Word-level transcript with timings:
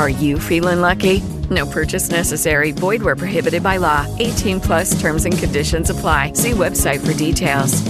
Are 0.00 0.08
you 0.08 0.38
feeling 0.38 0.80
lucky? 0.80 1.20
No 1.50 1.66
purchase 1.66 2.08
necessary. 2.08 2.72
Void 2.72 3.02
where 3.02 3.14
prohibited 3.14 3.62
by 3.62 3.76
law. 3.76 4.06
18 4.18 4.58
plus 4.58 4.98
terms 4.98 5.26
and 5.26 5.36
conditions 5.36 5.90
apply. 5.90 6.32
See 6.32 6.52
website 6.52 7.04
for 7.04 7.12
details. 7.12 7.82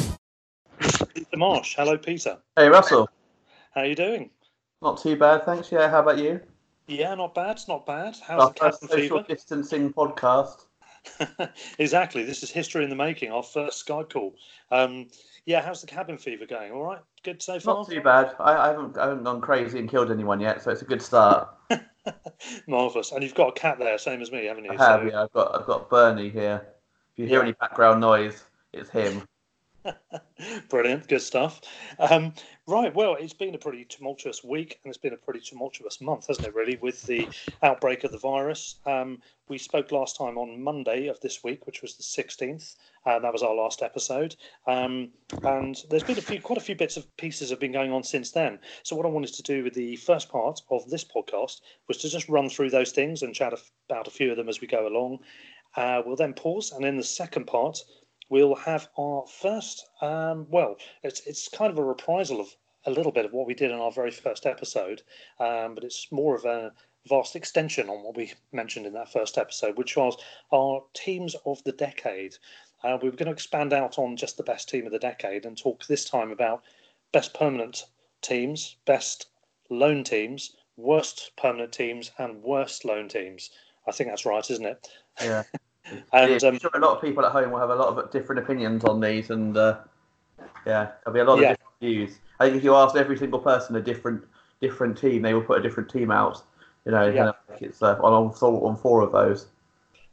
Peter 1.15 1.37
Marsh. 1.37 1.77
Hello, 1.77 1.97
Peter. 1.97 2.37
Hey, 2.57 2.67
Russell. 2.67 3.09
How 3.77 3.83
are 3.83 3.87
you 3.87 3.95
doing? 3.95 4.31
Not 4.83 5.01
too 5.01 5.15
bad, 5.15 5.45
thanks. 5.45 5.71
Yeah, 5.71 5.89
how 5.89 6.01
about 6.01 6.19
you? 6.19 6.41
Yeah, 6.89 7.15
not 7.15 7.33
bad. 7.33 7.61
Not 7.69 7.87
bad. 7.87 8.17
How's 8.21 8.43
Our 8.43 8.53
the 8.55 8.59
first 8.59 8.81
social 8.81 8.97
fever? 8.97 9.25
distancing 9.29 9.93
podcast. 9.93 10.65
exactly. 11.79 12.25
This 12.25 12.43
is 12.43 12.51
history 12.51 12.83
in 12.83 12.91
the 12.91 12.97
making. 12.97 13.31
Our 13.31 13.45
first 13.45 13.87
Skype 13.87 14.13
call. 14.13 14.35
Um, 14.73 15.07
yeah, 15.47 15.63
how's 15.63 15.81
the 15.81 15.87
cabin 15.87 16.19
fever 16.19 16.45
going? 16.45 16.73
All 16.73 16.83
right. 16.83 17.03
Good 17.23 17.41
so 17.41 17.61
far. 17.61 17.77
Not 17.77 17.89
too 17.89 18.01
bad. 18.01 18.35
I, 18.41 18.57
I 18.57 18.69
haven't 18.71 18.99
I 18.99 19.07
haven't 19.07 19.23
gone 19.23 19.41
crazy 19.41 19.79
and 19.79 19.89
killed 19.89 20.11
anyone 20.11 20.41
yet, 20.41 20.61
so 20.61 20.73
it's 20.73 20.83
a 20.83 20.87
good 20.87 21.03
start. 21.03 21.49
Marvelous. 22.67 23.13
And 23.13 23.23
you've 23.23 23.35
got 23.35 23.49
a 23.49 23.53
cat 23.53 23.79
there, 23.79 23.97
same 23.99 24.21
as 24.23 24.31
me, 24.33 24.45
haven't 24.47 24.65
you? 24.65 24.71
I 24.73 24.77
have, 24.77 25.01
So- 25.03 25.07
yeah. 25.09 25.23
I've 25.23 25.33
got 25.33 25.55
I've 25.61 25.67
got 25.67 25.91
Bernie 25.91 26.29
here. 26.31 26.67
If 27.13 27.19
you 27.19 27.27
hear 27.27 27.39
Yeah. 27.39 27.45
any 27.45 27.53
background 27.53 28.01
noise, 28.01 28.45
it's 28.73 28.91
him. 28.91 29.23
Brilliant, 30.69 31.09
good 31.09 31.23
stuff. 31.23 31.61
Um, 31.99 32.35
right, 32.71 32.95
well, 32.95 33.17
it's 33.19 33.33
been 33.33 33.55
a 33.55 33.59
pretty 33.59 33.85
tumultuous 33.85 34.45
week 34.45 34.79
and 34.83 34.91
it's 34.91 34.99
been 34.99 35.13
a 35.13 35.17
pretty 35.17 35.41
tumultuous 35.41 36.01
month, 36.01 36.29
hasn't 36.29 36.47
it, 36.47 36.55
really, 36.55 36.79
with 36.81 37.03
the 37.03 37.29
outbreak 37.63 38.05
of 38.05 38.13
the 38.13 38.19
virus. 38.19 38.77
Um, 38.87 39.19
we 39.49 39.59
spoke 39.59 39.91
last 39.91 40.17
time 40.17 40.39
on 40.39 40.63
Monday 40.63 41.09
of 41.09 41.19
this 41.21 41.43
week, 41.43 41.67
which 41.67 41.83
was 41.83 41.97
the 41.97 42.03
16th. 42.03 42.77
Uh, 43.05 43.19
that 43.19 43.33
was 43.33 43.43
our 43.43 43.55
last 43.55 43.83
episode. 43.83 44.37
Um, 44.67 45.11
and 45.43 45.77
there's 45.91 46.05
been 46.05 46.19
a 46.19 46.23
few, 46.23 46.41
quite 46.41 46.59
a 46.59 46.63
few 46.63 46.77
bits 46.77 46.97
of 46.97 47.15
pieces 47.17 47.51
have 47.51 47.61
been 47.61 47.73
going 47.73 47.93
on 47.93 48.05
since 48.05 48.31
then. 48.31 48.59
So, 48.85 48.95
what 48.95 49.07
I 49.07 49.11
wanted 49.11 49.35
to 49.35 49.43
do 49.43 49.65
with 49.65 49.75
the 49.75 49.97
first 49.97 50.29
part 50.29 50.63
of 50.71 50.89
this 50.89 51.05
podcast 51.05 51.61
was 51.89 51.97
to 51.99 52.09
just 52.09 52.29
run 52.29 52.49
through 52.49 52.71
those 52.71 52.93
things 52.93 53.23
and 53.23 53.35
chat 53.35 53.53
about 53.89 54.07
a 54.07 54.13
few 54.13 54.31
of 54.31 54.37
them 54.37 54.49
as 54.49 54.61
we 54.61 54.69
go 54.69 54.87
along. 54.87 55.19
Uh, 55.77 56.03
we'll 56.05 56.17
then 56.17 56.35
pause, 56.35 56.73
and 56.73 56.85
in 56.85 56.97
the 56.97 57.03
second 57.03 57.47
part, 57.47 57.83
we'll 58.31 58.55
have 58.55 58.89
our 58.97 59.25
first 59.27 59.87
um, 60.01 60.47
well 60.49 60.77
it's 61.03 61.21
it's 61.27 61.49
kind 61.49 61.71
of 61.71 61.79
a 61.79 61.85
reprisal 61.85 62.41
of 62.41 62.49
a 62.87 62.91
little 62.91 63.13
bit 63.13 63.25
of 63.25 63.33
what 63.33 63.47
we 63.47 63.55
did 63.55 63.71
in 63.71 63.79
our 63.79 63.93
very 63.93 64.11
first 64.11 64.47
episode 64.47 65.03
um, 65.39 65.75
but 65.75 65.85
it's 65.85 66.09
more 66.11 66.35
of 66.35 66.45
a 66.45 66.73
vast 67.09 67.35
extension 67.37 67.89
on 67.89 68.03
what 68.03 68.17
we 68.17 68.33
mentioned 68.53 68.87
in 68.87 68.93
that 68.93 69.13
first 69.13 69.39
episode 69.39 69.77
which 69.77 69.97
was 69.97 70.17
our 70.53 70.83
teams 70.95 71.35
of 71.47 71.63
the 71.65 71.73
decade 71.73 72.37
uh, 72.83 72.97
we 73.03 73.09
were 73.11 73.17
going 73.17 73.27
to 73.27 73.33
expand 73.33 73.73
out 73.73 73.99
on 73.99 74.17
just 74.17 74.37
the 74.37 74.43
best 74.43 74.69
team 74.69 74.87
of 74.87 74.93
the 74.93 74.99
decade 74.99 75.45
and 75.47 75.57
talk 75.57 75.87
this 75.87 76.05
time 76.05 76.31
about 76.31 76.63
best 77.13 77.35
permanent 77.35 77.85
teams 78.23 78.77
best 78.87 79.27
loan 79.71 80.05
teams 80.05 80.57
worst 80.77 81.33
permanent 81.37 81.73
teams 81.73 82.11
and 82.19 82.43
worst 82.43 82.85
loan 82.85 83.09
teams 83.09 83.51
i 83.87 83.93
think 83.93 84.09
that's 84.11 84.27
right 84.27 84.51
isn't 84.51 84.67
it 84.67 84.89
Yeah. 85.23 85.43
and 86.13 86.43
yeah, 86.43 86.49
um, 86.49 86.55
I'm 86.55 86.59
sure 86.61 86.71
a 86.75 86.79
lot 86.79 86.97
of 86.97 87.03
people 87.03 87.25
at 87.25 87.33
home 87.33 87.51
will 87.51 87.59
have 87.59 87.71
a 87.71 87.75
lot 87.75 87.97
of 87.97 88.11
different 88.11 88.41
opinions 88.41 88.85
on 88.85 89.01
these, 89.01 89.31
and 89.31 89.57
uh, 89.57 89.79
yeah, 90.67 90.91
there'll 91.05 91.15
be 91.15 91.21
a 91.21 91.25
lot 91.25 91.39
Yeah. 91.41 91.51
of 91.53 91.57
different 91.57 91.60
views. 91.81 92.19
I 92.39 92.47
think 92.47 92.57
if 92.59 92.65
you 92.65 92.75
asked 92.75 92.97
every 92.97 93.17
single 93.19 93.41
person 93.41 93.77
a 93.77 93.81
different 93.81 94.25
different 94.61 94.97
team, 94.99 95.23
they 95.23 95.35
will 95.35 95.43
put 95.43 95.59
a 95.59 95.63
different 95.63 95.91
team 95.91 96.11
out. 96.11 96.43
You 96.85 96.93
know, 96.93 97.09
Yeah. 97.09 97.33
think 97.49 97.63
it's 97.63 97.83
uh, 97.83 97.99
on 98.03 98.13
on 98.13 98.33
four, 98.33 98.69
on 98.69 98.77
four 98.77 99.03
of 99.03 99.13
those. 99.13 99.47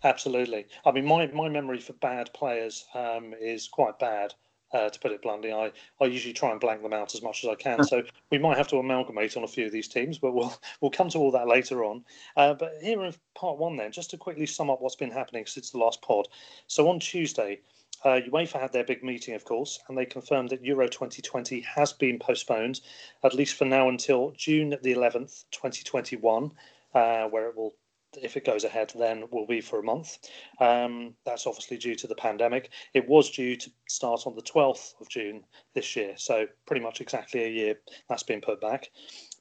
Absolutely. 0.03 0.67
I 0.85 0.91
mean, 0.91 1.05
my, 1.05 1.27
my 1.27 1.49
memory 1.49 1.79
for 1.79 1.93
bad 1.93 2.31
players 2.33 2.85
um, 2.93 3.33
is 3.39 3.67
quite 3.67 3.97
bad, 3.99 4.33
uh, 4.73 4.89
to 4.89 4.99
put 4.99 5.11
it 5.11 5.21
bluntly. 5.21 5.51
I, 5.51 5.71
I 5.99 6.05
usually 6.05 6.33
try 6.33 6.51
and 6.51 6.59
blank 6.59 6.83
them 6.83 6.93
out 6.93 7.15
as 7.15 7.21
much 7.21 7.43
as 7.43 7.49
I 7.49 7.55
can. 7.55 7.83
so 7.87 8.03
we 8.29 8.37
might 8.37 8.57
have 8.57 8.67
to 8.69 8.77
amalgamate 8.77 9.35
on 9.37 9.43
a 9.43 9.47
few 9.47 9.65
of 9.65 9.71
these 9.71 9.87
teams, 9.87 10.17
but 10.17 10.33
we'll 10.33 10.53
we'll 10.81 10.91
come 10.91 11.09
to 11.09 11.17
all 11.17 11.31
that 11.31 11.47
later 11.47 11.83
on. 11.83 12.03
Uh, 12.35 12.53
but 12.53 12.73
here 12.81 13.03
in 13.03 13.13
part 13.35 13.57
one, 13.57 13.75
then, 13.77 13.91
just 13.91 14.11
to 14.11 14.17
quickly 14.17 14.45
sum 14.45 14.69
up 14.69 14.81
what's 14.81 14.95
been 14.95 15.11
happening 15.11 15.45
since 15.45 15.71
the 15.71 15.77
last 15.77 16.01
pod. 16.01 16.27
So 16.67 16.89
on 16.89 16.99
Tuesday, 16.99 17.59
uh, 18.03 18.19
UEFA 18.29 18.59
had 18.59 18.73
their 18.73 18.83
big 18.83 19.03
meeting, 19.03 19.35
of 19.35 19.45
course, 19.45 19.79
and 19.87 19.97
they 19.97 20.05
confirmed 20.05 20.49
that 20.49 20.63
Euro 20.63 20.87
2020 20.87 21.61
has 21.61 21.93
been 21.93 22.19
postponed, 22.19 22.81
at 23.23 23.33
least 23.33 23.55
for 23.55 23.65
now 23.65 23.89
until 23.89 24.31
June 24.37 24.75
the 24.81 24.93
11th, 24.93 25.45
2021, 25.51 26.51
uh, 26.93 27.25
where 27.27 27.49
it 27.49 27.57
will 27.57 27.73
if 28.21 28.37
it 28.37 28.45
goes 28.45 28.63
ahead, 28.63 28.91
then 28.95 29.25
will 29.31 29.45
be 29.45 29.61
for 29.61 29.79
a 29.79 29.83
month. 29.83 30.17
Um, 30.59 31.13
that's 31.25 31.45
obviously 31.45 31.77
due 31.77 31.95
to 31.95 32.07
the 32.07 32.15
pandemic. 32.15 32.71
It 32.93 33.07
was 33.07 33.29
due 33.29 33.55
to 33.55 33.69
start 33.87 34.25
on 34.25 34.35
the 34.35 34.41
12th 34.41 34.99
of 35.01 35.09
June 35.09 35.43
this 35.73 35.95
year, 35.95 36.13
so 36.17 36.45
pretty 36.65 36.81
much 36.81 37.01
exactly 37.01 37.43
a 37.43 37.49
year 37.49 37.75
that's 38.09 38.23
been 38.23 38.41
put 38.41 38.61
back. 38.61 38.89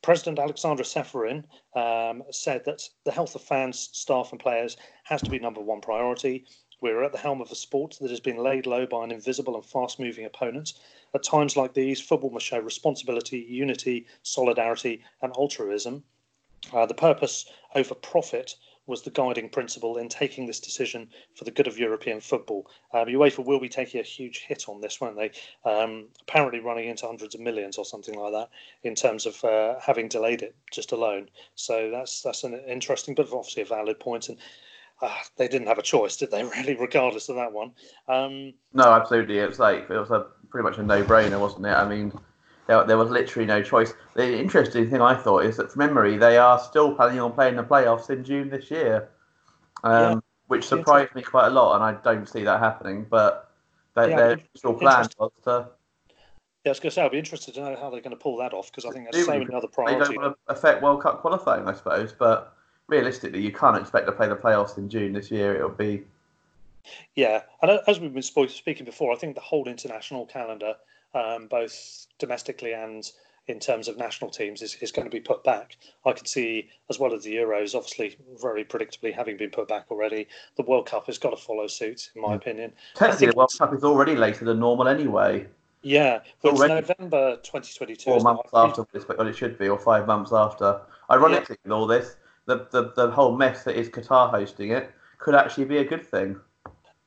President 0.02 0.38
Aleksander 0.38 0.82
Čeferin 0.82 1.44
um, 1.74 2.22
said 2.30 2.64
that 2.66 2.82
the 3.04 3.12
health 3.12 3.34
of 3.34 3.42
fans, 3.42 3.88
staff, 3.92 4.30
and 4.32 4.40
players 4.40 4.76
has 5.04 5.22
to 5.22 5.30
be 5.30 5.38
number 5.38 5.60
one 5.60 5.80
priority. 5.80 6.44
We're 6.82 7.04
at 7.04 7.12
the 7.12 7.18
helm 7.18 7.40
of 7.40 7.50
a 7.50 7.54
sport 7.54 7.96
that 8.00 8.10
has 8.10 8.20
been 8.20 8.36
laid 8.36 8.66
low 8.66 8.86
by 8.86 9.02
an 9.02 9.10
invisible 9.10 9.54
and 9.54 9.64
fast 9.64 9.98
moving 9.98 10.26
opponent. 10.26 10.74
At 11.14 11.22
times 11.22 11.56
like 11.56 11.72
these, 11.72 12.00
football 12.00 12.30
must 12.30 12.44
show 12.44 12.58
responsibility, 12.58 13.38
unity, 13.38 14.06
solidarity, 14.22 15.02
and 15.22 15.32
altruism. 15.36 16.04
Uh, 16.72 16.86
the 16.86 16.94
purpose 16.94 17.46
over 17.74 17.94
profit 17.94 18.56
was 18.86 19.02
the 19.02 19.10
guiding 19.10 19.48
principle 19.48 19.96
in 19.96 20.08
taking 20.08 20.46
this 20.46 20.60
decision 20.60 21.08
for 21.34 21.44
the 21.44 21.50
good 21.50 21.66
of 21.66 21.78
European 21.78 22.20
football. 22.20 22.70
Um, 22.92 23.08
UEFA 23.08 23.44
will 23.44 23.60
be 23.60 23.68
taking 23.68 24.00
a 24.00 24.04
huge 24.04 24.44
hit 24.46 24.68
on 24.68 24.80
this, 24.80 25.00
won't 25.00 25.16
they? 25.16 25.32
Um, 25.68 26.06
apparently 26.22 26.60
running 26.60 26.88
into 26.88 27.06
hundreds 27.06 27.34
of 27.34 27.40
millions 27.40 27.78
or 27.78 27.84
something 27.84 28.14
like 28.14 28.32
that 28.32 28.48
in 28.84 28.94
terms 28.94 29.26
of 29.26 29.42
uh, 29.44 29.74
having 29.80 30.08
delayed 30.08 30.42
it 30.42 30.54
just 30.72 30.92
alone. 30.92 31.28
So 31.56 31.90
that's 31.90 32.22
that's 32.22 32.44
an 32.44 32.54
interesting, 32.68 33.14
but 33.14 33.32
obviously 33.32 33.62
a 33.62 33.66
valid 33.66 33.98
point. 33.98 34.28
And 34.28 34.38
uh, 35.02 35.14
they 35.36 35.48
didn't 35.48 35.66
have 35.66 35.78
a 35.78 35.82
choice, 35.82 36.16
did 36.16 36.30
they? 36.30 36.42
Really, 36.56 36.76
regardless 36.76 37.28
of 37.28 37.36
that 37.36 37.52
one. 37.52 37.72
Um, 38.08 38.54
No, 38.72 38.84
absolutely. 38.84 39.38
It 39.38 39.48
was 39.48 39.58
like 39.58 39.90
it 39.90 39.98
was 39.98 40.10
a 40.10 40.26
pretty 40.48 40.62
much 40.62 40.78
a 40.78 40.82
no-brainer, 40.82 41.40
wasn't 41.40 41.66
it? 41.66 41.70
I 41.70 41.86
mean, 41.86 42.12
there, 42.66 42.84
there 42.84 42.98
was 42.98 43.10
literally 43.10 43.46
no 43.46 43.62
choice. 43.62 43.94
The 44.14 44.38
interesting 44.38 44.90
thing 44.90 45.00
I 45.00 45.14
thought 45.14 45.44
is 45.44 45.56
that 45.56 45.72
from 45.72 45.80
memory, 45.80 46.16
they 46.16 46.36
are 46.36 46.58
still 46.58 46.94
planning 46.94 47.20
on 47.20 47.32
playing 47.32 47.56
the 47.56 47.62
playoffs 47.62 48.10
in 48.10 48.24
June 48.24 48.50
this 48.50 48.70
year, 48.70 49.08
um, 49.84 49.92
Yeah. 49.92 50.20
which 50.48 50.64
surprised 50.64 51.14
me 51.14 51.22
quite 51.22 51.46
a 51.46 51.50
lot, 51.50 51.76
and 51.76 51.84
I 51.84 52.00
don't 52.02 52.28
see 52.28 52.44
that 52.44 52.60
happening. 52.60 53.06
But 53.08 53.50
they, 53.94 54.10
Yeah, 54.10 54.16
their 54.16 54.30
in- 54.32 54.42
initial 54.54 54.74
plan 54.74 55.08
was 55.18 55.32
to 55.44 55.68
yeah, 56.64 56.70
I 56.70 56.72
was 56.72 56.80
going 56.80 56.90
to 56.90 56.94
say, 56.96 57.02
I'll 57.02 57.10
be 57.10 57.18
interested 57.18 57.54
to 57.54 57.60
know 57.60 57.76
how 57.76 57.90
they're 57.90 58.00
going 58.00 58.10
to 58.10 58.20
pull 58.20 58.36
that 58.38 58.52
off 58.52 58.72
because 58.72 58.84
I 58.84 58.90
think 58.90 59.04
that's 59.04 59.18
there's 59.18 59.26
so 59.26 59.34
it. 59.34 59.38
many 59.38 59.54
other 59.54 59.68
They 59.68 59.96
don't 59.96 60.16
want 60.16 60.36
to 60.48 60.52
affect 60.52 60.82
World 60.82 61.00
Cup 61.00 61.20
qualifying, 61.20 61.68
I 61.68 61.72
suppose. 61.72 62.12
But 62.12 62.56
realistically, 62.88 63.40
you 63.40 63.52
can't 63.52 63.76
expect 63.76 64.06
to 64.06 64.12
play 64.12 64.26
the 64.26 64.34
playoffs 64.34 64.76
in 64.76 64.88
June 64.88 65.12
this 65.12 65.30
year. 65.30 65.54
It'll 65.54 65.68
be 65.68 66.02
Yeah, 67.14 67.42
and 67.62 67.80
as 67.86 68.00
we've 68.00 68.12
been 68.12 68.48
speaking 68.48 68.84
before, 68.84 69.12
I 69.12 69.16
think 69.16 69.36
the 69.36 69.40
whole 69.40 69.68
international 69.68 70.26
calendar, 70.26 70.74
um, 71.16 71.46
both 71.48 72.06
domestically 72.18 72.72
and 72.72 73.10
in 73.48 73.60
terms 73.60 73.86
of 73.86 73.96
national 73.96 74.28
teams, 74.28 74.60
is, 74.60 74.74
is 74.80 74.90
going 74.90 75.06
to 75.06 75.10
be 75.10 75.20
put 75.20 75.44
back. 75.44 75.76
I 76.04 76.12
can 76.12 76.26
see, 76.26 76.68
as 76.90 76.98
well 76.98 77.14
as 77.14 77.22
the 77.22 77.36
Euros, 77.36 77.76
obviously 77.76 78.16
very 78.42 78.64
predictably 78.64 79.14
having 79.14 79.36
been 79.36 79.50
put 79.50 79.68
back 79.68 79.86
already, 79.88 80.26
the 80.56 80.64
World 80.64 80.86
Cup 80.86 81.06
has 81.06 81.16
got 81.16 81.30
to 81.30 81.36
follow 81.36 81.68
suit, 81.68 82.10
in 82.16 82.22
my 82.22 82.30
Yeah. 82.30 82.34
opinion. 82.36 82.72
Technically, 82.94 83.28
the 83.28 83.36
World 83.36 83.52
Cup 83.56 83.72
is 83.72 83.84
already 83.84 84.16
later 84.16 84.44
than 84.44 84.58
normal 84.58 84.88
anyway. 84.88 85.46
Yeah, 85.82 86.22
but 86.42 86.52
it's 86.54 86.60
Already- 86.60 86.74
November 86.88 87.36
2022. 87.36 88.10
Four 88.10 88.18
months 88.20 88.50
after 88.52 88.82
what 88.82 88.88
it's- 88.94 89.28
it 89.28 89.36
should 89.36 89.56
be, 89.56 89.68
or 89.68 89.78
five 89.78 90.08
months 90.08 90.32
after. 90.32 90.80
Ironically, 91.08 91.56
with 91.62 91.70
all 91.72 91.86
this, 91.86 92.16
the, 92.46 92.66
the, 92.72 92.92
the 92.96 93.12
whole 93.12 93.36
mess 93.36 93.62
that 93.62 93.76
is 93.76 93.88
Qatar 93.88 94.30
hosting 94.30 94.70
it 94.72 94.90
could 95.18 95.36
actually 95.36 95.66
be 95.66 95.78
a 95.78 95.84
good 95.84 96.04
thing. 96.04 96.40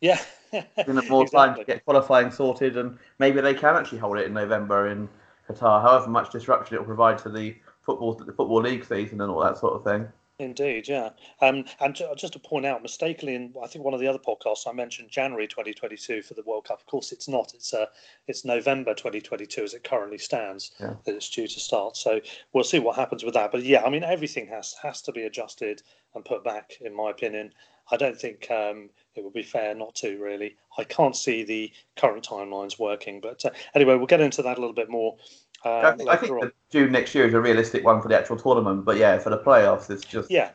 Yeah. 0.02 0.20
Them 0.52 1.02
more 1.10 1.28
time 1.28 1.56
to 1.56 1.64
get 1.64 1.86
qualifying 1.86 2.32
sorted, 2.32 2.78
and 2.78 2.98
maybe 3.20 3.40
they 3.42 3.54
can 3.54 3.76
actually 3.76 4.00
hold 4.00 4.18
it 4.18 4.26
in 4.26 4.34
November 4.34 4.88
in 4.88 5.08
Qatar. 5.48 5.82
However 5.82 6.08
much 6.10 6.32
disruption 6.32 6.76
it 6.76 6.80
will 6.80 6.86
provide 6.88 7.18
to 7.20 7.30
the 7.30 7.56
football 7.82 8.14
the 8.14 8.34
football 8.34 8.62
league 8.62 8.86
season 8.86 9.22
and 9.22 9.30
all 9.32 9.42
that 9.42 9.58
sort 9.58 9.74
of 9.74 9.84
thing. 9.84 10.08
Indeed, 10.40 10.88
yeah. 10.88 11.10
Um, 11.42 11.66
and 11.82 11.94
ju- 11.94 12.08
just 12.18 12.32
to 12.32 12.40
point 12.40 12.66
out, 12.66 12.82
mistakenly, 12.82 13.36
in 13.36 13.54
I 13.62 13.68
think 13.68 13.84
one 13.84 13.94
of 13.94 14.00
the 14.00 14.08
other 14.08 14.20
podcasts 14.20 14.66
I 14.68 14.72
mentioned 14.72 15.10
January 15.10 15.48
2022 15.48 16.22
for 16.22 16.34
the 16.34 16.44
World 16.44 16.64
Cup. 16.64 16.80
Of 16.80 16.86
course, 16.86 17.12
it's 17.12 17.28
not. 17.28 17.54
It's 17.54 17.74
uh, 17.74 17.88
it's 18.28 18.46
November 18.46 18.94
2022 18.94 19.64
as 19.64 19.74
it 19.74 19.84
currently 19.84 20.18
stands 20.18 20.72
Yeah. 20.80 20.94
that 21.06 21.14
it's 21.16 21.30
due 21.30 21.46
to 21.46 21.60
start. 21.60 21.98
So 21.98 22.22
we'll 22.54 22.64
see 22.64 22.80
what 22.80 22.96
happens 22.96 23.26
with 23.26 23.34
that. 23.34 23.52
But 23.52 23.64
yeah, 23.64 23.84
I 23.84 23.90
mean, 23.90 24.04
everything 24.04 24.48
has 24.48 24.74
has 24.82 25.02
to 25.04 25.12
be 25.12 25.24
adjusted 25.24 25.84
and 26.16 26.24
put 26.24 26.44
back, 26.44 26.72
in 26.82 26.96
my 26.96 27.12
opinion. 27.12 27.54
I 27.92 27.98
don't 27.98 28.20
think 28.20 28.50
um, 28.52 28.90
it 29.16 29.24
would 29.24 29.34
be 29.34 29.44
fair 29.44 29.74
not 29.76 29.96
to 29.96 30.18
really. 30.22 30.56
I 30.78 30.84
can't 30.84 31.16
see 31.16 31.44
the 31.44 31.72
current 31.98 32.24
timelines 32.28 32.80
working. 32.80 33.20
But 33.20 33.44
uh, 33.46 33.52
anyway, 33.76 33.96
we'll 33.96 34.06
get 34.08 34.22
into 34.22 34.42
that 34.44 34.58
a 34.58 34.62
little 34.62 34.76
bit 34.76 34.90
more. 34.90 35.18
I 35.66 35.82
Um, 35.82 35.98
think, 35.98 36.10
I 36.10 36.16
think 36.16 36.54
June 36.72 36.92
next 36.92 37.14
year 37.14 37.28
is 37.28 37.34
a 37.34 37.42
realistic 37.42 37.84
one 37.84 38.02
for 38.02 38.08
the 38.08 38.18
actual 38.18 38.38
tournament, 38.38 38.86
but 38.86 38.96
yeah, 38.98 39.18
for 39.20 39.30
the 39.30 39.40
playoffs, 39.40 39.90
it's 39.90 40.06
just 40.06 40.32
Yeah, 40.32 40.52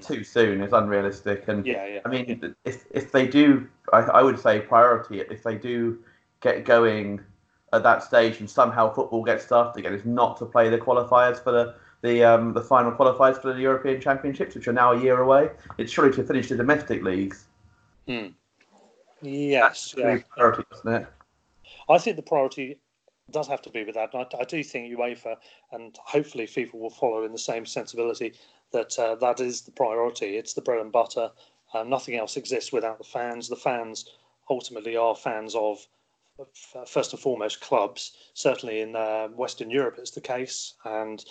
too 0.00 0.24
soon. 0.24 0.60
It's 0.60 0.72
unrealistic, 0.72 1.46
and 1.46 1.64
yeah, 1.64 1.86
yeah. 1.86 2.00
I 2.04 2.08
mean, 2.08 2.54
if 2.64 2.84
if 2.90 3.12
they 3.12 3.28
do, 3.28 3.68
I, 3.92 3.98
I 4.00 4.22
would 4.22 4.38
say 4.38 4.60
priority. 4.60 5.20
If 5.20 5.44
they 5.44 5.56
do 5.56 5.98
get 6.40 6.64
going 6.64 7.20
at 7.72 7.82
that 7.84 8.02
stage, 8.02 8.40
and 8.40 8.50
somehow 8.50 8.92
football 8.92 9.22
gets 9.22 9.44
started 9.44 9.78
again, 9.78 9.94
is 9.94 10.04
not 10.04 10.36
to 10.38 10.46
play 10.46 10.68
the 10.68 10.78
qualifiers 10.78 11.38
for 11.42 11.52
the 11.52 11.74
the 12.04 12.22
um, 12.22 12.52
the 12.52 12.60
final 12.60 12.92
qualifiers 12.92 13.40
for 13.40 13.54
the 13.54 13.60
European 13.60 13.98
Championships, 13.98 14.54
which 14.54 14.68
are 14.68 14.74
now 14.74 14.92
a 14.92 15.02
year 15.02 15.20
away. 15.20 15.50
It's 15.78 15.90
surely 15.90 16.14
to 16.16 16.22
finish 16.22 16.50
the 16.50 16.56
domestic 16.56 17.02
leagues. 17.02 17.46
yes, 19.22 19.94
That's 19.96 19.96
yeah. 19.96 20.18
priority, 20.36 20.64
isn't 20.74 20.94
it? 20.94 21.06
I 21.88 21.96
think 21.98 22.16
the 22.16 22.22
priority 22.22 22.78
does 23.30 23.48
have 23.48 23.62
to 23.62 23.70
be 23.70 23.84
with 23.84 23.94
that. 23.94 24.14
I, 24.14 24.26
I 24.38 24.44
do 24.44 24.62
think 24.62 24.94
UEFA 24.94 25.36
and 25.72 25.96
hopefully 26.04 26.46
FIFA 26.46 26.74
will 26.74 26.90
follow 26.90 27.24
in 27.24 27.32
the 27.32 27.38
same 27.38 27.64
sensibility 27.64 28.34
that 28.72 28.98
uh, 28.98 29.14
that 29.16 29.40
is 29.40 29.62
the 29.62 29.72
priority. 29.72 30.36
It's 30.36 30.52
the 30.52 30.60
bread 30.60 30.80
and 30.80 30.92
butter. 30.92 31.30
Uh, 31.72 31.84
nothing 31.84 32.16
else 32.16 32.36
exists 32.36 32.70
without 32.70 32.98
the 32.98 33.04
fans. 33.04 33.48
The 33.48 33.56
fans 33.56 34.10
ultimately 34.50 34.94
are 34.94 35.16
fans 35.16 35.54
of 35.54 35.86
first 36.86 37.14
and 37.14 37.20
foremost 37.22 37.62
clubs. 37.62 38.12
Certainly 38.34 38.82
in 38.82 38.94
uh, 38.94 39.28
Western 39.28 39.70
Europe, 39.70 39.96
it's 39.98 40.10
the 40.10 40.20
case, 40.20 40.74
and 40.84 41.24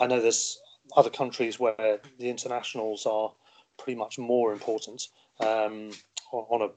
I 0.00 0.06
know 0.06 0.20
there's 0.20 0.60
other 0.96 1.10
countries 1.10 1.58
where 1.58 2.00
the 2.18 2.30
internationals 2.30 3.06
are 3.06 3.32
pretty 3.78 3.98
much 3.98 4.18
more 4.18 4.52
important 4.52 5.08
um, 5.40 5.90
on, 6.32 6.62
a 6.62 6.68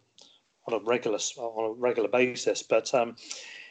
on 0.68 0.74
a 0.74 0.84
regular 0.86 1.20
on 1.38 1.72
a 1.72 1.74
regular 1.74 2.10
basis. 2.10 2.64
But 2.64 2.94
um, 2.94 3.16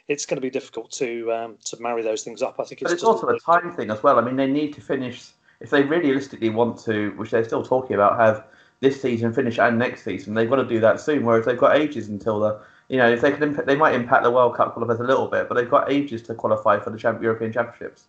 it's 0.08 0.26
going 0.26 0.36
to 0.36 0.42
be 0.42 0.50
difficult 0.50 0.90
to 0.92 1.32
um, 1.32 1.58
to 1.64 1.80
marry 1.80 2.02
those 2.02 2.22
things 2.22 2.42
up. 2.42 2.56
I 2.58 2.64
think 2.64 2.82
it's, 2.82 2.90
But 2.90 2.94
it's 2.94 3.04
also 3.04 3.28
a 3.28 3.38
time 3.40 3.74
thing 3.74 3.90
as 3.90 4.02
well. 4.02 4.18
I 4.18 4.22
mean, 4.22 4.36
they 4.36 4.46
need 4.46 4.74
to 4.74 4.80
finish 4.80 5.30
if 5.60 5.70
they 5.70 5.82
really 5.82 6.08
realistically 6.08 6.50
want 6.50 6.78
to, 6.84 7.10
which 7.12 7.30
they're 7.30 7.44
still 7.44 7.64
talking 7.64 7.94
about, 7.94 8.18
have 8.18 8.44
this 8.80 9.00
season 9.00 9.32
finish 9.32 9.58
and 9.58 9.78
next 9.78 10.04
season. 10.04 10.34
They've 10.34 10.50
got 10.50 10.56
to 10.56 10.66
do 10.66 10.80
that 10.80 11.00
soon. 11.00 11.24
Whereas 11.24 11.46
they've 11.46 11.58
got 11.58 11.76
ages 11.76 12.08
until 12.08 12.40
the, 12.40 12.60
you 12.88 12.98
know, 12.98 13.10
if 13.10 13.22
they 13.22 13.32
can, 13.32 13.42
imp- 13.42 13.64
they 13.64 13.76
might 13.76 13.94
impact 13.94 14.22
the 14.22 14.30
World 14.30 14.54
Cup 14.54 14.76
qualifiers 14.76 15.00
a 15.00 15.04
little 15.04 15.28
bit, 15.28 15.48
but 15.48 15.54
they've 15.54 15.70
got 15.70 15.90
ages 15.90 16.22
to 16.22 16.34
qualify 16.34 16.78
for 16.78 16.90
the 16.90 16.98
champ- 16.98 17.22
European 17.22 17.52
Championships. 17.52 18.04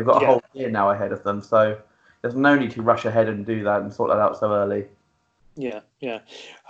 They've 0.00 0.06
got 0.06 0.22
a 0.22 0.24
Yeah. 0.24 0.26
whole 0.28 0.42
year 0.54 0.70
now 0.70 0.88
ahead 0.88 1.12
of 1.12 1.22
them, 1.24 1.42
so 1.42 1.78
there's 2.22 2.34
no 2.34 2.56
need 2.56 2.70
to 2.70 2.80
rush 2.80 3.04
ahead 3.04 3.28
and 3.28 3.44
do 3.44 3.62
that 3.64 3.82
and 3.82 3.92
sort 3.92 4.08
that 4.08 4.18
out 4.18 4.38
so 4.38 4.50
early. 4.50 4.86
Yeah, 5.56 5.80
yeah. 5.98 6.20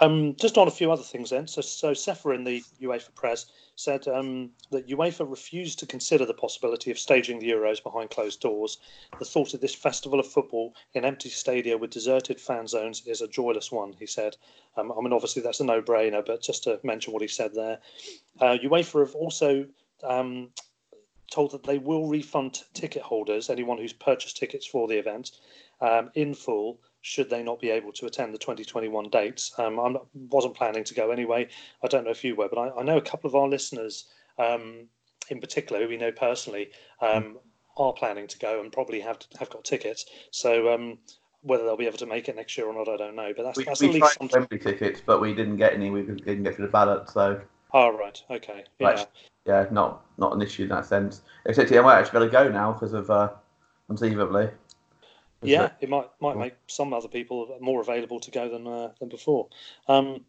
Um, 0.01 0.35
just 0.35 0.59
on 0.59 0.67
a 0.67 0.71
few 0.73 0.91
other 0.91 1.05
things 1.05 1.31
then. 1.31 1.47
So, 1.47 1.61
so 1.61 1.93
Čeferin 1.93 2.45
the 2.45 2.65
UEFA 2.85 3.15
press 3.15 3.47
said 3.77 4.09
um, 4.09 4.51
that 4.73 4.89
UEFA 4.89 5.31
refused 5.31 5.79
to 5.79 5.87
consider 5.87 6.27
the 6.27 6.35
possibility 6.35 6.91
of 6.91 6.99
staging 6.99 7.39
the 7.39 7.51
Euros 7.51 7.81
behind 7.81 8.11
closed 8.11 8.41
doors. 8.41 8.79
The 9.21 9.25
thought 9.25 9.55
of 9.55 9.61
this 9.61 9.77
festival 9.77 10.19
of 10.19 10.27
football 10.27 10.75
in 10.95 11.05
empty 11.05 11.29
stadia 11.29 11.79
with 11.79 11.91
deserted 11.91 12.41
fan 12.41 12.67
zones 12.67 13.07
is 13.07 13.21
a 13.21 13.29
joyless 13.29 13.71
one, 13.71 13.93
he 13.93 14.07
said. 14.07 14.37
Um, 14.77 14.91
I 14.91 15.01
mean, 15.01 15.13
obviously 15.13 15.43
that's 15.43 15.61
a 15.61 15.65
no-brainer, 15.65 16.27
but 16.27 16.43
just 16.43 16.65
to 16.65 16.81
mention 16.83 17.13
what 17.13 17.23
he 17.23 17.29
said 17.29 17.55
there. 17.55 17.79
Uh, 18.41 18.57
UEFA 18.61 19.07
have 19.07 19.15
also 19.15 19.67
um, 20.03 20.49
told 21.31 21.53
that 21.53 21.63
they 21.63 21.79
will 21.79 22.07
refund 22.07 22.63
ticket 22.75 23.03
holders, 23.03 23.49
anyone 23.49 23.79
who's 23.79 23.93
purchased 23.93 24.37
tickets 24.37 24.67
for 24.67 24.89
the 24.89 24.99
event, 24.99 25.33
um, 25.81 26.11
in 26.15 26.35
full 26.35 26.79
should 27.03 27.31
they 27.31 27.43
not 27.43 27.61
be 27.61 27.71
able 27.71 27.93
to 27.93 28.07
attend 28.07 28.35
the 28.35 28.39
2021 28.39 29.09
dates. 29.09 29.59
Um, 29.59 29.81
I 29.81 29.95
wasn't 30.15 30.55
planning 30.55 30.85
to 30.85 30.95
go 30.95 31.11
anyway. 31.11 31.49
I 31.83 31.87
don't 31.87 32.05
know 32.05 32.11
if 32.11 32.25
you 32.25 32.37
were, 32.37 32.49
but 32.49 32.59
I, 32.59 32.81
I 32.81 32.83
know 32.83 32.99
a 32.99 33.03
couple 33.03 33.29
of 33.29 33.35
our 33.35 33.49
listeners, 33.49 34.07
um, 34.39 34.87
in 35.31 35.41
particular, 35.41 35.81
who 35.81 35.89
we 35.89 35.97
know 35.97 36.13
personally, 36.13 36.71
um, 37.01 37.39
are 37.77 37.93
planning 37.95 38.27
to 38.27 38.39
go 38.39 38.61
and 38.61 38.71
probably 38.71 39.01
have 39.01 39.19
have 39.39 39.49
got 39.49 39.65
tickets. 39.65 40.05
So 40.31 40.75
um, 40.75 40.99
whether 41.43 41.65
they'll 41.65 41.77
be 41.77 41.87
able 41.87 41.99
to 41.99 42.07
make 42.07 42.29
it 42.29 42.37
next 42.37 42.59
year 42.59 42.67
or 42.67 42.75
not, 42.75 42.89
I 42.89 42.97
don't 42.97 43.17
know. 43.17 43.33
But 43.35 43.45
that's 43.45 43.57
We, 43.57 43.65
that's 43.65 43.81
we 43.81 43.87
at 43.87 43.95
tried 43.95 44.07
least 44.07 44.19
something. 44.19 44.41
Wembley 44.41 44.59
tickets, 44.59 45.01
but 45.05 45.21
we 45.23 45.35
didn't 45.35 45.57
get 45.57 45.73
any. 45.73 45.91
We 45.91 46.03
didn't 46.03 46.43
get 46.43 46.57
through 46.57 46.67
the 46.67 46.73
ballot, 46.73 47.09
so 47.09 47.41
Oh 47.73 47.97
right, 47.97 48.23
okay, 48.31 48.65
yeah. 48.79 48.89
Right. 48.89 49.07
Yeah, 49.47 49.67
not 49.71 50.05
not 50.19 50.35
an 50.35 50.43
issue 50.43 50.65
in 50.65 50.69
that 50.71 50.87
sense. 50.87 51.23
Except 51.47 51.73
I 51.73 51.81
might 51.81 51.99
actually 51.99 52.27
to 52.27 52.33
go 52.33 52.49
now 52.49 52.73
because 52.73 52.93
of 52.93 53.11
uh, 53.11 53.31
conceivably. 53.89 54.51
Yeah, 55.43 55.71
it 55.81 55.89
might 55.89 56.11
might 56.21 56.37
make 56.37 56.55
some 56.67 56.93
other 56.93 57.09
people 57.09 57.57
more 57.61 57.81
available 57.81 58.21
to 58.21 58.31
go 58.31 58.49
than 58.49 58.67
uh, 58.67 58.91
than 58.99 59.09
before. 59.09 59.49
Um, 59.89 60.25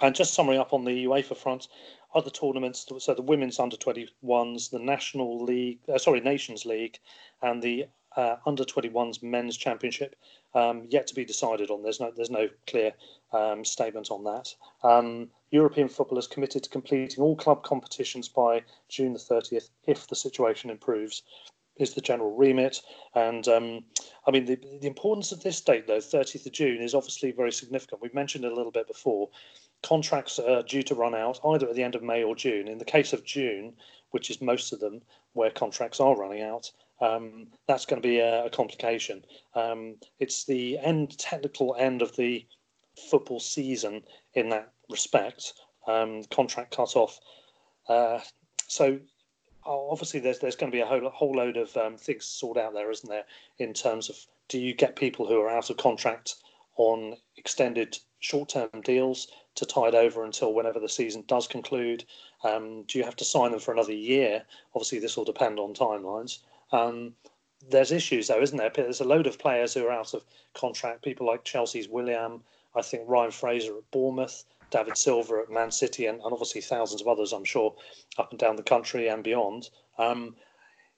and 0.00 0.14
just 0.14 0.34
summary 0.34 0.58
up 0.58 0.72
on 0.72 0.84
the 0.84 1.06
UEFA 1.06 1.36
front, 1.36 1.68
other 2.14 2.30
tournaments. 2.30 2.86
So 2.98 3.14
the 3.14 3.22
women's 3.22 3.58
under 3.58 3.76
21s, 3.76 4.70
the 4.70 4.78
National 4.78 5.42
League, 5.42 5.78
uh, 5.92 5.98
sorry, 5.98 6.20
Nations 6.20 6.66
League, 6.66 6.98
and 7.42 7.62
the 7.62 7.86
uh, 8.16 8.36
under 8.46 8.64
21s 8.64 9.22
men's 9.22 9.56
championship 9.56 10.16
um, 10.54 10.86
yet 10.88 11.06
to 11.06 11.14
be 11.14 11.24
decided 11.24 11.70
on. 11.70 11.82
There's 11.82 12.00
no 12.00 12.12
there's 12.14 12.30
no 12.30 12.48
clear 12.66 12.92
um, 13.32 13.64
statement 13.64 14.10
on 14.10 14.24
that. 14.24 14.54
Um, 14.82 15.30
European 15.50 15.88
football 15.88 16.18
is 16.18 16.26
committed 16.26 16.62
to 16.62 16.70
completing 16.70 17.22
all 17.22 17.36
club 17.36 17.62
competitions 17.62 18.28
by 18.28 18.62
June 18.88 19.12
the 19.12 19.18
30th 19.18 19.70
if 19.86 20.06
the 20.06 20.16
situation 20.16 20.70
improves. 20.70 21.22
Is 21.76 21.94
the 21.94 22.00
general 22.00 22.34
remit, 22.34 22.82
and 23.14 23.46
um, 23.46 23.84
I 24.26 24.32
mean 24.32 24.46
the 24.46 24.56
the 24.80 24.88
importance 24.88 25.30
of 25.30 25.44
this 25.44 25.60
date 25.60 25.86
though, 25.86 25.98
30th 25.98 26.44
of 26.44 26.50
June, 26.52 26.82
is 26.82 26.92
obviously 26.92 27.30
very 27.30 27.52
significant. 27.52 28.02
We've 28.02 28.12
mentioned 28.12 28.44
it 28.44 28.50
a 28.50 28.54
little 28.56 28.72
bit 28.72 28.88
before. 28.88 29.28
Contracts 29.84 30.40
are 30.40 30.64
due 30.64 30.82
to 30.82 30.96
run 30.96 31.14
out 31.14 31.38
either 31.44 31.68
at 31.68 31.76
the 31.76 31.84
end 31.84 31.94
of 31.94 32.02
May 32.02 32.24
or 32.24 32.34
June. 32.34 32.66
In 32.66 32.78
the 32.78 32.84
case 32.84 33.12
of 33.12 33.24
June, 33.24 33.76
which 34.10 34.28
is 34.28 34.40
most 34.42 34.72
of 34.72 34.80
them, 34.80 35.02
where 35.34 35.52
contracts 35.52 36.00
are 36.00 36.16
running 36.16 36.42
out, 36.42 36.72
um, 37.00 37.46
that's 37.66 37.86
going 37.86 38.02
to 38.02 38.08
be 38.08 38.18
a, 38.18 38.46
a 38.46 38.50
complication. 38.50 39.24
Um, 39.54 39.96
it's 40.18 40.44
the 40.44 40.78
end, 40.78 41.16
technical 41.18 41.76
end 41.78 42.02
of 42.02 42.16
the 42.16 42.44
football 43.10 43.40
season 43.40 44.02
in 44.34 44.48
that 44.50 44.72
respect. 44.90 45.54
Um, 45.86 46.24
contract 46.30 46.76
cut 46.76 46.96
off. 46.96 47.18
Uh, 47.88 48.20
so 48.66 48.98
oh, 49.64 49.88
obviously, 49.90 50.20
there's 50.20 50.38
there's 50.38 50.56
going 50.56 50.70
to 50.70 50.76
be 50.76 50.82
a 50.82 50.86
whole 50.86 51.08
whole 51.10 51.32
load 51.32 51.56
of 51.56 51.76
um, 51.76 51.96
things 51.96 52.26
to 52.26 52.32
sort 52.32 52.58
out 52.58 52.74
there, 52.74 52.90
isn't 52.90 53.08
there? 53.08 53.24
In 53.58 53.72
terms 53.72 54.08
of 54.08 54.16
do 54.48 54.58
you 54.58 54.74
get 54.74 54.96
people 54.96 55.26
who 55.26 55.40
are 55.40 55.50
out 55.50 55.70
of 55.70 55.76
contract 55.76 56.36
on 56.76 57.16
extended 57.36 57.98
short-term 58.20 58.68
deals 58.82 59.28
to 59.54 59.66
tide 59.66 59.94
over 59.94 60.24
until 60.24 60.54
whenever 60.54 60.80
the 60.80 60.88
season 60.88 61.22
does 61.26 61.46
conclude? 61.46 62.04
Um, 62.44 62.84
do 62.84 62.98
you 62.98 63.04
have 63.04 63.16
to 63.16 63.24
sign 63.24 63.50
them 63.50 63.60
for 63.60 63.72
another 63.72 63.92
year? 63.92 64.44
Obviously, 64.74 64.98
this 64.98 65.16
will 65.16 65.24
depend 65.24 65.58
on 65.58 65.74
timelines. 65.74 66.38
Um, 66.72 67.14
there's 67.68 67.92
issues 67.92 68.28
though, 68.28 68.40
isn't 68.40 68.56
there? 68.56 68.70
There's 68.74 69.00
a 69.00 69.04
load 69.04 69.26
of 69.26 69.38
players 69.38 69.74
who 69.74 69.86
are 69.86 69.92
out 69.92 70.14
of 70.14 70.24
contract. 70.54 71.04
People 71.04 71.26
like 71.26 71.44
Chelsea's 71.44 71.88
Willian, 71.88 72.40
I 72.74 72.82
think 72.82 73.04
Ryan 73.06 73.30
Fraser 73.30 73.76
at 73.76 73.90
Bournemouth, 73.90 74.44
David 74.70 74.96
Silva 74.96 75.42
at 75.42 75.52
Man 75.52 75.70
City, 75.70 76.06
and, 76.06 76.20
and 76.20 76.32
obviously 76.32 76.60
thousands 76.60 77.00
of 77.00 77.08
others, 77.08 77.32
I'm 77.32 77.44
sure, 77.44 77.74
up 78.18 78.30
and 78.30 78.38
down 78.38 78.56
the 78.56 78.62
country 78.62 79.08
and 79.08 79.24
beyond. 79.24 79.70
Um, 79.98 80.36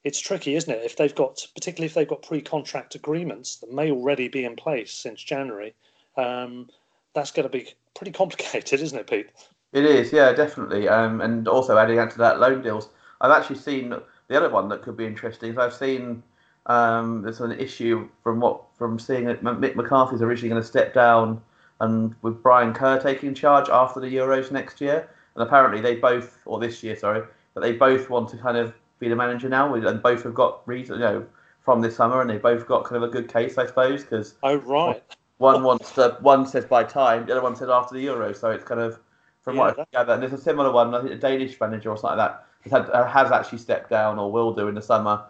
it's 0.02 0.20
tricky, 0.20 0.54
isn't 0.54 0.72
it? 0.72 0.84
If 0.84 0.96
they've 0.96 1.14
got, 1.14 1.46
particularly 1.54 1.86
if 1.86 1.94
they've 1.94 2.08
got 2.08 2.22
pre-contract 2.22 2.94
agreements 2.94 3.56
that 3.56 3.72
may 3.72 3.90
already 3.90 4.28
be 4.28 4.44
in 4.44 4.56
place 4.56 4.92
since 4.92 5.22
January, 5.22 5.74
um, 6.16 6.68
that's 7.14 7.30
going 7.30 7.44
to 7.44 7.50
be 7.50 7.68
pretty 7.94 8.12
complicated, 8.22 8.80
isn't 8.80 8.98
it, 8.98 9.08
Pete? 9.08 9.30
It 9.72 9.84
is, 9.84 10.12
yeah, 10.12 10.32
definitely. 10.32 10.88
Um, 10.88 11.20
and 11.20 11.46
also 11.46 11.78
adding 11.78 11.98
on 11.98 12.08
to 12.10 12.18
that, 12.18 12.40
loan 12.40 12.62
deals. 12.62 12.88
I've 13.20 13.30
actually 13.30 13.58
seen 13.58 13.94
the 14.28 14.36
other 14.36 14.48
one 14.48 14.68
that 14.70 14.82
could 14.82 14.96
be 14.96 15.06
interesting. 15.06 15.58
I've 15.58 15.74
seen 15.74 16.22
um, 16.66 17.22
there's 17.22 17.40
an 17.40 17.52
issue 17.52 18.08
from 18.22 18.40
what 18.40 18.62
from 18.76 18.98
seeing 18.98 19.24
that 19.26 19.42
Mick 19.42 19.76
McCarthy's 19.76 20.22
originally 20.22 20.48
going 20.48 20.62
to 20.62 20.66
step 20.66 20.94
down, 20.94 21.40
and 21.80 22.14
with 22.22 22.42
Brian 22.42 22.72
Kerr 22.72 23.00
taking 23.00 23.34
charge 23.34 23.68
after 23.68 24.00
the 24.00 24.14
Euros 24.14 24.50
next 24.50 24.80
year, 24.80 25.08
and 25.34 25.42
apparently 25.42 25.80
they 25.80 25.96
both, 25.96 26.38
or 26.44 26.60
this 26.60 26.82
year, 26.82 26.96
sorry, 26.96 27.22
but 27.54 27.62
they 27.62 27.72
both 27.72 28.10
want 28.10 28.28
to 28.30 28.37
kind 28.37 28.56
of 28.56 28.75
be 28.99 29.08
the 29.08 29.16
manager 29.16 29.49
now, 29.49 29.75
and 29.75 30.02
both 30.02 30.22
have 30.22 30.34
got 30.34 30.66
reason, 30.68 30.96
you 30.96 31.00
know, 31.00 31.26
from 31.62 31.80
this 31.80 31.96
summer, 31.96 32.20
and 32.20 32.30
they 32.30 32.38
both 32.38 32.66
got 32.66 32.84
kind 32.84 33.02
of 33.02 33.08
a 33.08 33.12
good 33.12 33.32
case, 33.32 33.58
I 33.58 33.66
suppose, 33.66 34.02
because 34.02 34.34
oh 34.42 34.56
right, 34.56 35.02
one 35.38 35.62
wants 35.62 35.92
to, 35.92 36.16
one 36.20 36.46
says 36.46 36.66
by 36.66 36.84
time, 36.84 37.26
the 37.26 37.32
other 37.32 37.42
one 37.42 37.56
says 37.56 37.68
after 37.68 37.94
the 37.94 38.04
Euros, 38.04 38.37
so 38.37 38.50
it's 38.50 38.64
kind 38.64 38.80
of 38.80 38.99
from 39.40 39.56
Yeah, 39.56 39.62
what 39.62 39.80
I 39.80 39.84
gather, 39.92 40.12
and 40.12 40.22
there's 40.22 40.34
a 40.34 40.38
similar 40.38 40.70
one. 40.70 40.94
I 40.94 41.00
think 41.00 41.12
a 41.12 41.16
Danish 41.16 41.58
manager 41.58 41.90
or 41.90 41.96
something 41.96 42.18
like 42.18 42.30
that 42.30 42.46
has, 42.62 42.72
had, 42.72 42.90
uh, 42.90 43.06
has 43.06 43.32
actually 43.32 43.58
stepped 43.58 43.88
down 43.88 44.18
or 44.18 44.30
will 44.30 44.52
do 44.52 44.68
in 44.68 44.75
the 44.75 44.82
summer, 44.82 45.25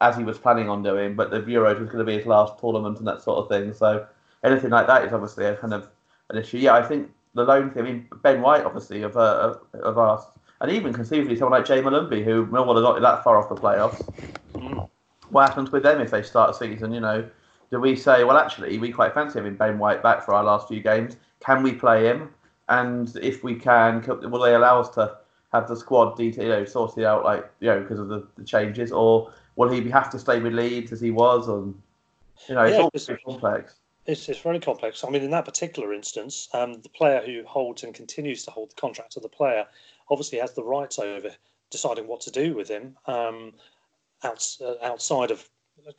as 0.00 0.16
he 0.16 0.22
was 0.22 0.38
planning 0.38 0.68
on 0.68 0.82
doing. 0.82 1.16
But 1.16 1.30
the 1.30 1.40
Euros 1.40 1.80
was 1.80 1.88
going 1.88 1.98
to 1.98 2.04
be 2.04 2.16
his 2.16 2.26
last 2.26 2.60
tournament 2.60 2.98
and 2.98 3.06
that 3.08 3.22
sort 3.22 3.38
of 3.38 3.48
thing. 3.48 3.72
So 3.72 4.06
anything 4.44 4.70
like 4.70 4.86
that 4.86 5.04
is 5.04 5.12
obviously 5.12 5.46
a 5.46 5.56
kind 5.56 5.74
of 5.74 5.88
an 6.30 6.38
issue. 6.38 6.58
Yeah, 6.58 6.74
I 6.74 6.82
think 6.82 7.10
the 7.34 7.44
loan 7.44 7.70
thing. 7.70 7.82
I 7.82 7.84
mean, 7.84 8.08
Ben 8.22 8.40
White 8.40 8.64
obviously 8.64 9.02
of 9.02 9.16
uh, 9.16 9.54
of, 9.74 9.98
us, 9.98 10.26
and 10.60 10.70
even 10.70 10.92
conceivably 10.92 11.36
someone 11.36 11.58
like 11.58 11.66
Jay 11.66 11.80
Molumby, 11.82 12.24
who 12.24 12.46
Millwall 12.46 12.76
are 12.78 12.82
not 12.82 13.00
that 13.00 13.24
far 13.24 13.36
off 13.38 13.48
the 13.48 13.54
playoffs. 13.54 14.02
Mm. 14.54 14.88
What 15.30 15.48
happens 15.48 15.72
with 15.72 15.82
them 15.82 16.00
if 16.00 16.10
they 16.10 16.22
start 16.22 16.50
a 16.50 16.54
season? 16.54 16.92
You 16.92 17.00
know, 17.00 17.28
do 17.70 17.80
we 17.80 17.96
say, 17.96 18.24
well, 18.24 18.36
actually, 18.38 18.78
we 18.78 18.92
quite 18.92 19.12
fancy 19.12 19.38
having 19.38 19.56
Ben 19.56 19.78
White 19.78 20.02
back 20.02 20.24
for 20.24 20.34
our 20.34 20.44
last 20.44 20.68
few 20.68 20.80
games? 20.80 21.16
Can 21.40 21.62
we 21.62 21.72
play 21.72 22.06
him? 22.06 22.30
And 22.68 23.14
if 23.22 23.44
we 23.44 23.54
can, 23.54 24.02
will 24.30 24.40
they 24.40 24.54
allow 24.54 24.80
us 24.80 24.88
to 24.90 25.16
have 25.52 25.68
the 25.68 25.76
squad 25.76 26.16
detail, 26.16 26.44
you 26.44 26.50
know, 26.50 26.64
sorted 26.64 27.04
out, 27.04 27.24
like 27.24 27.48
you 27.60 27.68
know, 27.68 27.80
because 27.80 27.98
of 27.98 28.08
the, 28.08 28.26
the 28.36 28.44
changes, 28.44 28.92
or 28.92 29.32
will 29.56 29.68
he 29.68 29.88
have 29.90 30.10
to 30.10 30.18
stay 30.18 30.40
with 30.40 30.52
Leeds 30.52 30.92
as 30.92 31.00
he 31.00 31.10
was? 31.10 31.48
And 31.48 31.74
you 32.48 32.54
know, 32.54 32.62
it's 32.62 32.74
Yeah, 32.76 32.82
all 32.82 32.90
because- 32.90 33.06
very 33.06 33.20
complex. 33.24 33.74
It's, 34.06 34.28
it's 34.28 34.40
very 34.40 34.60
complex. 34.60 35.04
I 35.04 35.10
mean, 35.10 35.22
in 35.22 35.30
that 35.30 35.44
particular 35.44 35.92
instance, 35.92 36.48
um, 36.52 36.74
the 36.82 36.88
player 36.88 37.22
who 37.24 37.44
holds 37.46 37.82
and 37.82 37.94
continues 37.94 38.44
to 38.44 38.50
hold 38.50 38.70
the 38.70 38.80
contract 38.80 39.16
of 39.16 39.22
the 39.22 39.28
player 39.28 39.66
obviously 40.10 40.38
has 40.38 40.52
the 40.54 40.62
rights 40.64 40.98
over 40.98 41.30
deciding 41.70 42.06
what 42.06 42.20
to 42.20 42.30
do 42.30 42.54
with 42.54 42.68
him 42.68 42.96
um, 43.06 43.52
outs, 44.22 44.60
uh, 44.60 44.76
outside 44.82 45.30
of 45.32 45.48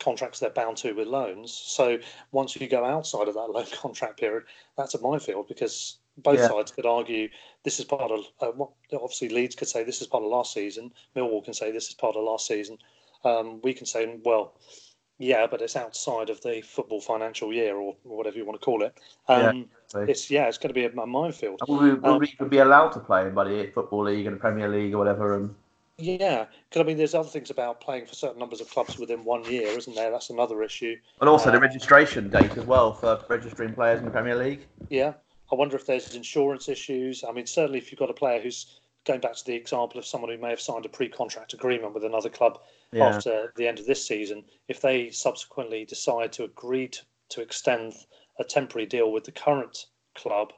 contracts 0.00 0.40
they're 0.40 0.50
bound 0.50 0.76
to 0.78 0.92
with 0.92 1.06
loans. 1.06 1.52
So 1.52 1.98
once 2.32 2.56
you 2.56 2.66
go 2.68 2.84
outside 2.84 3.28
of 3.28 3.34
that 3.34 3.50
loan 3.54 3.66
contract 3.72 4.18
period, 4.18 4.44
that's 4.76 4.94
a 4.94 5.00
minefield 5.00 5.48
because 5.48 5.98
both 6.16 6.40
Yeah. 6.40 6.48
sides 6.48 6.72
could 6.72 6.86
argue 6.86 7.28
this 7.64 7.78
is 7.78 7.84
part 7.84 8.10
of. 8.10 8.24
Uh, 8.40 8.52
what, 8.52 8.70
obviously, 8.92 9.28
Leeds 9.28 9.54
could 9.54 9.68
say 9.68 9.84
this 9.84 10.00
is 10.00 10.06
part 10.06 10.24
of 10.24 10.30
last 10.30 10.52
season. 10.52 10.92
Millwall 11.14 11.44
can 11.44 11.54
say 11.54 11.70
this 11.70 11.88
is 11.88 11.94
part 11.94 12.16
of 12.16 12.24
last 12.24 12.46
season. 12.46 12.78
Um, 13.24 13.60
we 13.62 13.72
can 13.74 13.86
say, 13.86 14.18
well, 14.24 14.54
yeah, 15.18 15.46
but 15.46 15.60
it's 15.60 15.76
outside 15.76 16.30
of 16.30 16.40
the 16.42 16.60
football 16.62 17.00
financial 17.00 17.52
year 17.52 17.76
or 17.76 17.94
whatever 18.04 18.36
you 18.36 18.44
want 18.46 18.60
to 18.60 18.64
call 18.64 18.82
it. 18.82 18.96
Um, 19.28 19.68
So- 19.88 20.00
It's 20.00 20.30
yeah, 20.30 20.46
it's 20.48 20.58
going 20.58 20.68
to 20.68 20.74
be 20.74 20.84
a, 20.84 21.06
minefield. 21.06 21.60
Will 21.66 21.78
we, 21.78 21.94
will 21.94 22.18
we 22.18 22.28
even 22.28 22.48
be 22.48 22.58
allowed 22.58 22.90
to 22.90 23.00
play 23.00 23.26
in 23.26 23.34
the 23.34 23.70
football 23.74 24.04
league 24.04 24.26
and 24.26 24.36
the 24.36 24.40
Premier 24.40 24.68
League 24.68 24.94
or 24.94 24.98
whatever? 24.98 25.34
And 25.34 25.54
Yeah, 25.96 26.46
because 26.68 26.80
I 26.80 26.84
mean, 26.84 26.96
there's 26.98 27.14
other 27.14 27.28
things 27.28 27.50
about 27.50 27.80
playing 27.80 28.06
for 28.06 28.14
certain 28.14 28.38
numbers 28.38 28.60
of 28.60 28.70
clubs 28.70 28.98
within 28.98 29.24
one 29.24 29.44
year, 29.44 29.66
isn't 29.68 29.94
there? 29.96 30.10
That's 30.10 30.30
another 30.30 30.62
issue. 30.62 30.96
and 31.20 31.28
also 31.28 31.50
the 31.50 31.56
Uh, 31.56 31.60
registration 31.60 32.28
date 32.28 32.56
as 32.56 32.64
well 32.66 32.92
for 32.92 33.18
registering 33.28 33.72
players 33.74 33.98
in 33.98 34.04
the 34.04 34.10
Premier 34.10 34.36
League. 34.36 34.66
Yeah, 34.90 35.14
I 35.50 35.54
wonder 35.54 35.74
if 35.76 35.86
there's 35.86 36.14
insurance 36.14 36.68
issues. 36.68 37.24
I 37.24 37.32
mean, 37.32 37.46
certainly 37.46 37.78
if 37.78 37.90
you've 37.90 37.98
got 37.98 38.10
a 38.10 38.14
player 38.14 38.40
who's 38.40 38.77
going 39.04 39.20
back 39.20 39.34
to 39.34 39.44
the 39.44 39.54
example 39.54 39.98
of 39.98 40.06
someone 40.06 40.30
who 40.30 40.38
may 40.38 40.50
have 40.50 40.60
signed 40.60 40.84
a 40.84 40.88
pre-contract 40.88 41.54
agreement 41.54 41.94
with 41.94 42.04
another 42.04 42.28
club 42.28 42.58
Yeah. 42.92 43.06
after 43.06 43.52
the 43.56 43.66
end 43.66 43.78
of 43.78 43.86
this 43.86 44.06
season, 44.06 44.44
if 44.68 44.80
they 44.80 45.10
subsequently 45.10 45.84
decide 45.84 46.32
to 46.34 46.44
agree 46.44 46.88
to, 46.88 47.00
to 47.30 47.40
extend 47.40 47.94
a 48.38 48.44
temporary 48.44 48.86
deal 48.86 49.10
with 49.10 49.24
the 49.24 49.32
current 49.32 49.86
club 50.14 50.52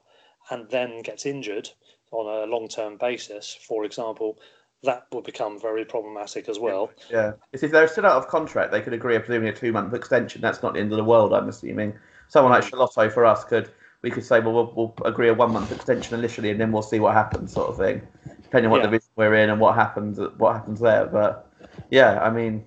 and 0.50 0.68
then 0.70 1.02
gets 1.02 1.26
injured 1.26 1.70
on 2.10 2.26
a 2.26 2.50
long-term 2.50 2.96
basis, 2.96 3.56
for 3.66 3.84
example, 3.84 4.38
that 4.82 5.06
would 5.12 5.24
become 5.24 5.60
very 5.60 5.84
problematic 5.84 6.48
as 6.48 6.58
well. 6.58 6.90
Yeah, 7.10 7.32
it's 7.52 7.62
if 7.62 7.70
they're 7.70 7.86
still 7.86 8.06
out 8.06 8.16
of 8.16 8.28
contract, 8.28 8.72
they 8.72 8.80
could 8.80 8.94
agree, 8.94 9.18
presumably, 9.18 9.50
a 9.50 9.52
two-month 9.52 9.92
extension. 9.92 10.40
That's 10.40 10.62
not 10.62 10.74
the 10.74 10.80
end 10.80 10.92
of 10.92 10.96
the 10.96 11.04
world, 11.04 11.32
I'm 11.32 11.48
assuming. 11.48 11.98
Someone 12.28 12.52
like 12.52 12.64
mm. 12.64 12.70
Schelotto 12.70 13.12
for 13.12 13.26
us 13.26 13.44
could 13.44 13.70
we 14.02 14.10
could 14.10 14.24
say, 14.24 14.40
well, 14.40 14.52
we'll, 14.52 14.72
we'll 14.74 15.06
agree 15.06 15.28
a 15.28 15.34
one-month 15.34 15.72
extension 15.72 16.18
initially, 16.18 16.50
and 16.50 16.60
then 16.60 16.72
we'll 16.72 16.82
see 16.82 17.00
what 17.00 17.14
happens, 17.14 17.52
sort 17.52 17.68
of 17.68 17.76
thing, 17.76 18.00
depending 18.42 18.66
on 18.66 18.70
what 18.70 18.78
Yeah. 18.78 18.86
division 18.86 19.08
we're 19.16 19.34
in 19.34 19.50
and 19.50 19.60
what 19.60 19.74
happens 19.74 20.18
what 20.38 20.54
happens 20.54 20.80
there. 20.80 21.06
But 21.06 21.46
yeah, 21.90 22.22
I 22.22 22.30
mean, 22.30 22.64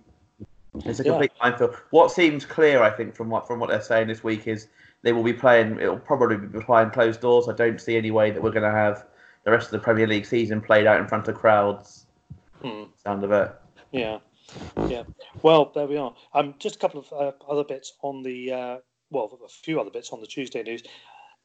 it's 0.86 1.00
a 1.00 1.04
Yeah. 1.04 1.12
complete 1.12 1.32
minefield. 1.42 1.76
What 1.92 2.12
seems 2.12 2.46
clear, 2.46 2.84
I 2.84 2.90
think, 2.90 3.16
from 3.16 3.30
what 3.30 3.48
from 3.48 3.60
what 3.60 3.70
they're 3.70 3.82
saying 3.82 4.08
this 4.08 4.24
week 4.24 4.48
is 4.48 4.68
they 5.02 5.12
will 5.12 5.24
be 5.24 5.34
playing. 5.34 5.80
It'll 5.80 5.98
probably 5.98 6.38
be 6.38 6.48
behind 6.48 6.94
closed 6.94 7.22
doors. 7.22 7.50
I 7.50 7.54
don't 7.54 7.80
see 7.82 7.98
any 7.98 8.12
way 8.12 8.32
that 8.32 8.42
we're 8.42 8.52
going 8.52 8.72
to 8.72 8.78
have 8.78 9.06
the 9.44 9.52
rest 9.52 9.66
of 9.66 9.72
the 9.72 9.80
Premier 9.80 10.08
League 10.08 10.26
season 10.26 10.62
played 10.62 10.88
out 10.88 11.00
in 11.00 11.08
front 11.08 11.28
of 11.28 11.36
crowds. 11.36 12.06
Hmm. 12.62 12.84
Sound 13.04 13.24
of 13.24 13.32
it. 13.32 13.52
Yeah, 13.92 14.20
yeah. 14.88 15.04
Well, 15.42 15.72
there 15.76 15.86
we 15.86 15.98
are. 15.98 16.16
Um, 16.34 16.56
just 16.60 16.78
a 16.78 16.80
couple 16.80 17.02
of 17.02 17.12
uh, 17.12 17.32
other 17.52 17.64
bits 17.64 17.94
on 18.02 18.24
the 18.24 18.52
uh, 18.52 18.78
well, 19.12 19.38
a 19.44 19.48
few 19.50 19.80
other 19.80 19.92
bits 19.92 20.12
on 20.12 20.22
the 20.22 20.28
Tuesday 20.28 20.64
news. 20.64 20.84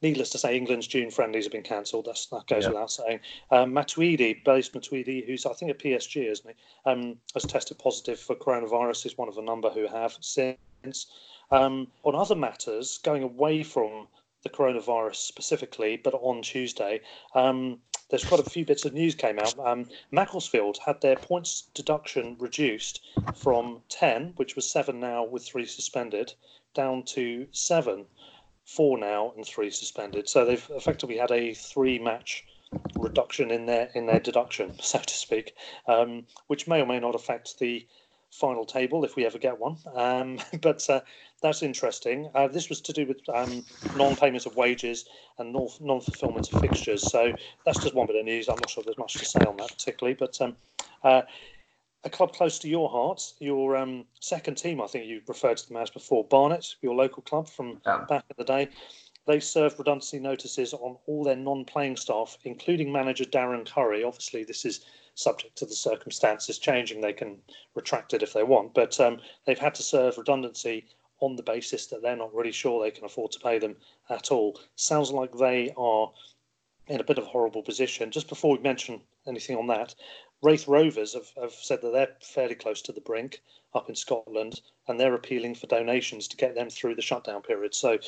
Needless 0.01 0.29
to 0.29 0.37
say, 0.37 0.55
England's 0.55 0.87
June 0.87 1.11
friendlies 1.11 1.43
have 1.45 1.51
been 1.51 1.61
cancelled. 1.61 2.05
That's 2.05 2.27
that 2.27 2.47
goes 2.47 2.63
Yeah. 2.63 2.69
without 2.69 2.91
saying. 2.91 3.19
Um, 3.51 3.73
Matuidi, 3.73 4.43
Blaise 4.43 4.69
Matuidi, 4.69 5.25
who's 5.25 5.45
I 5.45 5.53
think 5.53 5.71
at 5.71 5.79
PSG, 5.79 6.25
isn't 6.27 6.49
he? 6.49 6.55
Um, 6.89 7.19
has 7.33 7.43
tested 7.43 7.77
positive 7.79 8.19
for 8.19 8.35
coronavirus. 8.35 9.05
Is 9.05 9.17
one 9.17 9.27
of 9.27 9.37
a 9.37 9.41
number 9.41 9.69
who 9.69 9.87
have 9.87 10.17
since. 10.21 11.07
Um, 11.51 11.87
on 12.03 12.15
other 12.15 12.35
matters, 12.35 12.99
going 12.99 13.23
away 13.23 13.63
from 13.63 14.07
the 14.43 14.49
coronavirus 14.49 15.15
specifically, 15.15 15.97
but 15.97 16.13
on 16.13 16.41
Tuesday, 16.41 17.01
um, 17.35 17.81
there's 18.09 18.23
quite 18.23 18.39
a 18.39 18.49
few 18.49 18.65
bits 18.65 18.85
of 18.85 18.93
news 18.93 19.15
came 19.15 19.37
out. 19.37 19.57
Um, 19.59 19.85
Macclesfield 20.11 20.77
had 20.77 21.01
their 21.01 21.15
points 21.17 21.63
deduction 21.73 22.37
reduced 22.39 23.01
from 23.35 23.81
10, 23.89 24.33
which 24.37 24.55
was 24.55 24.69
seven 24.69 24.99
now 24.99 25.23
with 25.25 25.43
three 25.45 25.65
suspended, 25.65 26.33
down 26.73 27.03
to 27.03 27.47
seven, 27.51 28.05
four 28.75 28.97
now 28.97 29.33
and 29.35 29.45
three 29.45 29.71
suspended. 29.71 30.29
So 30.29 30.45
they've 30.45 30.69
effectively 30.71 31.17
had 31.17 31.31
a 31.31 31.53
three 31.53 31.97
match 31.97 32.45
reduction 32.95 33.49
in 33.49 33.65
their 33.65 33.89
in 33.95 34.05
their 34.05 34.19
deduction, 34.19 34.75
so 34.81 34.99
to 34.99 35.13
speak, 35.13 35.55
um, 35.87 36.25
which 36.47 36.67
may 36.67 36.81
or 36.81 36.85
may 36.85 36.99
not 36.99 37.15
affect 37.15 37.57
the 37.59 37.87
final 38.31 38.63
table 38.63 39.03
if 39.03 39.15
we 39.15 39.25
ever 39.25 39.39
get 39.39 39.59
one. 39.59 39.77
Um, 39.95 40.37
but 40.61 40.87
uh, 40.87 41.01
that's 41.41 41.63
interesting. 41.63 42.29
Uh, 42.35 42.47
this 42.47 42.69
was 42.69 42.79
to 42.81 42.93
do 42.93 43.07
with 43.07 43.21
um, 43.33 43.65
non-payment 43.95 44.45
of 44.45 44.55
wages 44.55 45.05
and 45.39 45.51
non- 45.51 45.69
non-fulfillment 45.81 46.53
of 46.53 46.61
fixtures. 46.61 47.09
So 47.09 47.33
that's 47.65 47.79
just 47.79 47.95
one 47.95 48.05
bit 48.05 48.17
of 48.17 48.25
news. 48.25 48.49
I'm 48.49 48.55
not 48.55 48.69
sure 48.69 48.83
there's 48.83 48.99
much 48.99 49.13
to 49.13 49.25
say 49.25 49.39
on 49.39 49.57
that 49.57 49.69
particularly, 49.69 50.15
but. 50.15 50.39
Um, 50.41 50.55
uh, 51.03 51.21
a 52.03 52.09
club 52.09 52.33
close 52.33 52.59
to 52.59 52.69
your 52.69 52.89
heart, 52.89 53.33
your 53.39 53.75
um, 53.75 54.05
second 54.19 54.55
team, 54.55 54.81
I 54.81 54.87
think 54.87 55.05
you 55.05 55.21
referred 55.27 55.57
to 55.57 55.67
them 55.67 55.77
as 55.77 55.89
before, 55.89 56.23
Barnet, 56.23 56.75
your 56.81 56.95
local 56.95 57.21
club 57.23 57.47
from 57.49 57.81
Yeah. 57.85 58.05
back 58.07 58.23
in 58.29 58.35
the 58.37 58.45
day. 58.45 58.69
They 59.25 59.39
served 59.39 59.77
redundancy 59.77 60.19
notices 60.19 60.73
on 60.73 60.97
all 61.05 61.23
their 61.23 61.35
non 61.35 61.65
playing 61.65 61.97
staff, 61.97 62.37
including 62.45 62.91
manager 62.91 63.25
Darren 63.25 63.65
Currie. 63.65 64.03
Obviously, 64.03 64.43
this 64.43 64.65
is 64.65 64.85
subject 65.13 65.57
to 65.57 65.65
the 65.65 65.75
circumstances 65.75 66.57
changing. 66.57 67.01
They 67.01 67.13
can 67.13 67.41
retract 67.75 68.13
it 68.13 68.23
if 68.23 68.33
they 68.33 68.43
want, 68.43 68.73
but 68.73 68.99
um, 68.99 69.19
they've 69.45 69.59
had 69.59 69.75
to 69.75 69.83
serve 69.83 70.17
redundancy 70.17 70.85
on 71.19 71.35
the 71.35 71.43
basis 71.43 71.87
that 71.87 72.01
they're 72.01 72.15
not 72.15 72.33
really 72.33 72.53
sure 72.53 72.81
they 72.81 72.91
can 72.91 73.03
afford 73.03 73.31
to 73.33 73.39
pay 73.41 73.59
them 73.59 73.75
at 74.09 74.31
all. 74.31 74.57
Sounds 74.77 75.11
like 75.11 75.33
they 75.33 75.73
are 75.75 76.09
in 76.87 77.01
a 77.01 77.03
bit 77.03 77.17
of 77.17 77.25
a 77.25 77.29
horrible 77.29 77.61
position. 77.61 78.09
Just 78.09 78.29
before 78.29 78.55
we 78.55 78.63
mention 78.63 79.01
anything 79.27 79.57
on 79.57 79.67
that, 79.67 79.93
Raith 80.41 80.67
Rovers 80.67 81.13
have, 81.13 81.31
have 81.41 81.53
said 81.53 81.81
that 81.81 81.91
they're 81.91 82.15
fairly 82.21 82.55
close 82.55 82.81
to 82.83 82.91
the 82.91 83.01
brink 83.01 83.41
up 83.73 83.89
in 83.89 83.95
Scotland 83.95 84.61
and 84.87 84.99
they're 84.99 85.13
appealing 85.13 85.53
for 85.53 85.67
donations 85.67 86.27
to 86.27 86.37
get 86.37 86.55
them 86.55 86.69
through 86.69 86.95
the 86.95 87.01
shutdown 87.01 87.41
period. 87.41 87.75
So, 87.75 87.99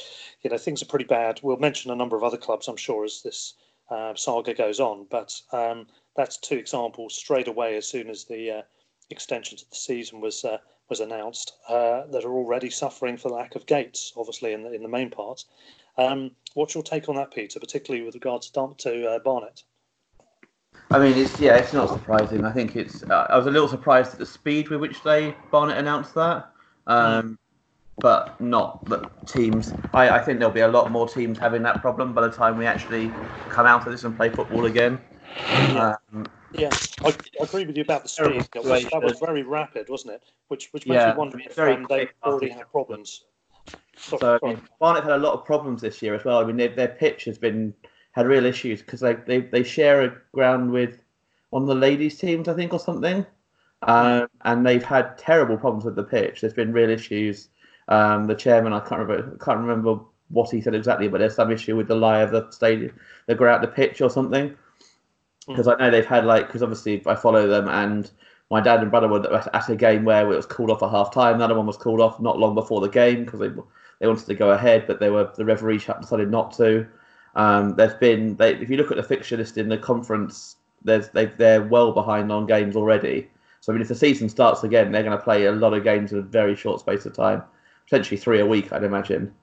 you 0.41 0.49
know, 0.49 0.57
things 0.57 0.81
are 0.81 0.87
pretty 0.87 1.05
bad. 1.05 1.39
We'll 1.43 1.57
mention 1.57 1.91
a 1.91 1.95
number 1.95 2.15
of 2.15 2.23
other 2.23 2.37
clubs, 2.37 2.67
I'm 2.67 2.77
sure, 2.77 3.03
as 3.03 3.21
this 3.21 3.55
uh, 3.89 4.15
saga 4.15 4.53
goes 4.53 4.79
on, 4.79 5.05
but 5.09 5.39
um, 5.51 5.87
that's 6.15 6.37
two 6.37 6.55
examples 6.55 7.15
straight 7.15 7.47
away 7.47 7.75
as 7.75 7.87
soon 7.87 8.09
as 8.09 8.23
the 8.23 8.51
uh, 8.51 8.61
extension 9.09 9.57
to 9.57 9.69
the 9.69 9.75
season 9.75 10.21
was 10.21 10.45
uh, 10.45 10.57
was 10.89 10.99
announced 10.99 11.53
uh, 11.69 12.05
that 12.07 12.25
are 12.25 12.33
already 12.33 12.69
suffering 12.69 13.17
for 13.17 13.29
lack 13.29 13.55
of 13.55 13.65
gates, 13.65 14.11
obviously, 14.17 14.51
in 14.51 14.63
the, 14.63 14.73
in 14.73 14.83
the 14.83 14.89
main 14.89 15.09
part. 15.09 15.45
Um, 15.97 16.31
what's 16.53 16.73
your 16.73 16.83
take 16.83 17.07
on 17.07 17.15
that, 17.15 17.33
Peter, 17.33 17.59
particularly 17.59 18.05
with 18.05 18.13
regards 18.13 18.49
to, 18.49 18.73
to 18.79 19.09
uh, 19.09 19.19
Barnet? 19.19 19.63
I 20.91 20.99
mean, 20.99 21.17
it's 21.17 21.39
yeah, 21.39 21.55
it's 21.55 21.73
not 21.73 21.89
surprising. 21.89 22.43
I 22.43 22.51
think 22.51 22.75
it's. 22.75 23.03
Uh, 23.03 23.27
I 23.29 23.37
was 23.37 23.47
a 23.47 23.51
little 23.51 23.67
surprised 23.67 24.13
at 24.13 24.19
the 24.19 24.25
speed 24.25 24.69
with 24.69 24.81
which 24.81 25.01
they 25.03 25.35
Barnet 25.49 25.77
announced 25.77 26.13
that. 26.15 26.51
Um, 26.87 27.37
but 28.01 28.39
not 28.41 28.83
that 28.89 29.27
teams. 29.27 29.73
I, 29.93 30.09
I 30.09 30.19
think 30.19 30.39
there'll 30.39 30.53
be 30.53 30.61
a 30.61 30.67
lot 30.67 30.91
more 30.91 31.07
teams 31.07 31.37
having 31.37 31.61
that 31.63 31.81
problem 31.81 32.13
by 32.13 32.21
the 32.21 32.31
time 32.31 32.57
we 32.57 32.65
actually 32.65 33.09
come 33.49 33.65
out 33.65 33.85
of 33.85 33.91
this 33.91 34.03
and 34.03 34.17
play 34.17 34.29
football 34.29 34.65
again. 34.65 34.99
Um, 35.47 36.27
Yeah, 36.53 36.71
I, 37.05 37.09
I 37.09 37.13
agree 37.43 37.65
with 37.65 37.77
you 37.77 37.83
about 37.83 38.03
the 38.03 38.09
speed. 38.09 38.43
That 38.53 38.65
was, 38.65 38.85
that 38.91 39.01
was 39.01 39.19
very 39.19 39.43
rapid, 39.43 39.87
wasn't 39.87 40.15
it? 40.15 40.23
Which 40.47 40.69
which 40.71 40.87
makes 40.87 41.01
Yeah, 41.01 41.11
me 41.13 41.17
wonder 41.17 41.39
if 41.39 41.57
um, 41.57 41.85
they 41.89 42.09
already 42.23 42.49
had 42.49 42.69
problems. 42.71 43.25
Sorry, 43.95 44.19
So 44.19 44.39
sorry. 44.39 44.57
Barnet 44.79 45.03
had 45.03 45.13
a 45.13 45.17
lot 45.17 45.33
of 45.33 45.45
problems 45.45 45.81
this 45.81 46.01
year 46.01 46.15
as 46.15 46.25
well. 46.25 46.39
I 46.39 46.43
mean, 46.43 46.57
their, 46.57 46.69
their 46.69 46.87
pitch 46.89 47.25
has 47.25 47.37
been 47.37 47.73
had 48.11 48.27
real 48.27 48.45
issues 48.45 48.81
because 48.81 48.99
they, 48.99 49.13
they 49.13 49.39
they 49.39 49.63
share 49.63 50.03
a 50.03 50.15
ground 50.33 50.71
with 50.71 51.03
one 51.49 51.63
of 51.63 51.67
the 51.67 51.75
ladies' 51.75 52.17
teams, 52.17 52.47
I 52.47 52.53
think, 52.53 52.73
or 52.73 52.79
something, 52.79 53.25
um, 53.83 54.27
and 54.41 54.65
they've 54.65 54.83
had 54.83 55.17
terrible 55.17 55.57
problems 55.57 55.85
with 55.85 55.95
the 55.95 56.03
pitch. 56.03 56.41
There's 56.41 56.53
been 56.53 56.73
real 56.73 56.89
issues. 56.89 57.49
Um, 57.87 58.27
the 58.27 58.35
chairman, 58.35 58.73
I 58.73 58.79
can't 58.79 59.01
remember, 59.01 59.37
can't 59.37 59.59
remember 59.59 59.99
what 60.29 60.49
he 60.49 60.61
said 60.61 60.75
exactly, 60.75 61.07
but 61.07 61.17
there's 61.19 61.35
some 61.35 61.51
issue 61.51 61.75
with 61.75 61.87
the 61.87 61.95
lie 61.95 62.19
of 62.21 62.31
the 62.31 62.49
stadium, 62.51 62.97
the 63.27 63.35
ground, 63.35 63.63
the 63.63 63.67
pitch, 63.67 64.01
or 64.01 64.09
something. 64.09 64.55
Because 65.47 65.67
I 65.67 65.75
know 65.75 65.89
they've 65.89 66.05
had 66.05 66.25
like, 66.25 66.47
because 66.47 66.63
obviously 66.63 67.01
I 67.05 67.15
follow 67.15 67.47
them, 67.47 67.67
and 67.67 68.09
my 68.49 68.61
dad 68.61 68.81
and 68.81 68.91
brother 68.91 69.07
were 69.07 69.33
at- 69.33 69.53
at 69.53 69.69
a 69.69 69.75
game 69.75 70.05
where 70.05 70.31
it 70.31 70.35
was 70.35 70.45
called 70.45 70.69
off 70.69 70.83
at 70.83 70.91
half 70.91 71.13
time. 71.13 71.35
Another 71.35 71.55
one 71.55 71.65
was 71.65 71.77
called 71.77 71.99
off 71.99 72.19
not 72.19 72.37
long 72.37 72.53
before 72.53 72.81
the 72.81 72.89
game 72.89 73.25
because 73.25 73.39
they 73.39 73.49
they 73.99 74.07
wanted 74.07 74.25
to 74.25 74.33
go 74.35 74.51
ahead, 74.51 74.85
but 74.87 74.99
they 74.99 75.09
were 75.09 75.31
the 75.35 75.45
referee 75.45 75.77
decided 75.77 76.29
not 76.29 76.51
to. 76.57 76.87
Um, 77.35 77.75
there's 77.75 77.93
been 77.93 78.35
they, 78.35 78.55
if 78.55 78.69
you 78.69 78.77
look 78.77 78.91
at 78.91 78.97
the 78.97 79.03
fixture 79.03 79.37
list 79.37 79.57
in 79.57 79.69
the 79.69 79.77
conference, 79.77 80.57
there's 80.83 81.09
they 81.09 81.25
they're 81.25 81.63
well 81.63 81.91
behind 81.91 82.31
on 82.31 82.45
games 82.45 82.75
already. 82.75 83.29
So 83.61 83.71
I 83.71 83.73
mean, 83.73 83.81
if 83.81 83.87
the 83.87 83.95
season 83.95 84.27
starts 84.27 84.63
again, 84.63 84.91
they're 84.91 85.03
going 85.03 85.17
to 85.17 85.23
play 85.23 85.45
a 85.45 85.51
lot 85.51 85.73
of 85.73 85.83
games 85.83 86.11
in 86.11 86.17
a 86.17 86.23
very 86.23 86.55
short 86.55 86.79
space 86.79 87.05
of 87.05 87.13
time, 87.13 87.43
potentially 87.85 88.17
three 88.17 88.39
a 88.39 88.45
week, 88.45 88.73
I'd 88.73 88.83
imagine, 88.83 89.33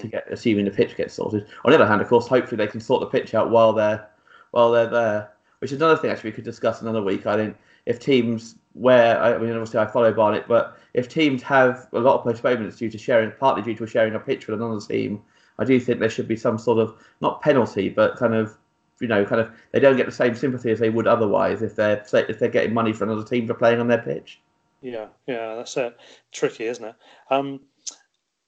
to 0.00 0.06
get 0.08 0.26
assuming 0.30 0.64
the 0.64 0.70
pitch 0.70 0.96
gets 0.96 1.14
sorted. 1.14 1.46
On 1.64 1.70
the 1.70 1.76
other 1.76 1.86
hand, 1.86 2.02
of 2.02 2.08
course, 2.08 2.26
hopefully 2.26 2.56
they 2.56 2.70
can 2.70 2.80
sort 2.80 3.00
the 3.00 3.06
pitch 3.06 3.34
out 3.34 3.50
while 3.50 3.72
they're 3.72 4.06
while 4.50 4.70
they're 4.70 4.90
there, 4.90 5.30
which 5.60 5.72
is 5.72 5.76
another 5.76 5.96
thing 5.96 6.10
actually 6.10 6.30
we 6.30 6.34
could 6.34 6.44
discuss 6.44 6.82
another 6.82 7.02
week. 7.02 7.26
I 7.26 7.36
think 7.36 7.56
if 7.86 8.00
teams 8.00 8.56
where 8.74 9.20
I 9.20 9.38
mean 9.38 9.50
obviously 9.50 9.80
I 9.80 9.86
follow 9.86 10.12
Barnet, 10.12 10.46
but 10.46 10.78
if 10.94 11.08
teams 11.08 11.42
have 11.42 11.88
a 11.92 11.98
lot 11.98 12.18
of 12.18 12.24
postponements 12.24 12.76
due 12.76 12.90
to 12.90 12.98
sharing, 12.98 13.32
partly 13.38 13.62
due 13.62 13.74
to 13.76 13.86
sharing 13.86 14.14
a 14.14 14.20
pitch 14.20 14.46
with 14.46 14.60
another 14.60 14.80
team, 14.80 15.22
I 15.58 15.64
do 15.64 15.78
think 15.80 16.00
there 16.00 16.10
should 16.10 16.28
be 16.28 16.36
some 16.36 16.58
sort 16.58 16.78
of 16.78 16.94
not 17.20 17.40
penalty, 17.40 17.88
but 17.88 18.16
kind 18.16 18.34
of 18.34 18.56
you 19.00 19.08
know, 19.08 19.24
kind 19.24 19.40
of 19.40 19.50
they 19.72 19.80
don't 19.80 19.96
get 19.96 20.06
the 20.06 20.12
same 20.12 20.34
sympathy 20.34 20.70
as 20.70 20.80
they 20.80 20.90
would 20.90 21.06
otherwise 21.06 21.62
if 21.62 21.76
they're 21.76 22.04
say, 22.04 22.24
if 22.28 22.38
they're 22.38 22.48
getting 22.48 22.74
money 22.74 22.92
for 22.92 23.04
another 23.04 23.24
team 23.24 23.46
for 23.46 23.54
playing 23.54 23.80
on 23.80 23.88
their 23.88 24.02
pitch. 24.02 24.40
Yeah, 24.82 25.06
yeah, 25.26 25.54
that's 25.56 25.76
it. 25.76 25.96
Tricky, 26.32 26.64
isn't 26.64 26.84
it? 26.84 26.94
Um, 27.30 27.60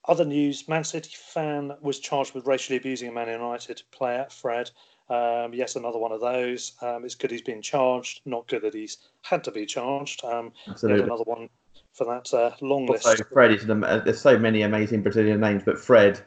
other 0.06 0.24
news: 0.24 0.68
Man 0.68 0.84
City 0.84 1.10
fan 1.14 1.72
was 1.80 2.00
charged 2.00 2.34
with 2.34 2.46
racially 2.46 2.76
abusing 2.78 3.08
a 3.08 3.12
Man 3.12 3.28
United 3.28 3.82
player, 3.92 4.26
Fred. 4.30 4.70
Um, 5.08 5.52
yes, 5.52 5.74
another 5.74 5.98
one 5.98 6.12
of 6.12 6.20
those. 6.20 6.72
Um, 6.82 7.04
it's 7.04 7.16
good 7.16 7.32
he's 7.32 7.42
been 7.42 7.62
charged. 7.62 8.20
Not 8.24 8.46
good 8.46 8.62
that 8.62 8.74
he's 8.74 8.98
had 9.22 9.42
to 9.44 9.50
be 9.50 9.66
charged. 9.66 10.24
Um, 10.24 10.52
Absolutely. 10.68 11.02
another 11.02 11.24
one 11.24 11.48
for 11.92 12.04
that 12.06 12.32
uh, 12.32 12.54
long 12.60 12.88
Also, 12.88 13.10
list. 13.10 13.24
Fred 13.32 13.52
is 13.52 13.64
an, 13.64 13.82
am- 13.84 14.02
there's 14.04 14.20
so 14.20 14.38
many 14.38 14.62
amazing 14.62 15.02
Brazilian 15.02 15.40
names, 15.40 15.62
but 15.64 15.78
Fred 15.78 16.20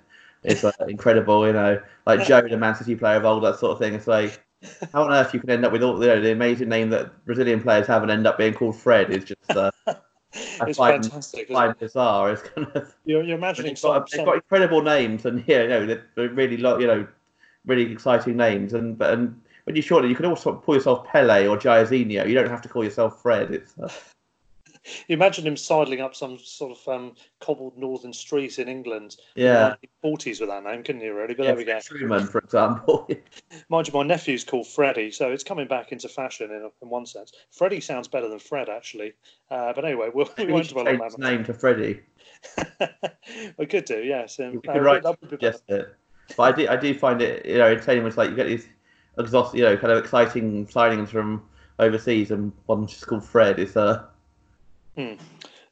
is 0.44 0.64
uh, 0.64 0.72
incredible. 0.88 1.46
You 1.48 1.54
know, 1.54 1.82
like 2.06 2.24
Joe, 2.28 2.42
the 2.42 2.58
Man 2.58 2.76
City 2.76 2.96
player 2.96 3.18
of 3.18 3.26
old, 3.26 3.44
that 3.44 3.60
sort 3.60 3.72
of 3.74 3.80
thing. 3.80 3.94
It's 3.94 4.08
like 4.08 4.42
how 4.92 5.04
on 5.04 5.12
earth 5.12 5.34
you 5.34 5.40
can 5.40 5.50
end 5.50 5.66
up 5.66 5.72
with 5.72 5.84
all 5.84 6.00
you 6.02 6.08
know, 6.08 6.22
the 6.22 6.32
amazing 6.32 6.70
name 6.70 6.90
that 6.90 7.26
Brazilian 7.26 7.62
players 7.62 7.88
have 7.88 8.02
and 8.02 8.12
end 8.12 8.28
up 8.28 8.38
being 8.38 8.54
called 8.54 8.76
Fred 8.76 9.10
is 9.10 9.26
just 9.26 9.52
uh, 9.52 9.72
It's 10.34 10.78
find, 10.78 11.04
fantastic. 11.04 11.44
Isn't 11.44 11.54
find 11.54 11.78
bizarre. 11.78 12.32
It's 12.32 12.42
kind 12.42 12.68
of 12.74 12.96
You're, 13.06 13.24
you're 13.24 13.38
imagining 13.38 13.72
they've 13.72 13.80
some, 13.80 13.92
got, 13.92 14.12
they've 14.12 14.26
got 14.26 14.36
incredible 14.36 14.82
names 14.82 15.26
and 15.26 15.44
yeah, 15.48 15.64
you 15.64 15.70
know, 15.70 15.86
they're, 15.86 16.06
they're 16.16 16.30
really 16.30 16.58
lo- 16.58 16.80
you 16.80 16.88
know, 16.88 17.08
really 17.66 17.92
exciting 17.92 18.38
names. 18.38 18.74
And 18.74 18.98
but 18.98 19.14
and 19.14 19.40
when 19.66 19.76
you 19.76 19.82
shorten, 19.82 20.08
it, 20.08 20.10
you 20.10 20.16
can 20.16 20.26
also 20.26 20.56
call 20.56 20.76
yourself 20.76 21.06
Pele 21.08 21.48
or 21.48 21.58
Jairzinho. 21.58 22.28
You 22.28 22.36
don't 22.36 22.50
have 22.50 22.62
to 22.64 22.70
call 22.70 22.84
yourself 22.84 23.22
Fred. 23.22 23.52
It's 23.52 23.78
uh, 23.78 23.86
You 23.86 23.92
imagine 25.08 25.46
him 25.46 25.58
sidling 25.58 26.02
up 26.02 26.16
some 26.16 26.38
sort 26.40 26.78
of 26.78 26.88
um, 26.88 27.16
cobbled 27.40 27.78
northern 27.78 28.14
street 28.14 28.60
in 28.60 28.68
England 28.68 29.16
yeah. 29.36 29.76
in 29.82 29.90
the 30.04 30.10
1940s 30.10 30.40
with 30.40 30.50
that 30.50 30.64
name, 30.64 30.84
couldn't 30.84 31.02
you, 31.02 31.14
really? 31.14 31.34
But 31.34 31.44
there 31.44 31.56
we 31.56 31.66
go. 31.66 31.80
Truman, 31.80 32.28
for 32.28 32.40
example. 32.40 33.10
Mind 33.70 33.88
you, 33.88 33.94
my 33.94 34.04
nephew's 34.04 34.44
called 34.44 34.68
Freddie, 34.68 35.12
so 35.12 35.32
it's 35.32 35.44
coming 35.44 35.68
back 35.68 35.92
into 35.92 36.10
fashion 36.10 36.52
in, 36.52 36.70
in 36.82 36.90
one 36.90 37.06
sense. 37.06 37.32
Freddie 37.52 37.82
sounds 37.82 38.08
better 38.08 38.28
than 38.28 38.40
Fred, 38.40 38.70
actually. 38.70 39.14
Uh, 39.50 39.74
but 39.74 39.86
anyway, 39.86 40.10
we'll, 40.14 40.30
we 40.38 40.46
won't 40.46 40.70
dwell 40.70 40.88
on 40.88 40.98
change 40.98 41.04
his 41.04 41.16
that. 41.16 41.22
name 41.22 41.44
to 41.46 41.54
Freddie. 41.54 42.02
we 43.58 43.66
could 43.66 43.86
do, 43.86 44.04
yes. 44.04 44.40
Um, 44.40 44.54
You 44.54 44.62
uh, 44.68 44.74
could 44.74 44.84
write 44.84 45.04
that 45.04 45.20
would 45.22 45.40
be 45.40 45.46
it. 45.46 45.96
But 46.38 46.44
I 46.44 46.52
do, 46.56 46.68
I 46.70 46.76
do 46.78 46.94
find 46.98 47.22
it, 47.22 47.46
you 47.46 47.58
know, 47.58 47.68
entertaining. 47.68 48.04
when 48.04 48.10
It's 48.10 48.18
like 48.18 48.30
you 48.30 48.36
get 48.36 48.48
these 48.48 48.68
exhaust, 49.20 49.54
you 49.54 49.64
know, 49.64 49.78
kind 49.78 49.92
of 49.92 50.04
exciting 50.04 50.66
signings 50.68 51.10
from 51.10 51.44
overseas, 51.80 52.32
and 52.32 52.52
one 52.66 52.88
just 52.88 53.06
called 53.08 53.26
Fred. 53.26 53.60
It's 53.60 53.76
uh, 53.76 54.06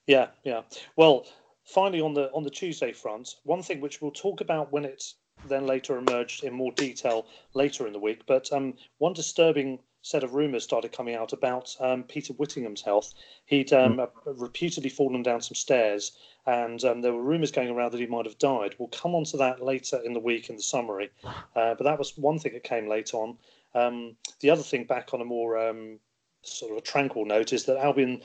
Yeah, 0.08 0.28
yeah. 0.44 0.62
Well, 0.96 1.26
finally 1.66 2.02
on 2.02 2.14
the 2.14 2.32
on 2.32 2.44
the 2.44 2.50
Tuesday 2.50 2.92
front, 2.92 3.36
one 3.44 3.62
thing 3.62 3.82
which 3.82 4.02
we'll 4.02 4.12
talk 4.12 4.42
about 4.42 4.72
when 4.72 4.86
it's 4.86 5.16
then 5.48 5.66
later 5.66 5.98
emerged 5.98 6.44
in 6.44 6.54
more 6.54 6.72
detail 6.74 7.26
later 7.54 7.88
in 7.88 7.94
the 7.94 8.00
week, 8.00 8.22
but 8.28 8.52
um, 8.52 8.74
one 9.00 9.14
disturbing 9.14 9.80
set 10.04 10.24
of 10.24 10.34
rumours 10.34 10.64
started 10.64 10.92
coming 10.92 11.16
out 11.16 11.32
about 11.34 11.76
um, 11.80 12.04
Peter 12.04 12.34
Whittingham's 12.34 12.82
health. 12.82 13.14
He'd 13.46 13.72
um, 13.72 14.08
reputedly 14.26 14.90
fallen 14.90 15.22
down 15.24 15.42
some 15.42 15.56
stairs, 15.56 16.12
and 16.46 16.84
um, 16.84 17.02
there 17.02 17.14
were 17.14 17.22
rumours 17.22 17.52
going 17.52 17.70
around 17.70 17.92
that 17.92 18.00
he 18.00 18.08
might 18.08 18.26
have 18.26 18.38
died. 18.38 18.76
We'll 18.78 18.90
come 18.90 19.16
on 19.16 19.26
to 19.26 19.38
that 19.38 19.64
later 19.64 20.02
in 20.04 20.14
the 20.14 20.20
week 20.20 20.50
in 20.50 20.56
the 20.56 20.64
summary, 20.64 21.10
uh, 21.24 21.76
but 21.76 21.84
that 21.84 22.00
was 22.00 22.18
one 22.18 22.40
thing 22.40 22.54
that 22.54 22.64
came 22.64 22.88
late 22.88 23.14
on. 23.14 23.38
Um, 23.74 24.16
the 24.42 24.50
other 24.50 24.64
thing, 24.64 24.86
back 24.86 25.14
on 25.14 25.22
a 25.22 25.26
more 25.26 25.70
um, 25.70 26.00
sort 26.42 26.72
of 26.72 26.78
a 26.80 26.82
tranquil 26.82 27.26
note, 27.26 27.54
is 27.54 27.66
that 27.66 27.78
Albion 27.78 28.22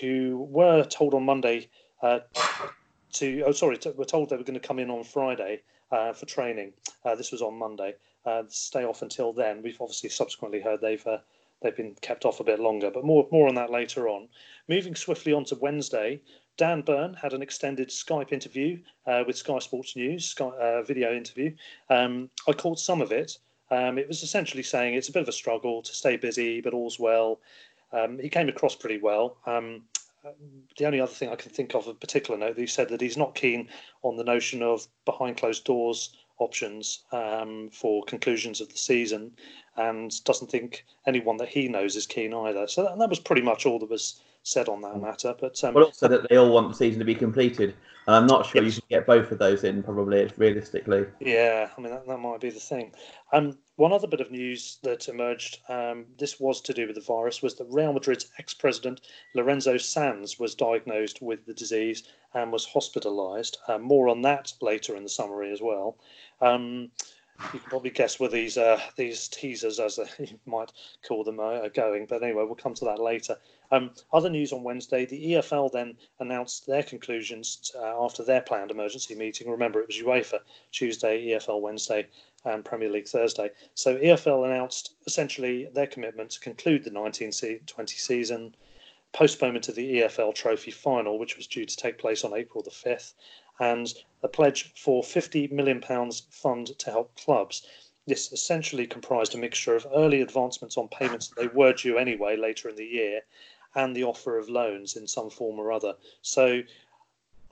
who 0.00 0.46
were 0.50 0.84
told 0.84 1.14
on 1.14 1.24
Monday 1.24 1.68
uh, 2.02 2.20
to 3.12 3.42
oh 3.46 3.52
sorry 3.52 3.78
to, 3.78 3.90
were 3.92 4.04
told 4.04 4.30
they 4.30 4.36
were 4.36 4.44
going 4.44 4.58
to 4.58 4.66
come 4.66 4.78
in 4.78 4.90
on 4.90 5.04
Friday 5.04 5.62
uh, 5.90 6.12
for 6.12 6.26
training. 6.26 6.72
Uh, 7.04 7.14
this 7.14 7.32
was 7.32 7.42
on 7.42 7.58
Monday. 7.58 7.94
Uh, 8.24 8.42
stay 8.48 8.84
off 8.84 9.02
until 9.02 9.32
then. 9.32 9.62
We've 9.62 9.80
obviously 9.80 10.08
subsequently 10.08 10.60
heard 10.60 10.80
they've 10.80 11.06
uh, 11.06 11.18
they've 11.60 11.76
been 11.76 11.94
kept 12.00 12.24
off 12.24 12.40
a 12.40 12.44
bit 12.44 12.60
longer, 12.60 12.90
but 12.90 13.04
more 13.04 13.28
more 13.30 13.48
on 13.48 13.54
that 13.56 13.70
later 13.70 14.08
on. 14.08 14.28
Moving 14.68 14.94
swiftly 14.94 15.32
on 15.32 15.44
to 15.46 15.56
Wednesday. 15.56 16.20
Dan 16.58 16.82
Burn 16.82 17.14
had 17.14 17.32
an 17.32 17.40
extended 17.40 17.88
Skype 17.88 18.30
interview 18.30 18.78
uh, 19.06 19.24
with 19.26 19.38
Sky 19.38 19.58
Sports 19.58 19.96
News, 19.96 20.26
Sky, 20.26 20.82
video 20.86 21.14
interview. 21.14 21.54
Um, 21.88 22.28
I 22.46 22.52
caught 22.52 22.78
some 22.78 23.00
of 23.00 23.10
it. 23.10 23.38
Um, 23.70 23.96
it 23.96 24.06
was 24.06 24.22
essentially 24.22 24.62
saying 24.62 24.94
it's 24.94 25.08
a 25.08 25.12
bit 25.12 25.22
of 25.22 25.28
a 25.28 25.32
struggle 25.32 25.80
to 25.80 25.94
stay 25.94 26.18
busy, 26.18 26.60
but 26.60 26.74
all's 26.74 26.98
well. 26.98 27.40
Um, 27.92 28.18
he 28.18 28.28
came 28.28 28.48
across 28.48 28.74
pretty 28.74 28.98
well. 28.98 29.36
Um, 29.46 29.82
the 30.78 30.86
only 30.86 31.00
other 31.00 31.12
thing 31.12 31.30
I 31.30 31.36
can 31.36 31.50
think 31.50 31.74
of 31.74 31.86
of 31.88 31.98
particular 32.00 32.38
note, 32.38 32.56
he 32.56 32.66
said 32.66 32.88
that 32.90 33.00
he's 33.00 33.16
not 33.16 33.34
keen 33.34 33.68
on 34.02 34.16
the 34.16 34.24
notion 34.24 34.62
of 34.62 34.86
behind 35.04 35.36
closed 35.36 35.64
doors 35.64 36.16
options 36.38 37.04
um, 37.12 37.70
for 37.72 38.04
conclusions 38.04 38.60
of 38.60 38.68
the 38.68 38.78
season, 38.78 39.32
and 39.76 40.22
doesn't 40.24 40.50
think 40.50 40.84
anyone 41.06 41.36
that 41.38 41.48
he 41.48 41.68
knows 41.68 41.96
is 41.96 42.06
keen 42.06 42.34
either. 42.34 42.66
So 42.66 42.84
that, 42.84 42.98
that 42.98 43.10
was 43.10 43.20
pretty 43.20 43.42
much 43.42 43.66
all 43.66 43.78
that 43.80 43.90
was 43.90 44.20
said 44.42 44.68
on 44.68 44.80
that 44.82 45.00
matter. 45.00 45.34
But 45.38 45.62
um, 45.64 45.74
but 45.74 45.84
also 45.84 46.08
that 46.08 46.28
they 46.28 46.36
all 46.36 46.52
want 46.52 46.68
the 46.68 46.74
season 46.74 46.98
to 47.00 47.04
be 47.04 47.14
completed, 47.14 47.74
and 48.06 48.16
I'm 48.16 48.26
not 48.26 48.46
sure 48.46 48.62
Yes. 48.62 48.76
you 48.76 48.82
can 48.82 48.98
get 48.98 49.06
both 49.06 49.30
of 49.30 49.38
those 49.38 49.64
in. 49.64 49.82
Probably, 49.82 50.30
realistically. 50.36 51.06
Yeah, 51.20 51.68
I 51.76 51.80
mean 51.80 51.90
that, 51.92 52.06
that 52.06 52.18
might 52.18 52.40
be 52.40 52.50
the 52.50 52.60
thing. 52.60 52.92
Um, 53.32 53.58
one 53.82 53.92
other 53.92 54.06
bit 54.06 54.20
of 54.20 54.30
news 54.30 54.78
that 54.84 55.08
emerged, 55.08 55.58
um, 55.68 56.06
this 56.16 56.38
was 56.38 56.60
to 56.60 56.72
do 56.72 56.86
with 56.86 56.94
the 56.94 57.00
virus, 57.00 57.42
was 57.42 57.56
that 57.56 57.66
Real 57.68 57.92
Madrid's 57.92 58.30
ex-president 58.38 59.00
Lorenzo 59.34 59.76
Sanz 59.76 60.38
was 60.38 60.54
diagnosed 60.54 61.20
with 61.20 61.44
the 61.46 61.52
disease 61.52 62.04
and 62.32 62.52
was 62.52 62.64
hospitalised. 62.64 63.56
Uh, 63.66 63.78
more 63.78 64.08
on 64.08 64.22
that 64.22 64.52
later 64.60 64.94
in 64.94 65.02
the 65.02 65.08
summary 65.08 65.50
as 65.50 65.60
well. 65.60 65.96
Um, 66.40 66.92
you 67.52 67.58
can 67.58 67.70
probably 67.70 67.90
guess 67.90 68.20
where 68.20 68.28
these 68.28 68.56
uh, 68.56 68.80
these 68.96 69.26
teasers, 69.26 69.80
as 69.80 69.98
you 70.18 70.38
might 70.46 70.70
call 71.04 71.24
them, 71.24 71.40
are, 71.40 71.64
are 71.64 71.68
going. 71.70 72.06
But 72.06 72.22
anyway, 72.22 72.44
we'll 72.44 72.54
come 72.54 72.74
to 72.74 72.84
that 72.84 73.00
later. 73.00 73.36
Um, 73.72 73.90
other 74.12 74.30
news 74.30 74.52
on 74.52 74.62
Wednesday: 74.62 75.06
the 75.06 75.32
EFL 75.32 75.72
then 75.72 75.96
announced 76.20 76.66
their 76.66 76.84
conclusions 76.84 77.72
uh, 77.76 78.04
after 78.04 78.22
their 78.22 78.42
planned 78.42 78.70
emergency 78.70 79.16
meeting. 79.16 79.50
Remember, 79.50 79.80
it 79.80 79.88
was 79.88 79.96
UEFA 79.96 80.38
Tuesday, 80.70 81.26
EFL 81.28 81.60
Wednesday, 81.60 82.06
and 82.44 82.64
Premier 82.64 82.90
League 82.90 83.08
Thursday. 83.08 83.50
So 83.74 83.96
EFL 83.96 84.46
announced 84.46 84.94
essentially 85.06 85.68
their 85.72 85.86
commitment 85.86 86.30
to 86.30 86.40
conclude 86.40 86.84
the 86.84 86.92
1920 86.92 87.96
season, 87.96 88.54
postponement 89.12 89.68
of 89.68 89.74
the 89.74 90.00
EFL 90.00 90.34
Trophy 90.34 90.70
final, 90.70 91.18
which 91.18 91.36
was 91.36 91.46
due 91.46 91.64
to 91.64 91.76
take 91.76 91.98
place 91.98 92.24
on 92.24 92.34
April 92.34 92.62
the 92.62 92.70
5th, 92.70 93.14
and 93.60 93.94
a 94.22 94.28
pledge 94.28 94.72
for 94.74 95.02
50 95.02 95.48
million 95.48 95.80
pounds 95.80 96.22
fund 96.30 96.78
to 96.78 96.90
help 96.90 97.14
clubs. 97.16 97.66
This 98.06 98.32
essentially 98.32 98.86
comprised 98.86 99.34
a 99.34 99.38
mixture 99.38 99.76
of 99.76 99.86
early 99.94 100.22
advancements 100.22 100.76
on 100.76 100.88
payments 100.88 101.28
that 101.28 101.40
they 101.40 101.48
were 101.48 101.72
due 101.72 101.98
anyway 101.98 102.36
later 102.36 102.68
in 102.68 102.76
the 102.76 102.86
year, 102.86 103.20
and 103.74 103.94
the 103.94 104.04
offer 104.04 104.38
of 104.38 104.48
loans 104.48 104.96
in 104.96 105.06
some 105.06 105.30
form 105.30 105.58
or 105.58 105.72
other. 105.72 105.94
So 106.20 106.62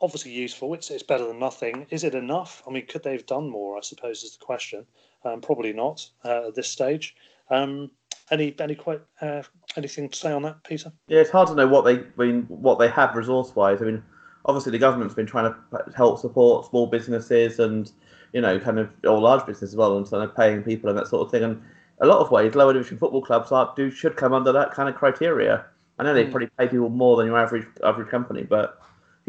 obviously 0.01 0.33
useful. 0.33 0.75
It's 0.75 0.91
it's 0.91 1.03
better 1.03 1.27
than 1.27 1.39
nothing. 1.39 1.87
Is 1.91 2.05
it 2.05 2.15
enough? 2.15 2.63
I 2.67 2.71
mean, 2.71 2.87
could 2.87 3.03
they 3.03 3.13
have 3.13 3.27
done 3.27 3.49
more? 3.49 3.77
I 3.77 3.81
suppose 3.81 4.23
is 4.23 4.37
the 4.37 4.45
question. 4.45 4.87
Um, 5.25 5.41
probably 5.41 5.73
not 5.73 6.09
uh, 6.25 6.49
at 6.49 6.55
this 6.55 6.69
stage. 6.69 7.15
Um, 7.51 7.91
any 8.31 8.55
any 8.61 8.75
quite 8.75 9.01
uh, 9.21 9.43
anything 9.77 10.09
to 10.09 10.17
say 10.17 10.33
on 10.33 10.43
that, 10.43 10.63
Peter? 10.65 10.93
Yeah, 11.09 11.21
it's 11.21 11.31
hard 11.31 11.49
to 11.49 11.55
know 11.55 11.69
what 11.69 11.85
they 11.85 11.99
I 11.99 12.05
mean 12.17 12.43
what 12.49 12.79
they 12.79 12.89
have 12.89 13.15
resource 13.15 13.55
wise. 13.55 13.83
I 13.83 13.87
mean, 13.87 14.03
obviously 14.47 14.73
the 14.73 14.79
government's 14.79 15.15
been 15.15 15.27
trying 15.27 15.53
to 15.53 15.85
help 15.97 16.19
support 16.21 16.67
small 16.71 16.87
businesses 16.87 17.59
and 17.59 17.91
you 18.33 18.41
know 18.41 18.59
kind 18.61 18.79
of 18.79 18.89
or 19.05 19.21
large 19.21 19.45
businesses 19.47 19.71
as 19.75 19.77
well, 19.77 19.97
and 19.97 20.09
kind 20.09 20.23
of 20.23 20.35
paying 20.37 20.63
people 20.63 20.89
and 20.89 20.99
that 20.99 21.09
sort 21.09 21.27
of 21.27 21.31
thing. 21.31 21.43
And 21.43 21.61
a 22.01 22.07
lot 22.07 22.21
of 22.21 22.31
ways, 22.31 22.55
lower 22.55 22.73
division 22.73 22.97
football 22.97 23.23
clubs 23.23 23.53
are 23.53 23.73
do 23.77 23.91
should 23.91 24.17
come 24.17 24.33
under 24.33 24.53
that 24.53 24.73
kind 24.73 24.89
of 24.89 24.95
criteria. 24.95 25.67
I 25.99 26.05
know 26.05 26.15
they 26.15 26.25
Mm. 26.25 26.31
probably 26.31 26.49
pay 26.59 26.67
people 26.69 26.89
more 26.89 27.19
than 27.19 27.27
your 27.27 27.37
average 27.37 27.67
average 27.85 28.09
company, 28.09 28.43
but 28.45 28.81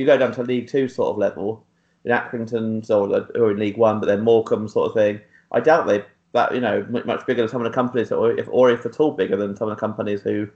you 0.01 0.05
go 0.05 0.17
down 0.17 0.33
to 0.33 0.43
League 0.43 0.67
Two 0.67 0.87
sort 0.87 1.09
of 1.09 1.17
level, 1.17 1.65
in 2.03 2.11
Accrington 2.11 2.89
or, 2.89 3.39
or 3.39 3.51
in 3.51 3.59
League 3.59 3.77
One, 3.77 3.99
but 3.99 4.07
then 4.07 4.21
Morecambe 4.21 4.67
sort 4.67 4.89
of 4.89 4.93
thing, 4.93 5.21
I 5.51 5.59
doubt 5.59 5.87
they 5.87 6.03
that 6.33 6.53
you 6.53 6.61
know 6.61 6.85
much, 7.05 7.25
bigger 7.25 7.41
than 7.41 7.49
some 7.49 7.61
of 7.63 7.71
the 7.71 7.75
companies, 7.75 8.11
or 8.11 8.31
if 8.31 8.47
or 8.49 8.69
if 8.69 8.85
at 8.85 8.99
all 8.99 9.11
bigger 9.11 9.35
than 9.35 9.55
some 9.55 9.69
of 9.69 9.75
the 9.75 9.79
companies 9.79 10.21
who 10.21 10.47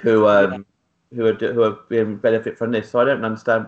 who 0.00 0.26
um 0.26 0.64
who 1.14 1.26
are 1.26 1.34
who 1.34 1.62
are 1.62 1.78
being 1.88 2.16
benefit 2.16 2.58
from 2.58 2.70
this. 2.70 2.90
So 2.90 3.00
I 3.00 3.04
don't 3.04 3.24
understand. 3.24 3.66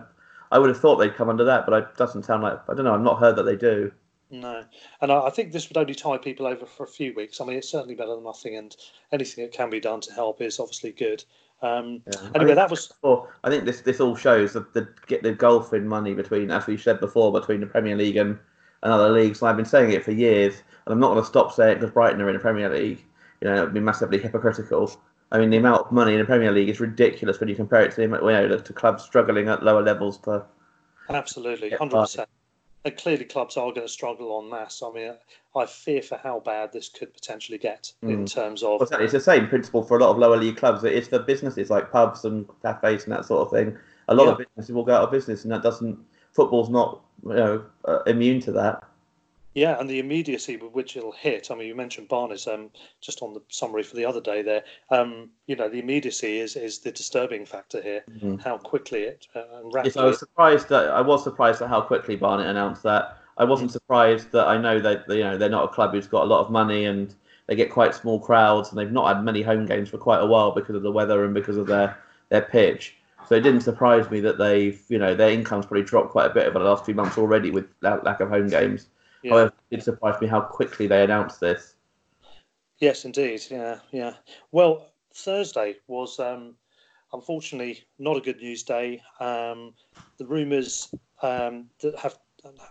I 0.51 0.59
would 0.59 0.69
have 0.69 0.79
thought 0.79 0.97
they'd 0.97 1.15
come 1.15 1.29
under 1.29 1.43
that, 1.43 1.65
but 1.65 1.73
it 1.73 1.97
doesn't 1.97 2.23
sound 2.23 2.43
like 2.43 2.59
I 2.69 2.73
don't 2.73 2.85
know. 2.85 2.93
I've 2.93 3.01
not 3.01 3.19
heard 3.19 3.35
that 3.35 3.43
they 3.43 3.55
do. 3.55 3.91
No, 4.31 4.63
and 5.01 5.11
I, 5.11 5.27
I 5.27 5.29
think 5.29 5.51
this 5.51 5.69
would 5.69 5.77
only 5.77 5.95
tie 5.95 6.17
people 6.17 6.47
over 6.47 6.65
for 6.65 6.83
a 6.83 6.87
few 6.87 7.13
weeks. 7.13 7.39
I 7.39 7.45
mean, 7.45 7.57
it's 7.57 7.69
certainly 7.69 7.95
better 7.95 8.15
than 8.15 8.23
nothing, 8.23 8.55
and 8.55 8.75
anything 9.11 9.43
that 9.43 9.53
can 9.53 9.69
be 9.69 9.79
done 9.79 10.01
to 10.01 10.13
help 10.13 10.41
is 10.41 10.59
obviously 10.59 10.91
good. 10.91 11.23
Um, 11.61 12.01
Yeah. 12.05 12.29
Anyway, 12.35 12.53
that 12.53 12.69
was 12.69 12.91
I 13.43 13.49
think 13.49 13.65
this 13.65 13.81
this 13.81 13.99
all 13.99 14.15
shows 14.15 14.53
the, 14.53 14.65
the 14.73 14.87
get 15.07 15.23
the 15.23 15.33
gulf 15.33 15.73
in 15.73 15.87
money 15.87 16.13
between, 16.13 16.51
as 16.51 16.67
we 16.67 16.77
said 16.77 16.99
before, 16.99 17.31
between 17.31 17.61
the 17.61 17.67
Premier 17.67 17.95
League 17.95 18.17
and, 18.17 18.37
and 18.83 18.93
other 18.93 19.09
leagues. 19.09 19.41
And 19.41 19.49
I've 19.49 19.55
been 19.55 19.65
saying 19.65 19.91
it 19.91 20.03
for 20.03 20.11
years, 20.11 20.55
and 20.85 20.93
I'm 20.93 20.99
not 20.99 21.09
going 21.11 21.21
to 21.21 21.27
stop 21.27 21.53
saying 21.53 21.73
it 21.73 21.79
because 21.79 21.93
Brighton 21.93 22.21
are 22.21 22.29
in 22.29 22.35
the 22.35 22.39
Premier 22.41 22.69
League. 22.69 23.03
You 23.41 23.49
know, 23.49 23.57
it'd 23.63 23.73
be 23.73 23.79
massively 23.79 24.17
hypocritical. 24.19 24.91
I 25.31 25.39
mean, 25.39 25.49
the 25.49 25.57
amount 25.57 25.87
of 25.87 25.91
money 25.91 26.13
in 26.13 26.19
the 26.19 26.25
Premier 26.25 26.51
League 26.51 26.69
is 26.69 26.79
ridiculous 26.79 27.39
when 27.39 27.49
you 27.49 27.55
compare 27.55 27.81
it 27.81 27.91
to 27.91 27.97
the 27.97 28.05
amount- 28.05 28.23
you 28.23 28.29
know 28.29 28.57
to 28.59 28.73
clubs 28.73 29.03
struggling 29.03 29.49
at 29.49 29.63
lower 29.63 29.81
levels 29.81 30.17
to. 30.19 30.45
absolutely 31.09 31.71
hundred 31.71 31.97
percent. 31.97 32.29
And 32.85 32.95
clearly, 32.95 33.25
clubs 33.25 33.57
are 33.57 33.71
going 33.71 33.87
to 33.87 33.91
struggle 33.91 34.39
en 34.39 34.49
masse. 34.49 34.83
I 34.83 34.91
mean, 34.91 35.13
I 35.55 35.65
fear 35.65 36.03
for 36.03 36.17
how 36.17 36.39
bad 36.39 36.71
this 36.71 36.87
could 36.87 37.11
potentially 37.15 37.57
get 37.57 37.91
in 38.03 38.27
terms 38.27 38.61
of 38.61 38.79
Well, 38.79 39.01
it's 39.01 39.11
the 39.11 39.19
same 39.19 39.47
principle 39.47 39.81
for 39.81 39.97
a 39.97 40.01
lot 40.01 40.11
of 40.11 40.19
lower 40.19 40.37
league 40.37 40.57
clubs. 40.57 40.83
It's 40.83 41.07
the 41.07 41.19
businesses 41.19 41.71
like 41.71 41.91
pubs 41.91 42.25
and 42.25 42.47
cafes 42.61 43.05
and 43.05 43.13
that 43.13 43.25
sort 43.25 43.41
of 43.41 43.51
thing. 43.51 43.75
A 44.07 44.13
lot 44.13 44.27
of 44.27 44.37
businesses 44.37 44.71
will 44.71 44.83
go 44.83 44.93
out 44.93 45.01
of 45.01 45.11
business, 45.11 45.43
and 45.43 45.51
that 45.51 45.63
doesn't. 45.63 45.97
Football's 46.33 46.69
not 46.69 47.01
you 47.23 47.33
know 47.33 47.65
uh, 47.85 48.03
immune 48.05 48.39
to 48.41 48.51
that. 48.51 48.83
Yeah, 49.55 49.79
and 49.79 49.89
the 49.89 49.99
immediacy 49.99 50.57
with 50.57 50.73
which 50.73 50.97
it'll 50.97 51.13
hit. 51.13 51.49
I 51.49 51.55
mean, 51.55 51.67
you 51.67 51.75
mentioned 51.75 52.09
Barnes 52.09 52.45
um, 52.45 52.69
just 52.99 53.21
on 53.21 53.33
the 53.33 53.41
summary 53.47 53.83
for 53.83 53.95
the 53.95 54.03
other 54.03 54.19
day 54.19 54.41
there. 54.41 54.63
Um, 54.91 55.29
you 55.47 55.55
know, 55.55 55.69
the 55.69 55.79
immediacy 55.79 56.39
is 56.39 56.57
is 56.57 56.79
the 56.79 56.91
disturbing 56.91 57.45
factor 57.45 57.81
here. 57.81 58.03
How 58.43 58.57
quickly 58.57 59.03
it 59.03 59.27
uh, 59.33 59.43
and 59.63 59.71
Yes. 59.85 59.95
I 59.95 60.03
was 60.03 60.19
surprised 60.19 60.67
that 60.69 60.89
I 60.89 60.99
was 60.99 61.23
surprised 61.23 61.61
at 61.61 61.69
how 61.69 61.79
quickly 61.79 62.17
Barnet 62.17 62.47
announced 62.47 62.83
that. 62.83 63.17
I 63.37 63.45
wasn't 63.45 63.71
surprised 63.71 64.31
that 64.31 64.45
I 64.47 64.57
know 64.57 64.79
that 64.79 65.05
you 65.07 65.23
know 65.23 65.37
they're 65.37 65.49
not 65.49 65.63
a 65.63 65.73
club 65.73 65.91
who's 65.93 66.07
got 66.07 66.23
a 66.23 66.27
lot 66.27 66.41
of 66.41 66.51
money 66.51 66.85
and 66.85 67.15
they 67.47 67.55
get 67.55 67.71
quite 67.71 67.95
small 67.95 68.19
crowds 68.19 68.69
and 68.69 68.77
they've 68.77 68.91
not 68.91 69.07
had 69.13 69.23
many 69.23 69.41
home 69.41 69.65
games 69.65 69.89
for 69.89 69.97
quite 69.97 70.19
a 70.19 70.25
while 70.25 70.51
because 70.51 70.75
of 70.75 70.83
the 70.83 70.91
weather 70.91 71.23
and 71.23 71.33
because 71.33 71.55
of 71.55 71.67
their 71.67 71.97
their 72.27 72.41
pitch. 72.41 72.97
So 73.29 73.35
it 73.35 73.41
didn't 73.41 73.61
surprise 73.61 74.11
me 74.11 74.19
that 74.19 74.37
they've 74.37 74.83
you 74.89 74.97
know 74.97 75.15
their 75.15 75.29
income's 75.29 75.65
probably 75.65 75.83
dropped 75.83 76.11
quite 76.11 76.29
a 76.29 76.33
bit 76.33 76.45
over 76.45 76.59
the 76.59 76.65
last 76.65 76.83
few 76.83 76.93
months 76.93 77.17
already 77.17 77.51
with 77.51 77.67
that 77.79 78.03
lack 78.03 78.19
of 78.19 78.27
home 78.27 78.49
games. 78.49 78.87
Yeah. 79.25 79.31
However, 79.31 79.53
it 79.71 79.77
did 79.77 79.83
surprise 79.83 80.21
me 80.21 80.27
how 80.27 80.41
quickly 80.41 80.85
they 80.85 81.03
announced 81.03 81.39
this. 81.39 81.73
Yes, 82.77 83.05
indeed. 83.05 83.41
Yeah, 83.49 83.79
yeah. 83.91 84.13
Well, 84.51 84.85
Thursday 85.15 85.77
was 85.87 86.19
um, 86.19 86.53
unfortunately 87.11 87.83
not 87.97 88.17
a 88.17 88.21
good 88.21 88.37
news 88.37 88.61
day. 88.61 89.01
Um, 89.19 89.73
the 90.19 90.27
rumours 90.27 90.93
um, 91.23 91.71
that 91.81 91.97
have 91.97 92.19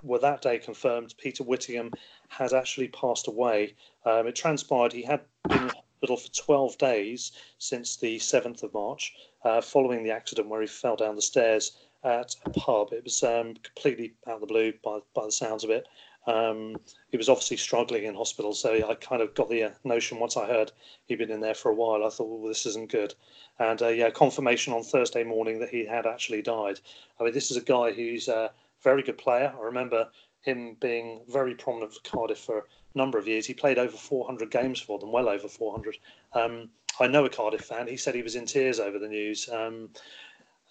were 0.05 0.21
that 0.21 0.43
day 0.43 0.59
confirmed. 0.59 1.17
Peter 1.19 1.43
Whittingham 1.43 1.91
has 2.29 2.53
actually 2.53 2.87
passed 2.87 3.27
away. 3.27 3.75
Um, 4.07 4.29
it 4.29 4.37
transpired 4.37 4.93
he 4.93 5.03
had 5.03 5.23
been 5.49 5.63
in 5.65 5.71
hospital 5.71 6.17
for 6.17 6.29
12 6.29 6.79
days 6.79 7.33
since 7.59 7.97
the 7.97 8.19
7th 8.21 8.63
of 8.63 8.73
March, 8.73 9.13
uh, 9.43 9.61
following 9.61 10.05
the 10.05 10.13
accident 10.13 10.49
where 10.49 10.61
he 10.61 10.69
fell 10.69 10.95
down 10.95 11.17
the 11.17 11.23
stairs 11.23 11.77
at 12.05 12.37
a 12.45 12.51
pub. 12.51 12.93
It 12.93 13.03
was 13.03 13.25
um, 13.25 13.55
completely 13.55 14.15
out 14.29 14.35
of 14.35 14.41
the 14.43 14.47
blue 14.47 14.73
by, 14.85 15.01
by 15.17 15.25
the 15.27 15.33
sounds 15.33 15.65
of 15.65 15.71
it. 15.71 15.89
Um, 16.27 16.77
he 17.11 17.17
was 17.17 17.29
obviously 17.29 17.57
struggling 17.57 18.05
in 18.05 18.15
hospital, 18.15 18.55
so 18.55 18.89
I 18.89 18.95
kind 18.95 19.21
of 19.21 19.35
got 19.35 19.49
the 19.49 19.65
uh, 19.65 19.71
notion 19.85 20.19
once 20.19 20.37
I 20.37 20.47
heard 20.47 20.73
he'd 21.07 21.19
been 21.19 21.31
in 21.31 21.41
there 21.41 21.55
for 21.55 21.71
a 21.71 21.75
while. 21.75 22.05
I 22.05 22.09
thought, 22.09 22.29
well, 22.29 22.49
this 22.49 22.67
isn't 22.67 22.91
good. 22.91 23.15
And 23.59 23.81
uh, 23.83 23.89
yeah, 23.89 24.11
confirmation 24.11 24.73
on 24.73 24.83
Thursday 24.83 25.25
morning 25.25 25.61
that 25.61 25.69
he 25.69 25.85
had 25.85 26.07
actually 26.07 26.43
died. 26.43 26.81
I 27.21 27.25
mean, 27.25 27.35
this 27.35 27.51
is 27.51 27.57
a 27.57 27.63
guy 27.63 27.93
who's 27.93 28.29
a 28.29 28.51
very 28.83 29.03
good 29.03 29.19
player. 29.19 29.53
I 29.57 29.63
remember 29.63 30.09
him 30.43 30.77
being 30.81 31.23
very 31.29 31.55
prominent 31.55 31.95
for 31.95 32.01
Cardiff 32.01 32.39
for 32.39 32.59
a 32.59 32.99
number 32.99 33.19
of 33.19 33.27
years. 33.27 33.47
He 33.47 33.55
played 33.55 33.79
over 33.79 33.97
400 33.97 34.51
games 34.51 34.81
for 34.81 34.99
them, 34.99 35.13
well 35.13 35.29
over 35.29 35.49
400. 35.49 35.97
Um, 36.33 36.69
I 37.01 37.07
know 37.07 37.25
a 37.25 37.31
Cardiff 37.31 37.63
fan. 37.63 37.89
He 37.89 37.97
said 37.97 38.15
he 38.15 38.23
was 38.23 38.37
in 38.37 38.47
tears 38.47 38.79
over 38.79 38.99
the 38.99 39.09
news. 39.09 39.49
Um, 39.49 39.91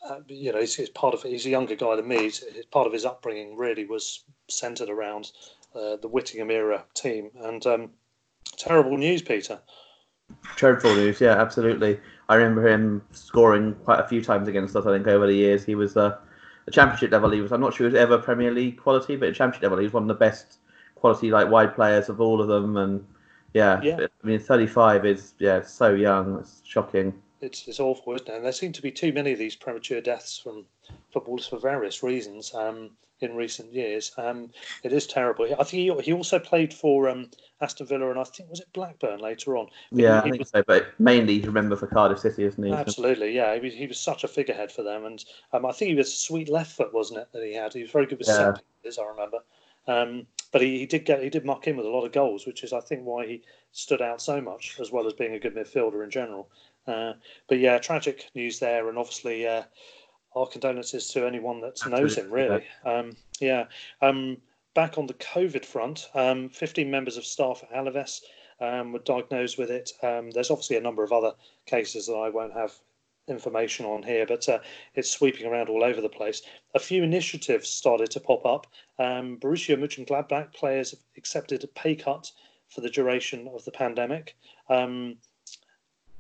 uh, 0.10 0.20
you 0.28 0.52
know, 0.52 0.60
he's, 0.60 0.76
he's 0.76 0.90
part 0.90 1.14
of. 1.14 1.24
He's 1.24 1.46
a 1.46 1.50
younger 1.50 1.76
guy 1.76 1.96
than 1.96 2.08
me. 2.08 2.24
He's, 2.24 2.44
part 2.72 2.88
of 2.88 2.94
his 2.94 3.06
upbringing 3.06 3.56
really 3.56 3.86
was 3.86 4.24
centred 4.50 4.90
around 4.90 5.32
uh, 5.76 5.98
the 5.98 6.08
Whittingham 6.08 6.52
era 6.52 6.84
team. 6.94 7.30
And 7.42 7.66
um, 7.66 7.90
terrible 8.58 8.98
news, 8.98 9.22
Peter. 9.22 9.60
Terrible 10.58 10.96
news, 10.96 11.22
yeah, 11.22 11.40
absolutely. 11.40 12.00
I 12.30 12.36
remember 12.36 12.68
him 12.68 13.02
scoring 13.12 13.76
quite 13.84 14.00
a 14.00 14.08
few 14.08 14.22
times 14.22 14.48
against 14.48 14.76
us. 14.76 14.86
I 14.86 14.92
think 14.92 15.08
over 15.08 15.28
the 15.28 15.34
years 15.34 15.64
he 15.64 15.76
was 15.76 15.96
uh, 15.96 16.18
the 16.66 16.72
championship 16.72 17.12
level. 17.12 17.30
He 17.32 17.42
was. 17.42 17.52
I'm 17.52 17.62
not 17.62 17.74
sure 17.74 17.88
he 17.88 17.94
was 17.94 18.02
ever 18.02 18.18
Premier 18.18 18.52
League 18.52 18.78
quality, 18.78 19.16
but 19.16 19.30
at 19.30 19.36
championship 19.36 19.64
level 19.64 19.78
he 19.80 19.86
was 19.86 19.94
one 19.94 20.04
of 20.04 20.08
the 20.08 20.14
best 20.16 20.60
quality 20.96 21.32
like 21.32 21.50
wide 21.50 21.76
players 21.76 22.10
of 22.10 22.22
all 22.22 22.42
of 22.42 22.48
them. 22.48 22.78
And 22.78 23.06
yeah, 23.54 23.82
Yeah. 23.82 24.08
I 24.24 24.28
mean 24.28 24.40
35 24.40 25.06
is 25.06 25.34
yeah 25.40 25.62
so 25.62 25.94
young. 25.94 26.40
It's 26.40 26.62
shocking. 26.66 27.14
It's, 27.44 27.68
it's 27.68 27.80
awful, 27.80 28.14
isn't 28.16 28.30
it? 28.30 28.36
And 28.36 28.46
there 28.46 28.52
seem 28.54 28.72
to 28.72 28.82
be 28.82 28.92
too 28.92 29.12
many 29.12 29.34
of 29.34 29.40
these 29.40 29.56
premature 29.56 30.00
deaths 30.02 30.38
from 30.38 30.66
footballers 31.12 31.46
for 31.48 31.60
various 31.60 32.02
reasons 32.02 32.54
um, 32.56 32.92
in 33.20 33.36
recent 33.36 33.72
years. 33.74 34.14
Um, 34.18 34.50
it 34.84 34.94
is 34.94 35.06
terrible. 35.08 35.46
I 35.46 35.64
think 35.66 35.70
he, 35.72 36.02
he 36.04 36.14
also 36.14 36.40
played 36.40 36.74
for 36.74 37.10
um, 37.10 37.30
Aston 37.60 37.88
Villa 37.88 38.10
and 38.12 38.20
I 38.20 38.24
think 38.24 38.50
was 38.50 38.62
it 38.62 38.72
Blackburn 38.72 39.20
later 39.20 39.58
on. 39.58 39.68
Yeah, 39.92 40.14
he- 40.14 40.18
I 40.18 40.22
think 40.32 40.40
was- 40.40 40.50
so. 40.50 40.64
But 40.66 40.98
mainly 41.00 41.36
he's 41.36 41.46
remember 41.46 41.76
for 41.76 41.88
Cardiff 41.88 42.20
City, 42.20 42.46
isn't 42.46 42.64
he? 42.64 42.72
Absolutely, 42.72 43.34
yeah. 43.36 43.54
He 43.56 43.60
was, 43.60 43.74
he 43.74 43.88
was 43.88 44.00
such 44.00 44.24
a 44.24 44.28
figurehead 44.30 44.72
for 44.72 44.84
them, 44.84 45.06
and 45.06 45.24
um, 45.52 45.66
I 45.66 45.74
think 45.74 45.90
he 45.90 45.96
was 45.96 46.08
a 46.08 46.12
sweet 46.16 46.48
left 46.50 46.72
foot, 46.78 46.94
wasn't 46.94 47.20
it? 47.20 47.28
That 47.34 47.44
he 47.44 47.54
had. 47.54 47.74
He 47.74 47.82
was 47.82 47.92
very 47.92 48.06
good 48.06 48.20
with 48.20 48.28
Yeah. 48.30 48.54
set 48.54 48.62
pieces, 48.82 48.98
I 49.00 49.06
remember. 49.06 49.40
Um, 49.86 50.28
but 50.54 50.62
he, 50.62 50.80
he 50.80 50.86
did 50.86 51.04
get 51.04 51.22
he 51.22 51.30
did 51.30 51.44
muck 51.46 51.68
in 51.68 51.76
with 51.76 51.86
a 51.86 51.90
lot 51.90 52.06
of 52.06 52.14
goals, 52.14 52.46
which 52.48 52.64
is 52.64 52.72
I 52.72 52.80
think 52.80 53.02
why 53.04 53.26
he 53.26 53.42
stood 53.74 54.02
out 54.02 54.22
so 54.22 54.40
much, 54.40 54.78
as 54.80 54.92
well 54.92 55.06
as 55.08 55.12
being 55.14 55.34
a 55.34 55.40
good 55.40 55.56
midfielder 55.56 56.04
in 56.06 56.10
general. 56.10 56.48
Uh, 56.88 57.14
but 57.48 57.60
yeah, 57.60 57.78
tragic 57.78 58.30
news 58.36 58.60
there, 58.60 58.90
and 58.90 58.98
obviously 58.98 59.48
uh, 59.48 59.64
our 60.36 60.48
condolences 60.48 61.08
to 61.10 61.26
anyone 61.26 61.62
that 61.62 61.80
knows 61.88 62.18
him. 62.18 62.32
Really, 62.32 62.66
um, 62.86 63.16
yeah. 63.40 63.66
Um, 64.02 64.38
back 64.74 64.98
on 64.98 65.08
the 65.08 65.14
COVID 65.16 65.66
front, 65.66 66.10
um, 66.16 66.50
15 66.50 66.90
members 66.90 67.18
of 67.18 67.26
staff 67.26 67.64
at 67.64 67.72
Alaves 67.72 68.22
um, 68.60 68.92
were 68.92 69.00
diagnosed 69.00 69.58
with 69.58 69.70
it. 69.70 69.92
Um, 70.02 70.32
there's 70.32 70.52
obviously 70.52 70.78
a 70.78 70.82
number 70.82 71.04
of 71.04 71.12
other 71.12 71.34
cases 71.66 72.08
that 72.08 72.16
I 72.16 72.30
won't 72.30 72.54
have 72.54 72.74
information 73.28 73.86
on 73.86 74.04
here, 74.04 74.26
but 74.26 74.48
uh, 74.50 74.60
it's 74.96 75.10
sweeping 75.10 75.46
around 75.46 75.70
all 75.70 75.84
over 75.84 76.02
the 76.02 76.10
place. 76.10 76.42
A 76.76 76.80
few 76.80 77.04
initiatives 77.04 77.70
started 77.70 78.12
to 78.12 78.20
pop 78.20 78.46
up. 78.46 78.68
Um, 79.00 79.38
Borussia 79.38 79.78
Mönchengladbach 79.78 80.54
players 80.54 80.92
have 80.92 81.00
accepted 81.18 81.64
a 81.64 81.68
pay 81.68 81.96
cut 81.96 82.32
for 82.68 82.82
the 82.82 82.90
duration 82.90 83.48
of 83.54 83.64
the 83.66 83.72
pandemic. 83.72 84.36
Um, 84.70 85.18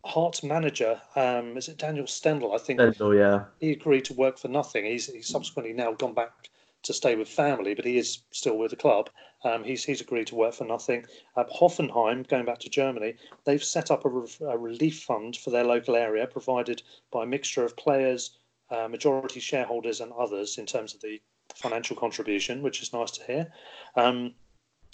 Hearts 0.06 0.44
manager, 0.44 1.02
um, 1.16 1.56
is 1.58 1.70
it 1.70 1.78
Daniel 1.78 2.08
Stendel? 2.08 2.54
I 2.54 2.58
think 2.58 2.80
Stendel, 2.80 3.16
yeah. 3.16 3.46
he 3.60 3.72
agreed 3.72 4.06
to 4.06 4.14
work 4.14 4.38
for 4.38 4.50
nothing. 4.50 4.86
He's, 4.86 5.08
he's 5.08 5.28
subsequently 5.28 5.74
now 5.74 5.94
gone 5.94 6.14
back 6.14 6.50
to 6.84 6.94
stay 6.94 7.16
with 7.16 7.30
family, 7.30 7.74
but 7.74 7.86
he 7.86 7.98
is 7.98 8.20
still 8.32 8.58
with 8.58 8.72
the 8.72 8.76
club. 8.76 9.10
Um, 9.46 9.64
he's, 9.64 9.84
he's 9.84 10.02
agreed 10.02 10.28
to 10.28 10.36
work 10.36 10.54
for 10.54 10.66
nothing. 10.66 11.06
Uh, 11.38 11.46
Hoffenheim, 11.46 12.28
going 12.28 12.46
back 12.46 12.60
to 12.60 12.70
Germany, 12.70 13.16
they've 13.46 13.64
set 13.64 13.92
up 13.92 14.04
a, 14.04 14.10
re- 14.10 14.28
a 14.42 14.58
relief 14.58 15.04
fund 15.04 15.38
for 15.38 15.50
their 15.50 15.64
local 15.64 15.96
area, 15.96 16.28
provided 16.28 16.84
by 17.12 17.24
a 17.24 17.28
mixture 17.28 17.64
of 17.64 17.78
players, 17.78 18.38
uh, 18.70 18.90
majority 18.90 19.40
shareholders, 19.40 20.02
and 20.02 20.12
others 20.14 20.58
in 20.58 20.66
terms 20.66 20.94
of 20.94 21.02
the 21.02 21.22
financial 21.56 21.96
contribution, 21.96 22.62
which 22.62 22.82
is 22.82 22.92
nice 22.92 23.12
to 23.12 23.24
hear. 23.24 23.54
Um, 23.96 24.34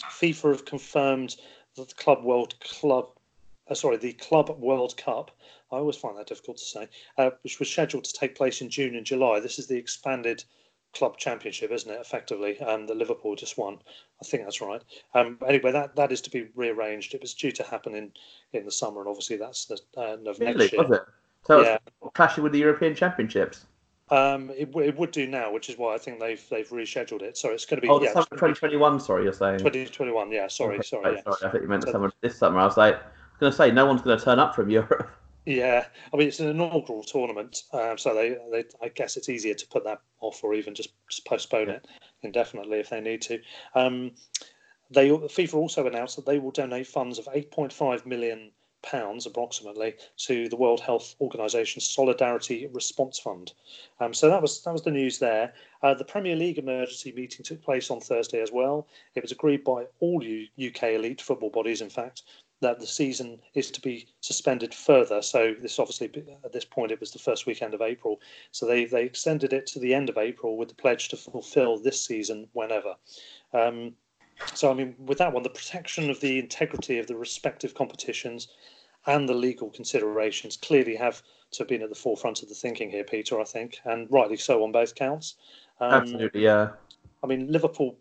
FIFA 0.04 0.52
have 0.52 0.66
confirmed 0.66 1.36
that 1.76 1.90
the 1.90 1.96
Club 1.96 2.24
World 2.24 2.60
Club 2.60 3.10
uh, 3.70 3.74
sorry, 3.76 3.98
the 3.98 4.14
Club 4.14 4.50
World 4.60 4.96
Cup. 4.98 5.32
I 5.72 5.76
always 5.76 5.96
find 5.96 6.18
that 6.18 6.28
difficult 6.28 6.58
to 6.58 6.66
say, 6.66 6.88
uh, 7.18 7.30
which 7.44 7.60
was 7.60 7.70
scheduled 7.70 8.04
to 8.06 8.14
take 8.14 8.36
place 8.36 8.62
in 8.62 8.70
June 8.70 8.96
and 8.96 9.06
July. 9.06 9.40
This 9.40 9.60
is 9.60 9.68
the 9.68 9.78
expanded 9.78 10.44
club 10.96 11.18
championship, 11.18 11.72
isn't 11.72 11.92
it? 11.92 12.02
Effectively, 12.02 12.60
um, 12.62 12.88
the 12.88 12.96
Liverpool 12.96 13.36
just 13.36 13.58
won. 13.58 13.78
I 14.22 14.26
think 14.26 14.44
that's 14.44 14.62
right. 14.62 14.82
Um, 15.14 15.38
anyway, 15.48 15.72
that, 15.72 15.96
that 15.96 16.12
is 16.12 16.22
to 16.22 16.32
be 16.32 16.48
rearranged. 16.56 17.14
It 17.14 17.22
was 17.22 17.36
due 17.36 17.52
to 17.52 17.64
happen 17.64 17.94
in, 17.94 18.12
in 18.54 18.66
the 18.66 18.72
summer, 18.72 19.02
and 19.02 19.08
obviously 19.10 19.38
that's 19.38 19.66
the 19.66 19.80
uh, 19.96 20.18
of 20.26 20.40
Really, 20.40 20.54
next 20.56 20.74
year. 20.74 20.84
was 20.84 20.98
it? 20.98 21.04
So 21.46 21.62
Yeah. 21.62 21.78
it's 22.02 22.14
clashing 22.16 22.44
with 22.44 22.54
the 22.54 22.60
European 22.60 22.96
Championships. 22.96 23.66
Um, 24.12 24.50
it, 24.58 24.72
w- 24.72 24.88
it 24.90 24.98
would 24.98 25.12
do 25.12 25.28
now, 25.28 25.54
which 25.54 25.70
is 25.70 25.78
why 25.78 25.94
I 25.94 26.00
think 26.00 26.20
they've 26.20 26.44
they've 26.50 26.68
rescheduled 26.70 27.22
it. 27.22 27.38
So 27.38 27.50
it's 27.52 27.66
going 27.66 27.78
to 27.78 27.82
be 27.82 27.90
Oh, 27.90 28.02
yeah, 28.02 28.12
summer 28.14 28.26
2021. 28.32 29.00
Sorry, 29.00 29.24
you're 29.24 29.32
saying. 29.34 29.60
2021. 29.60 30.32
Yeah, 30.32 30.48
sorry, 30.48 30.78
Okay, 30.78 30.82
sorry. 30.88 31.04
right, 31.04 31.14
Yeah. 31.24 31.32
sorry. 31.34 31.48
I 31.48 31.52
thought 31.52 31.62
you 31.62 31.68
meant 31.68 31.86
the 31.86 31.92
summer. 31.92 32.12
This 32.22 32.36
summer, 32.36 32.58
I 32.60 32.66
was 32.66 32.76
like, 32.76 33.00
going 33.40 33.52
to 33.52 33.58
say, 33.58 33.72
no 33.72 33.86
one's 33.86 34.02
going 34.02 34.18
to 34.18 34.24
turn 34.24 34.40
up 34.40 34.56
from 34.56 34.70
Europe. 34.70 35.10
Yeah, 35.46 35.86
I 36.14 36.18
mean 36.18 36.28
it's 36.28 36.40
an 36.42 36.50
inaugural 36.50 37.02
tournament, 37.02 37.64
um, 37.74 37.98
so 37.98 38.14
they, 38.14 38.38
they 38.52 38.66
I 38.84 38.90
guess 38.90 39.18
it's 39.18 39.30
easier 39.30 39.56
to 39.56 39.68
put 39.68 39.84
that 39.86 40.02
off 40.20 40.44
or 40.44 40.54
even 40.54 40.76
just, 40.76 40.90
just 41.10 41.26
postpone 41.26 41.70
it 41.70 41.88
indefinitely 42.22 42.80
if 42.80 42.90
they 42.90 43.02
need 43.02 43.22
to. 43.24 43.40
Um, 43.74 44.12
they 44.92 45.10
FIFA 45.10 45.56
also 45.56 45.88
announced 45.88 46.18
that 46.18 46.26
they 46.26 46.38
will 46.38 46.52
donate 46.52 46.88
funds 46.88 47.18
of 47.18 47.26
8.5 47.26 48.06
million 48.06 48.52
pounds 48.82 49.26
approximately 49.26 49.96
to 50.18 50.48
the 50.50 50.56
World 50.56 50.80
Health 50.80 51.16
Organization's 51.20 51.86
Solidarity 51.86 52.68
Response 52.68 53.20
Fund. 53.20 53.54
Um, 54.00 54.14
so 54.14 54.30
that 54.30 54.42
was 54.42 54.62
that 54.64 54.72
was 54.72 54.84
the 54.84 54.92
news 54.92 55.20
there. 55.20 55.54
Uh, 55.84 55.94
the 55.94 56.06
Premier 56.06 56.36
League 56.36 56.58
emergency 56.58 57.12
meeting 57.16 57.44
took 57.44 57.62
place 57.62 57.90
on 57.90 58.00
Thursday 58.00 58.42
as 58.42 58.52
well. 58.52 58.88
It 59.16 59.24
was 59.24 59.32
agreed 59.32 59.64
by 59.64 59.86
all 60.00 60.24
U- 60.24 60.48
UK 60.68 60.84
elite 60.84 61.22
football 61.22 61.50
bodies, 61.50 61.82
in 61.82 61.90
fact, 61.90 62.24
that 62.62 62.80
the 62.80 62.88
season 62.88 63.40
is 63.54 63.72
to 63.72 63.82
be 63.82 64.08
suspended 64.22 64.74
further. 64.74 65.22
So 65.22 65.56
this 65.62 65.80
obviously 65.80 66.12
at 66.44 66.52
this 66.52 66.66
point 66.66 66.92
it 66.92 67.00
was 67.00 67.12
the 67.12 67.20
first 67.20 67.46
weekend 67.46 67.74
of 67.74 67.82
April. 67.82 68.20
So 68.52 68.66
they 68.66 68.86
they 68.86 69.04
extended 69.04 69.54
it 69.54 69.66
to 69.68 69.80
the 69.80 69.94
end 69.94 70.10
of 70.10 70.18
April 70.18 70.58
with 70.58 70.70
the 70.70 70.76
pledge 70.76 71.10
to 71.10 71.18
fulfil 71.18 71.78
this 71.78 72.06
season 72.06 72.48
whenever. 72.54 72.96
Um, 73.54 73.94
so 74.54 74.72
I 74.72 74.74
mean, 74.74 74.96
with 75.00 75.18
that 75.18 75.34
one, 75.34 75.44
the 75.44 75.50
protection 75.50 76.10
of 76.10 76.20
the 76.20 76.40
integrity 76.40 77.00
of 77.00 77.08
the 77.08 77.16
respective 77.16 77.74
competitions 77.74 78.48
and 79.06 79.28
the 79.28 79.34
legal 79.34 79.70
considerations 79.70 80.58
clearly 80.58 80.96
have 80.96 81.22
to 81.52 81.60
have 81.60 81.68
been 81.68 81.82
at 81.82 81.90
the 81.90 81.96
forefront 81.96 82.44
of 82.44 82.50
the 82.50 82.56
thinking 82.56 82.90
here, 82.90 83.04
Peter. 83.04 83.40
I 83.40 83.44
think, 83.46 83.80
and 83.86 84.08
rightly 84.12 84.38
so 84.38 84.64
on 84.64 84.72
both 84.72 84.96
counts. 84.96 85.36
Um, 85.80 85.94
Absolutely, 85.94 86.44
yeah. 86.44 86.70
I 87.24 87.28
mean, 87.28 87.52
Liverpool 87.52 87.98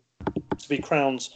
to 0.57 0.69
be 0.69 0.77
crowned 0.77 1.29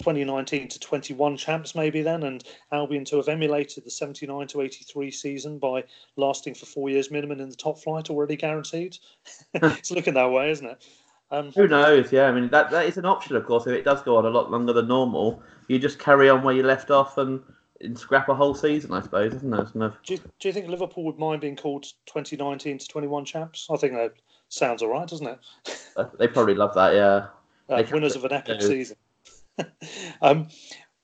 2019 0.00 0.68
to 0.68 0.80
21 0.80 1.36
champs, 1.36 1.74
maybe 1.74 2.00
then, 2.00 2.22
and 2.22 2.42
Albion 2.72 3.04
to 3.04 3.16
have 3.16 3.28
emulated 3.28 3.84
the 3.84 3.90
79 3.90 4.46
to 4.48 4.62
83 4.62 5.10
season 5.10 5.58
by 5.58 5.84
lasting 6.16 6.54
for 6.54 6.64
four 6.66 6.88
years 6.88 7.10
minimum 7.10 7.40
in 7.40 7.50
the 7.50 7.56
top 7.56 7.78
flight, 7.78 8.08
already 8.08 8.36
guaranteed. 8.36 8.96
it's 9.54 9.90
looking 9.90 10.14
that 10.14 10.30
way, 10.30 10.50
isn't 10.50 10.66
it? 10.66 10.82
Um, 11.30 11.52
Who 11.52 11.68
knows? 11.68 12.10
Yeah, 12.10 12.24
I 12.24 12.32
mean 12.32 12.48
that 12.50 12.70
that 12.70 12.86
is 12.86 12.96
an 12.96 13.04
option, 13.04 13.36
of 13.36 13.46
course. 13.46 13.66
If 13.66 13.74
it 13.74 13.84
does 13.84 14.02
go 14.02 14.16
on 14.16 14.24
a 14.26 14.30
lot 14.30 14.50
longer 14.50 14.72
than 14.72 14.88
normal, 14.88 15.42
you 15.68 15.78
just 15.78 15.98
carry 15.98 16.28
on 16.28 16.42
where 16.42 16.54
you 16.54 16.64
left 16.64 16.90
off 16.90 17.18
and, 17.18 17.40
and 17.80 17.96
scrap 17.96 18.28
a 18.28 18.34
whole 18.34 18.54
season, 18.54 18.92
I 18.92 19.00
suppose, 19.02 19.34
isn't 19.34 19.52
it? 19.52 19.72
Kind 19.72 19.82
of- 19.84 20.02
do, 20.02 20.14
you, 20.14 20.20
do 20.40 20.48
you 20.48 20.52
think 20.52 20.68
Liverpool 20.68 21.04
would 21.04 21.18
mind 21.18 21.40
being 21.40 21.56
called 21.56 21.84
2019 22.06 22.78
to 22.78 22.88
21 22.88 23.24
champs? 23.26 23.68
I 23.70 23.76
think 23.76 23.92
that 23.92 24.14
sounds 24.48 24.82
all 24.82 24.88
right, 24.88 25.06
doesn't 25.06 25.26
it? 25.26 25.38
They 26.18 26.26
probably 26.26 26.54
love 26.54 26.74
that, 26.74 26.94
yeah. 26.94 27.26
uh, 27.68 27.82
winners 27.92 28.16
of 28.16 28.24
an 28.24 28.32
epic 28.32 28.62
season. 28.62 28.96
um, 30.22 30.48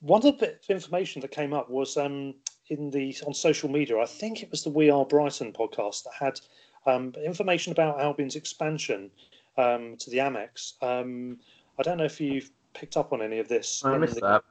one 0.00 0.26
of 0.26 0.38
the 0.38 0.56
information 0.68 1.20
that 1.22 1.30
came 1.30 1.52
up 1.52 1.70
was 1.70 1.96
um, 1.96 2.35
in 2.68 2.90
the 2.90 3.16
on 3.26 3.35
social 3.35 3.68
media. 3.68 3.98
I 3.98 4.06
think 4.06 4.42
it 4.42 4.50
was 4.50 4.62
the 4.62 4.70
We 4.70 4.90
Are 4.90 5.04
Brighton 5.04 5.52
podcast 5.52 6.04
that 6.04 6.12
had 6.18 6.40
um, 6.87 7.12
information 7.24 7.72
about 7.72 8.00
Albion's 8.00 8.37
expansion 8.37 9.11
um, 9.56 9.96
to 9.98 10.11
the 10.11 10.18
Amex. 10.18 10.74
Um, 10.82 11.38
I 11.78 11.82
don't 11.82 11.98
know 11.98 12.04
if 12.04 12.20
you've 12.20 12.50
picked 12.74 12.96
up 12.96 13.12
on 13.12 13.22
any 13.22 13.38
of 13.38 13.48
this. 13.48 13.82
I 13.85 13.98
missed 13.98 14.14
the- 14.16 14.20
that. 14.20 14.44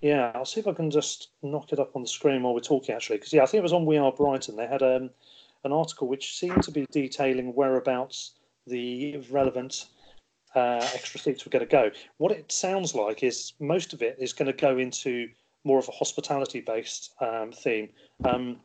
yeah, 0.00 0.32
I'll 0.34 0.44
see 0.44 0.60
if 0.60 0.66
I 0.68 0.72
can 0.72 0.90
just 0.90 1.28
knock 1.42 1.72
it 1.72 1.78
up 1.78 1.94
on 1.96 2.02
the 2.02 2.08
screen 2.08 2.42
while 2.42 2.54
we're 2.54 2.60
talking. 2.60 2.94
Actually, 2.94 3.18
because 3.18 3.32
yeah, 3.32 3.42
I 3.42 3.46
think 3.46 3.60
it 3.60 3.62
was 3.62 3.72
on 3.72 3.86
We 3.86 3.96
Are 3.96 4.12
Brighton. 4.12 4.56
They 4.56 4.66
had 4.66 4.82
um, 4.82 5.10
an 5.64 5.72
article 5.72 6.08
which 6.08 6.38
seemed 6.38 6.62
to 6.62 6.70
be 6.70 6.86
detailing 6.90 7.54
whereabouts 7.54 8.32
the 8.66 9.16
relevant 9.30 9.86
uh, 10.54 10.86
extra 10.94 11.20
seats 11.20 11.44
were 11.44 11.50
going 11.50 11.66
to 11.66 11.70
go. 11.70 11.90
What 12.18 12.32
it 12.32 12.50
sounds 12.52 12.94
like 12.94 13.22
is 13.22 13.52
most 13.60 13.92
of 13.92 14.02
it 14.02 14.16
is 14.18 14.32
going 14.32 14.46
to 14.46 14.52
go 14.52 14.78
into 14.78 15.28
more 15.64 15.78
of 15.78 15.88
a 15.88 15.92
hospitality-based 15.92 17.12
um, 17.20 17.52
theme. 17.52 17.88
Um, 18.24 18.58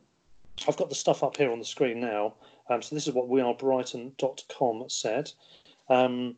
I've 0.66 0.76
got 0.76 0.88
the 0.88 0.94
stuff 0.94 1.22
up 1.22 1.36
here 1.36 1.52
on 1.52 1.58
the 1.58 1.64
screen 1.64 2.00
now. 2.00 2.34
Um, 2.68 2.82
so 2.82 2.94
this 2.94 3.06
is 3.06 3.14
what 3.14 3.28
wearebrighton.com 3.28 4.84
said. 4.88 5.30
Um, 5.88 6.36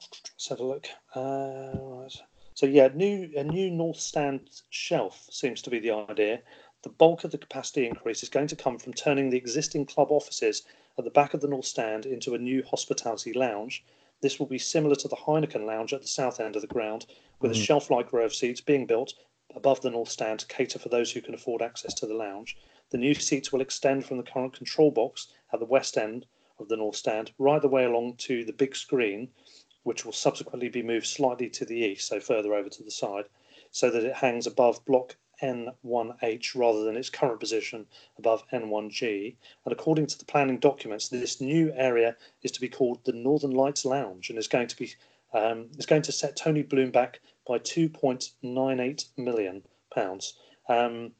let's 0.00 0.48
have 0.48 0.60
a 0.60 0.64
look. 0.64 0.86
Uh, 1.14 1.72
right. 1.74 2.16
So 2.54 2.64
yeah, 2.64 2.88
new 2.94 3.30
a 3.36 3.44
new 3.44 3.70
north 3.70 4.00
stand 4.00 4.48
shelf 4.70 5.26
seems 5.30 5.60
to 5.62 5.70
be 5.70 5.78
the 5.78 5.90
idea. 5.90 6.40
The 6.82 6.88
bulk 6.88 7.24
of 7.24 7.30
the 7.30 7.38
capacity 7.38 7.86
increase 7.86 8.22
is 8.22 8.28
going 8.28 8.46
to 8.48 8.56
come 8.56 8.78
from 8.78 8.94
turning 8.94 9.28
the 9.28 9.36
existing 9.36 9.86
club 9.86 10.10
offices 10.10 10.62
at 10.96 11.04
the 11.04 11.10
back 11.10 11.34
of 11.34 11.40
the 11.40 11.48
north 11.48 11.66
stand 11.66 12.06
into 12.06 12.34
a 12.34 12.38
new 12.38 12.62
hospitality 12.62 13.32
lounge. 13.32 13.84
This 14.22 14.38
will 14.38 14.46
be 14.46 14.58
similar 14.58 14.96
to 14.96 15.08
the 15.08 15.16
Heineken 15.16 15.66
lounge 15.66 15.92
at 15.92 16.00
the 16.00 16.08
south 16.08 16.40
end 16.40 16.56
of 16.56 16.62
the 16.62 16.68
ground, 16.68 17.06
with 17.40 17.52
a 17.52 17.54
mm. 17.54 17.64
shelf-like 17.64 18.12
row 18.12 18.24
of 18.24 18.34
seats 18.34 18.60
being 18.60 18.86
built 18.86 19.14
above 19.54 19.80
the 19.80 19.90
north 19.90 20.08
stand 20.08 20.40
to 20.40 20.46
cater 20.46 20.78
for 20.78 20.88
those 20.88 21.12
who 21.12 21.20
can 21.20 21.34
afford 21.34 21.62
access 21.62 21.94
to 21.94 22.06
the 22.06 22.14
lounge. 22.14 22.56
The 22.90 22.98
new 22.98 23.14
seats 23.14 23.52
will 23.52 23.60
extend 23.60 24.04
from 24.04 24.16
the 24.16 24.22
current 24.22 24.54
control 24.54 24.90
box 24.90 25.28
at 25.52 25.60
the 25.60 25.66
west 25.66 25.96
end 25.96 26.26
of 26.58 26.68
the 26.68 26.76
north 26.76 26.96
stand 26.96 27.32
right 27.38 27.60
the 27.60 27.68
way 27.68 27.84
along 27.84 28.16
to 28.16 28.44
the 28.44 28.52
big 28.52 28.74
screen, 28.74 29.30
which 29.82 30.04
will 30.04 30.12
subsequently 30.12 30.68
be 30.68 30.82
moved 30.82 31.06
slightly 31.06 31.48
to 31.50 31.64
the 31.64 31.76
east, 31.76 32.08
so 32.08 32.18
further 32.18 32.54
over 32.54 32.68
to 32.68 32.82
the 32.82 32.90
side, 32.90 33.26
so 33.70 33.90
that 33.90 34.04
it 34.04 34.14
hangs 34.14 34.46
above 34.46 34.84
block 34.84 35.16
N1H 35.42 36.54
rather 36.54 36.84
than 36.84 36.96
its 36.96 37.10
current 37.10 37.40
position 37.40 37.86
above 38.18 38.48
N1G. 38.52 39.36
And 39.64 39.72
according 39.72 40.06
to 40.06 40.18
the 40.18 40.24
planning 40.24 40.58
documents, 40.58 41.08
this 41.08 41.40
new 41.40 41.72
area 41.74 42.16
is 42.42 42.52
to 42.52 42.60
be 42.60 42.68
called 42.68 43.04
the 43.04 43.12
Northern 43.12 43.52
Lights 43.52 43.84
Lounge 43.84 44.30
and 44.30 44.38
is 44.38 44.48
going 44.48 44.68
to 44.68 44.76
be 44.76 44.92
um, 45.32 45.68
is 45.76 45.86
going 45.86 46.02
to 46.02 46.12
set 46.12 46.36
Tony 46.36 46.62
Bloom 46.62 46.90
back 46.90 47.20
by 47.46 47.58
2.98 47.58 49.04
million 49.16 49.62
pounds. 49.92 50.34
Um, 50.68 51.12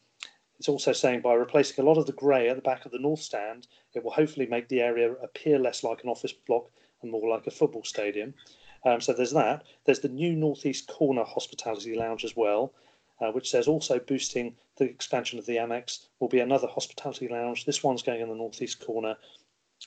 it's 0.59 0.69
also 0.69 0.93
saying 0.93 1.21
by 1.21 1.35
replacing 1.35 1.85
a 1.85 1.87
lot 1.87 1.99
of 1.99 2.07
the 2.07 2.13
grey 2.13 2.49
at 2.49 2.57
the 2.57 2.63
back 2.63 2.87
of 2.87 2.93
the 2.93 2.99
north 2.99 3.21
stand, 3.21 3.67
it 3.95 4.03
will 4.03 4.13
hopefully 4.13 4.47
make 4.47 4.69
the 4.69 4.81
area 4.81 5.13
appear 5.23 5.59
less 5.59 5.85
like 5.85 6.03
an 6.03 6.09
office 6.09 6.33
block 6.33 6.71
and 7.03 7.11
more 7.11 7.29
like 7.29 7.47
a 7.47 7.51
football 7.51 7.85
stadium. 7.85 8.33
Um, 8.85 9.01
so 9.01 9.13
there's 9.13 9.33
that. 9.33 9.65
There's 9.85 10.01
the 10.01 10.09
new 10.09 10.35
northeast 10.35 10.87
corner 10.87 11.25
hospitality 11.25 11.95
lounge 11.97 12.25
as 12.25 12.37
well, 12.37 12.73
uh, 13.21 13.31
which 13.33 13.51
says 13.51 13.69
also 13.69 13.99
boosting 13.99 14.55
the 14.77 14.85
expansion 14.85 15.39
of 15.39 15.47
the 15.47 15.57
Amex 15.57 16.07
will 16.21 16.29
be 16.29 16.41
another 16.41 16.67
hospitality 16.67 17.29
lounge. 17.29 17.65
This 17.65 17.83
one's 17.83 18.03
going 18.03 18.21
in 18.21 18.29
the 18.29 18.35
northeast 18.35 18.85
corner, 18.85 19.17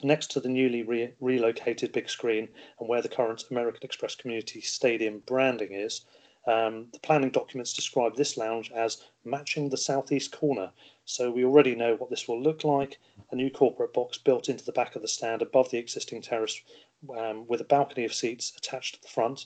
next 0.04 0.32
to 0.32 0.40
the 0.40 0.50
newly 0.50 0.84
re- 0.84 1.14
relocated 1.20 1.92
big 1.92 2.10
screen 2.10 2.48
and 2.80 2.90
where 2.90 3.02
the 3.02 3.10
current 3.10 3.44
American 3.52 3.84
Express 3.84 4.16
Community 4.16 4.62
Stadium 4.62 5.20
branding 5.26 5.74
is. 5.74 6.06
Um, 6.48 6.88
the 6.94 7.00
planning 7.00 7.30
documents 7.30 7.74
describe 7.74 8.16
this 8.16 8.38
lounge 8.38 8.72
as 8.72 9.04
matching 9.24 9.70
the 9.70 9.78
southeast 9.78 10.32
corner. 10.32 10.72
So 11.06 11.30
we 11.30 11.44
already 11.44 11.76
know 11.76 11.96
what 11.96 12.10
this 12.10 12.28
will 12.28 12.42
look 12.42 12.64
like 12.64 13.00
a 13.32 13.36
new 13.36 13.52
corporate 13.52 13.94
box 13.94 14.18
built 14.18 14.50
into 14.50 14.66
the 14.66 14.72
back 14.72 14.96
of 14.96 15.02
the 15.02 15.08
stand 15.08 15.42
above 15.42 15.70
the 15.70 15.78
existing 15.78 16.22
terrace 16.22 16.60
um, 17.16 17.46
with 17.48 17.62
a 17.62 17.66
balcony 17.66 18.06
of 18.06 18.14
seats 18.14 18.54
attached 18.58 18.96
to 18.96 19.02
the 19.02 19.08
front. 19.08 19.46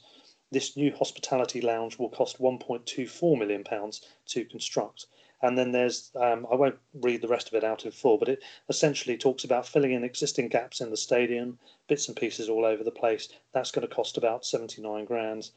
This 0.54 0.78
new 0.78 0.94
hospitality 0.94 1.62
lounge 1.62 1.98
will 1.98 2.10
cost 2.10 2.40
1.24 2.40 3.40
million 3.40 3.64
pounds 3.64 4.02
to 4.28 4.46
construct. 4.46 5.08
And 5.42 5.58
then 5.58 5.72
there's, 5.72 6.12
um, 6.16 6.48
I 6.50 6.56
won't 6.56 6.78
read 6.94 7.22
the 7.22 7.28
rest 7.28 7.48
of 7.50 7.54
it 7.56 7.66
out 7.66 7.84
in 7.84 7.92
full, 7.92 8.18
but 8.18 8.30
it 8.30 8.44
essentially 8.70 9.18
talks 9.18 9.44
about 9.44 9.68
filling 9.68 9.92
in 9.92 10.04
existing 10.04 10.48
gaps 10.48 10.80
in 10.80 10.90
the 10.90 10.96
stadium, 10.96 11.60
bits 11.90 12.08
and 12.08 12.16
pieces 12.16 12.48
all 12.48 12.64
over 12.66 12.84
the 12.84 12.92
place. 12.92 13.28
That's 13.52 13.72
going 13.72 13.86
to 13.86 13.94
cost 13.94 14.18
about 14.18 14.46
79 14.46 15.04
grand. 15.04 15.50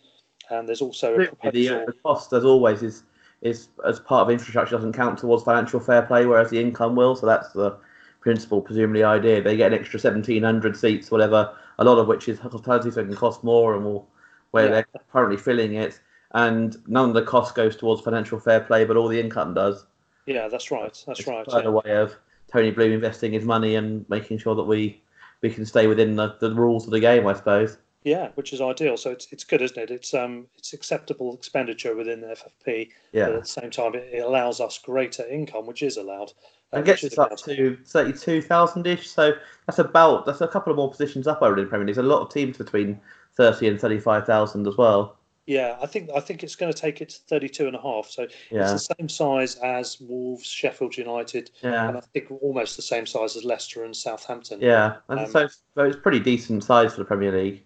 And 0.51 0.69
there's 0.69 0.81
also 0.81 1.15
a 1.15 1.51
The, 1.53 1.69
uh, 1.69 1.85
the 1.87 1.95
cost, 2.03 2.33
as 2.33 2.45
always, 2.45 2.83
is 2.83 3.05
is 3.43 3.69
as 3.87 4.01
part 4.01 4.23
of 4.23 4.31
infrastructure 4.31 4.77
doesn't 4.77 4.95
count 4.95 5.19
towards 5.19 5.45
financial 5.45 5.79
fair 5.79 6.03
play, 6.03 6.25
whereas 6.25 6.51
the 6.51 6.61
income 6.61 6.97
will. 6.97 7.15
So 7.15 7.27
that's 7.27 7.53
the 7.53 7.77
principal, 8.21 8.63
presumably 8.63 9.05
idea. 9.05 9.43
They 9.43 9.57
get 9.57 9.73
an 9.73 9.79
extra 9.79 10.01
seventeen 10.01 10.43
hundred 10.43 10.77
seats, 10.77 11.11
whatever. 11.11 11.55
A 11.79 11.85
lot 11.85 11.99
of 11.99 12.09
which 12.09 12.29
is 12.29 12.39
hospitality, 12.39 12.91
so 12.91 13.03
it 13.03 13.07
can 13.07 13.17
cost 13.17 13.45
more, 13.45 13.75
and 13.75 13.85
will 13.85 14.09
where 14.57 14.66
Yeah. 14.66 14.73
they're 14.73 15.03
currently 15.12 15.37
filling 15.37 15.75
it. 15.75 16.01
And 16.33 16.77
none 16.87 17.09
of 17.11 17.14
the 17.14 17.23
cost 17.23 17.55
goes 17.55 17.77
towards 17.77 18.03
financial 18.03 18.38
fair 18.38 18.61
play, 18.61 18.85
but 18.85 18.97
all 18.97 19.09
the 19.09 19.21
income 19.21 19.55
does. 19.55 19.85
Yeah, 20.27 20.49
that's 20.49 20.71
right. 20.71 20.95
That's 21.07 21.21
It's 21.21 21.29
right. 21.29 21.47
Another 21.47 21.71
yeah. 21.71 21.81
way 21.85 21.97
of 22.05 22.16
Tony 22.53 22.71
Bloom 22.71 22.92
investing 22.92 23.33
his 23.33 23.45
money 23.45 23.77
and 23.77 24.05
making 24.09 24.38
sure 24.38 24.55
that 24.55 24.64
we 24.64 25.01
we 25.42 25.51
can 25.51 25.64
stay 25.66 25.87
within 25.87 26.16
the, 26.16 26.35
the 26.40 26.51
rules 26.55 26.85
of 26.87 26.90
the 26.92 27.01
game, 27.01 27.27
I 27.27 27.35
suppose. 27.35 27.79
Yeah, 28.03 28.29
which 28.37 28.53
is 28.53 28.61
ideal. 28.61 28.97
So 28.97 29.11
it's 29.11 29.27
it's 29.33 29.45
good, 29.45 29.62
isn't 29.62 29.79
it? 29.79 29.90
It's 29.90 30.14
um 30.14 30.47
it's 30.59 30.73
acceptable 30.73 31.35
expenditure 31.35 31.95
within 31.97 32.21
the 32.21 32.29
FFP. 32.29 32.90
Yeah. 33.12 33.27
But 33.27 33.35
at 33.37 33.42
the 33.42 33.49
same 33.49 33.71
time, 33.71 33.95
it, 33.95 34.09
it 34.12 34.25
allows 34.25 34.61
us 34.61 34.79
greater 34.79 35.25
income, 35.27 35.66
which 35.66 35.83
is 35.83 35.97
allowed. 35.97 36.33
uh, 36.73 36.83
gets 36.83 37.05
us 37.05 37.19
up 37.19 37.37
to 37.37 37.77
thirty-two 37.87 38.42
thousand 38.42 38.87
ish. 38.87 39.09
So 39.09 39.33
that's 39.66 39.79
about 39.79 40.27
that's 40.27 40.40
a 40.40 40.49
couple 40.49 40.71
of 40.73 40.77
more 40.77 40.90
positions 40.90 41.27
up 41.27 41.40
over 41.42 41.57
in 41.59 41.64
the 41.64 41.69
Premier 41.71 41.87
League. 41.87 41.97
There's 41.97 42.07
a 42.07 42.14
lot 42.14 42.23
of 42.23 42.33
teams 42.33 42.57
between 42.59 43.01
thirty 43.37 43.68
and 43.68 43.81
thirty-five 43.81 44.27
thousand 44.27 44.66
as 44.66 44.77
well. 44.77 45.16
Yeah, 45.46 45.77
I 45.81 45.87
think 45.87 46.11
I 46.14 46.18
think 46.18 46.42
it's 46.42 46.57
going 46.57 46.72
to 46.72 46.79
take 46.79 47.01
it 47.01 47.11
to 47.11 47.18
32 47.29 47.68
and 47.68 47.77
a 47.77 47.81
half. 47.81 48.09
So 48.11 48.27
Yeah, 48.51 48.62
it's 48.72 48.88
the 48.88 48.94
same 48.99 49.09
size 49.09 49.55
as 49.62 50.01
Wolves, 50.01 50.44
Sheffield 50.46 50.96
United, 50.96 51.53
yeah. 51.62 51.88
and 51.88 51.96
I 51.99 52.01
think 52.01 52.33
almost 52.42 52.75
the 52.75 52.83
same 52.83 53.07
size 53.07 53.37
as 53.37 53.44
Leicester 53.44 53.85
and 53.85 53.94
Southampton. 53.94 54.61
yeah. 54.61 54.96
And 55.09 55.20
Um, 55.20 55.27
so, 55.31 55.38
it's, 55.44 55.62
so 55.77 55.85
it's 55.85 55.96
pretty 56.01 56.18
decent 56.18 56.64
size 56.64 56.94
for 56.94 56.99
the 56.99 57.05
Premier 57.05 57.31
League. 57.31 57.62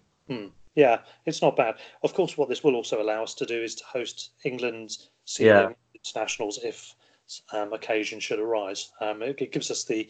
Yeah, 0.75 0.99
it's 1.25 1.41
not 1.41 1.57
bad. 1.57 1.75
Of 2.03 2.13
course, 2.13 2.37
what 2.37 2.47
this 2.49 2.63
will 2.63 2.75
also 2.75 3.01
allow 3.01 3.23
us 3.23 3.33
to 3.33 3.45
do 3.47 3.61
is 3.61 3.73
to 3.75 3.83
host 3.83 4.29
England's 4.45 5.09
senior 5.25 5.51
Yeah. 5.53 5.69
internationals 5.95 6.59
if 6.63 6.93
um, 7.51 7.73
occasion 7.73 8.19
should 8.19 8.39
arise. 8.39 8.91
Um, 9.01 9.21
it 9.23 9.51
gives 9.51 9.71
us 9.71 9.83
the 9.85 10.07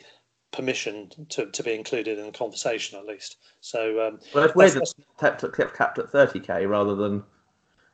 permission 0.51 1.09
to, 1.29 1.45
to 1.47 1.63
be 1.63 1.73
included 1.73 2.19
in 2.19 2.25
the 2.25 2.31
conversation 2.31 2.99
at 2.99 3.05
least. 3.05 3.37
So 3.61 4.05
um, 4.07 4.19
Well, 4.33 4.43
it's 4.45 4.55
weird 4.55 4.71
That's- 4.71 4.93
that 4.93 5.01
it's 5.03 5.19
capped 5.19 5.43
at, 5.43 5.53
kept 5.53 5.75
capped 5.75 5.99
at 5.99 6.11
thirty 6.11 6.39
k 6.39 6.65
rather 6.65 6.95
than 6.95 7.23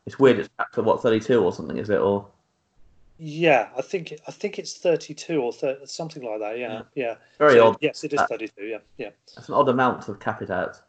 it's 0.06 0.20
weird 0.20 0.40
it's 0.40 0.50
capped 0.58 0.78
at 0.78 0.84
what 0.86 1.02
thirty-two 1.02 1.44
or 1.44 1.54
something, 1.54 1.78
is 1.78 1.90
it? 1.90 2.00
Or 2.00 2.28
yeah, 3.20 3.70
I 3.76 3.82
think 3.82 4.14
I 4.28 4.32
think 4.32 4.60
it's 4.60 4.78
32 4.78 5.42
or 5.42 5.52
30, 5.52 5.88
something 5.88 6.24
like 6.24 6.40
that. 6.40 6.60
Yeah, 6.60 6.84
yeah. 6.94 7.16
very 7.40 7.56
So, 7.56 7.70
odd. 7.70 7.78
Yes, 7.82 8.04
it 8.04 8.14
is 8.14 8.22
32. 8.30 8.64
Yeah, 8.66 8.78
yeah. 8.98 9.10
It's 9.36 9.48
an 9.48 9.56
odd 9.56 9.70
amount 9.70 10.04
to 10.04 10.14
cap 10.16 10.44
it 10.44 10.52
at. 10.52 10.80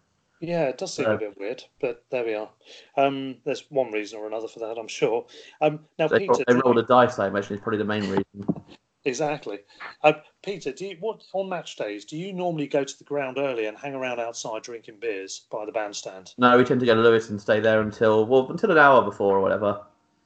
Yeah, 0.40 0.64
it 0.64 0.76
does 0.76 0.92
seem 0.92 1.07
Yeah. 1.07 1.14
a 1.14 1.18
bit 1.18 1.38
weird, 1.38 1.64
but 1.81 2.04
there 2.11 2.24
we 2.26 2.35
are. 2.35 2.50
Um, 2.98 3.37
there's 3.44 3.64
one 3.70 3.90
reason 3.92 4.18
or 4.18 4.26
another 4.26 4.46
for 4.46 4.59
that, 4.61 4.76
I'm 4.78 4.87
sure. 4.88 5.26
Um, 5.62 5.81
now, 5.98 6.07
They, 6.07 6.18
Peter, 6.28 6.44
they 6.46 6.54
rolled 6.54 6.78
a 6.78 6.83
dice, 6.83 7.18
I 7.18 7.28
imagine, 7.28 7.57
is 7.57 7.62
probably 7.62 7.78
the 7.78 7.85
main 7.85 8.02
reason. 8.02 8.62
Exactly. 9.04 9.61
Um, 10.02 10.16
Peter, 10.42 10.72
do 10.72 10.87
you 10.87 10.96
what 11.00 11.22
on 11.32 11.48
match 11.48 11.76
days? 11.76 12.04
Do 12.04 12.16
you 12.16 12.32
normally 12.32 12.66
go 12.66 12.84
to 12.84 12.98
the 12.98 13.04
ground 13.04 13.38
early 13.38 13.66
and 13.66 13.76
hang 13.76 13.94
around 13.94 14.20
outside 14.20 14.62
drinking 14.62 14.98
beers 15.00 15.46
by 15.50 15.64
the 15.64 15.72
bandstand? 15.72 16.34
No, 16.37 16.56
we 16.58 16.64
tend 16.64 16.80
to 16.80 16.87
go 16.87 16.94
to 16.94 17.00
Lewes 17.00 17.30
and 17.30 17.40
stay 17.40 17.61
there 17.61 17.80
until 17.80 18.26
well 18.26 18.50
until 18.50 18.70
an 18.70 18.78
hour 18.78 19.02
before 19.02 19.37
or 19.37 19.40
whatever. 19.40 19.82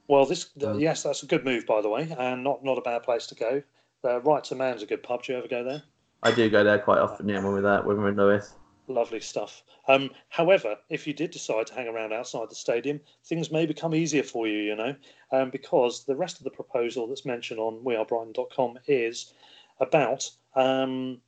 Well, 0.07 0.25
this 0.25 0.49
Um, 0.63 0.79
yes, 0.79 1.03
that's 1.03 1.23
a 1.23 1.27
good 1.27 1.45
move, 1.45 1.65
by 1.65 1.81
the 1.81 1.89
way, 1.89 2.13
and 2.17 2.43
not 2.43 2.63
not 2.63 2.77
a 2.77 2.81
bad 2.81 3.03
place 3.03 3.27
to 3.27 3.35
go. 3.35 3.63
Uh, 4.03 4.19
Rights 4.21 4.51
of 4.51 4.57
Man's 4.57 4.83
a 4.83 4.85
good 4.85 5.01
pub. 5.03 5.23
Do 5.23 5.31
you 5.31 5.37
ever 5.37 5.47
go 5.47 5.63
there? 5.63 5.83
I 6.23 6.31
do 6.31 6.49
go 6.49 6.63
there 6.63 6.79
quite 6.79 6.99
often. 6.99 7.29
Yeah, 7.29 7.43
when 7.43 7.53
we're 7.53 7.61
there, 7.61 7.81
when 7.83 7.97
we're 7.97 8.09
in 8.09 8.15
Lewes. 8.17 8.53
Lovely 8.87 9.21
stuff. 9.21 9.63
Um, 9.87 10.09
however, 10.27 10.77
if 10.89 11.07
you 11.07 11.13
did 11.13 11.31
decide 11.31 11.67
to 11.67 11.73
hang 11.73 11.87
around 11.87 12.11
outside 12.11 12.49
the 12.49 12.55
stadium, 12.55 12.99
things 13.23 13.49
may 13.49 13.65
become 13.65 13.95
easier 13.95 14.23
for 14.23 14.45
you, 14.45 14.57
you 14.57 14.75
know, 14.75 14.95
um, 15.31 15.49
because 15.49 16.03
the 16.03 16.15
rest 16.15 16.37
of 16.37 16.43
the 16.43 16.49
proposal 16.49 17.07
that's 17.07 17.25
mentioned 17.25 17.59
on 17.59 17.83
wearebrighton.com 17.83 18.79
is 18.87 19.33
about 19.79 20.29
um, 20.55 21.21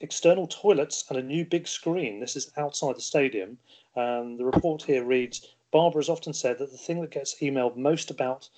external 0.00 0.46
toilets 0.46 1.04
and 1.08 1.18
a 1.18 1.22
new 1.22 1.44
big 1.44 1.66
screen. 1.66 2.20
This 2.20 2.36
is 2.36 2.52
outside 2.56 2.96
the 2.96 3.00
stadium. 3.00 3.58
Um, 3.96 4.36
the 4.36 4.44
report 4.44 4.82
here 4.82 5.04
reads 5.04 5.54
Barber 5.72 5.98
has 5.98 6.08
often 6.08 6.32
said 6.32 6.58
that 6.58 6.70
the 6.70 6.78
thing 6.78 7.00
that 7.00 7.10
gets 7.10 7.40
emailed 7.40 7.76
most 7.76 8.12
about 8.12 8.48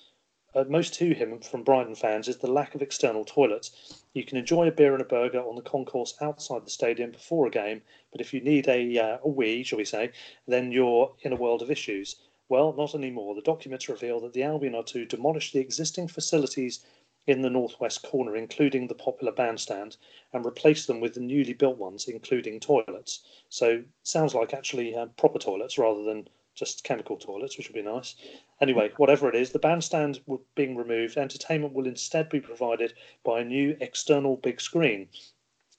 uh, 0.55 0.63
most 0.67 0.93
to 0.95 1.13
him 1.13 1.39
from 1.39 1.63
Brighton 1.63 1.95
fans 1.95 2.27
is 2.27 2.37
the 2.37 2.51
lack 2.51 2.73
of 2.73 2.81
external 2.81 3.25
toilets. 3.25 4.03
You 4.13 4.23
can 4.23 4.37
enjoy 4.37 4.67
a 4.67 4.71
beer 4.71 4.93
and 4.93 5.01
a 5.01 5.05
burger 5.05 5.39
on 5.39 5.55
the 5.55 5.61
concourse 5.61 6.15
outside 6.21 6.65
the 6.65 6.71
stadium 6.71 7.11
before 7.11 7.47
a 7.47 7.51
game, 7.51 7.81
but 8.11 8.21
if 8.21 8.33
you 8.33 8.41
need 8.41 8.67
a, 8.67 8.97
uh, 8.97 9.17
a 9.23 9.27
wee, 9.27 9.63
shall 9.63 9.77
we 9.77 9.85
say, 9.85 10.11
then 10.47 10.71
you're 10.71 11.13
in 11.21 11.33
a 11.33 11.37
world 11.37 11.61
of 11.61 11.69
issues. 11.69 12.15
Well, 12.49 12.73
not 12.73 12.95
anymore. 12.95 13.35
The 13.35 13.41
documents 13.41 13.89
reveal 13.89 14.21
that 14.21 14.33
the 14.33 14.43
Albion 14.43 14.73
are 14.73 14.83
to 14.83 15.05
demolish 15.05 15.51
the 15.51 15.59
existing 15.59 16.07
facilities 16.07 16.85
in 17.27 17.41
the 17.41 17.49
northwest 17.49 18.03
corner, 18.03 18.37
including 18.37 18.87
the 18.87 18.95
popular 18.95 19.33
bandstand, 19.33 19.97
and 20.31 20.45
replace 20.45 20.85
them 20.85 21.01
with 21.01 21.13
the 21.13 21.19
newly 21.19 21.53
built 21.53 21.77
ones, 21.77 22.07
including 22.07 22.59
toilets. 22.61 23.21
So, 23.49 23.83
sounds 24.03 24.33
like 24.33 24.53
actually 24.53 24.95
uh, 24.95 25.07
proper 25.17 25.39
toilets 25.39 25.77
rather 25.77 26.03
than 26.03 26.29
just 26.57 26.83
chemical 26.83 27.15
toilets, 27.15 27.57
which 27.57 27.69
would 27.69 27.75
be 27.75 27.81
nice. 27.81 28.15
Anyway, 28.59 28.91
whatever 28.97 29.29
it 29.29 29.35
is, 29.35 29.51
the 29.51 29.59
bandstand 29.59 30.19
will, 30.25 30.41
being 30.55 30.75
removed, 30.75 31.15
entertainment 31.15 31.73
will 31.73 31.85
instead 31.87 32.27
be 32.29 32.41
provided 32.41 32.93
by 33.23 33.39
a 33.39 33.45
new 33.45 33.77
external 33.79 34.35
big 34.37 34.59
screen, 34.59 35.07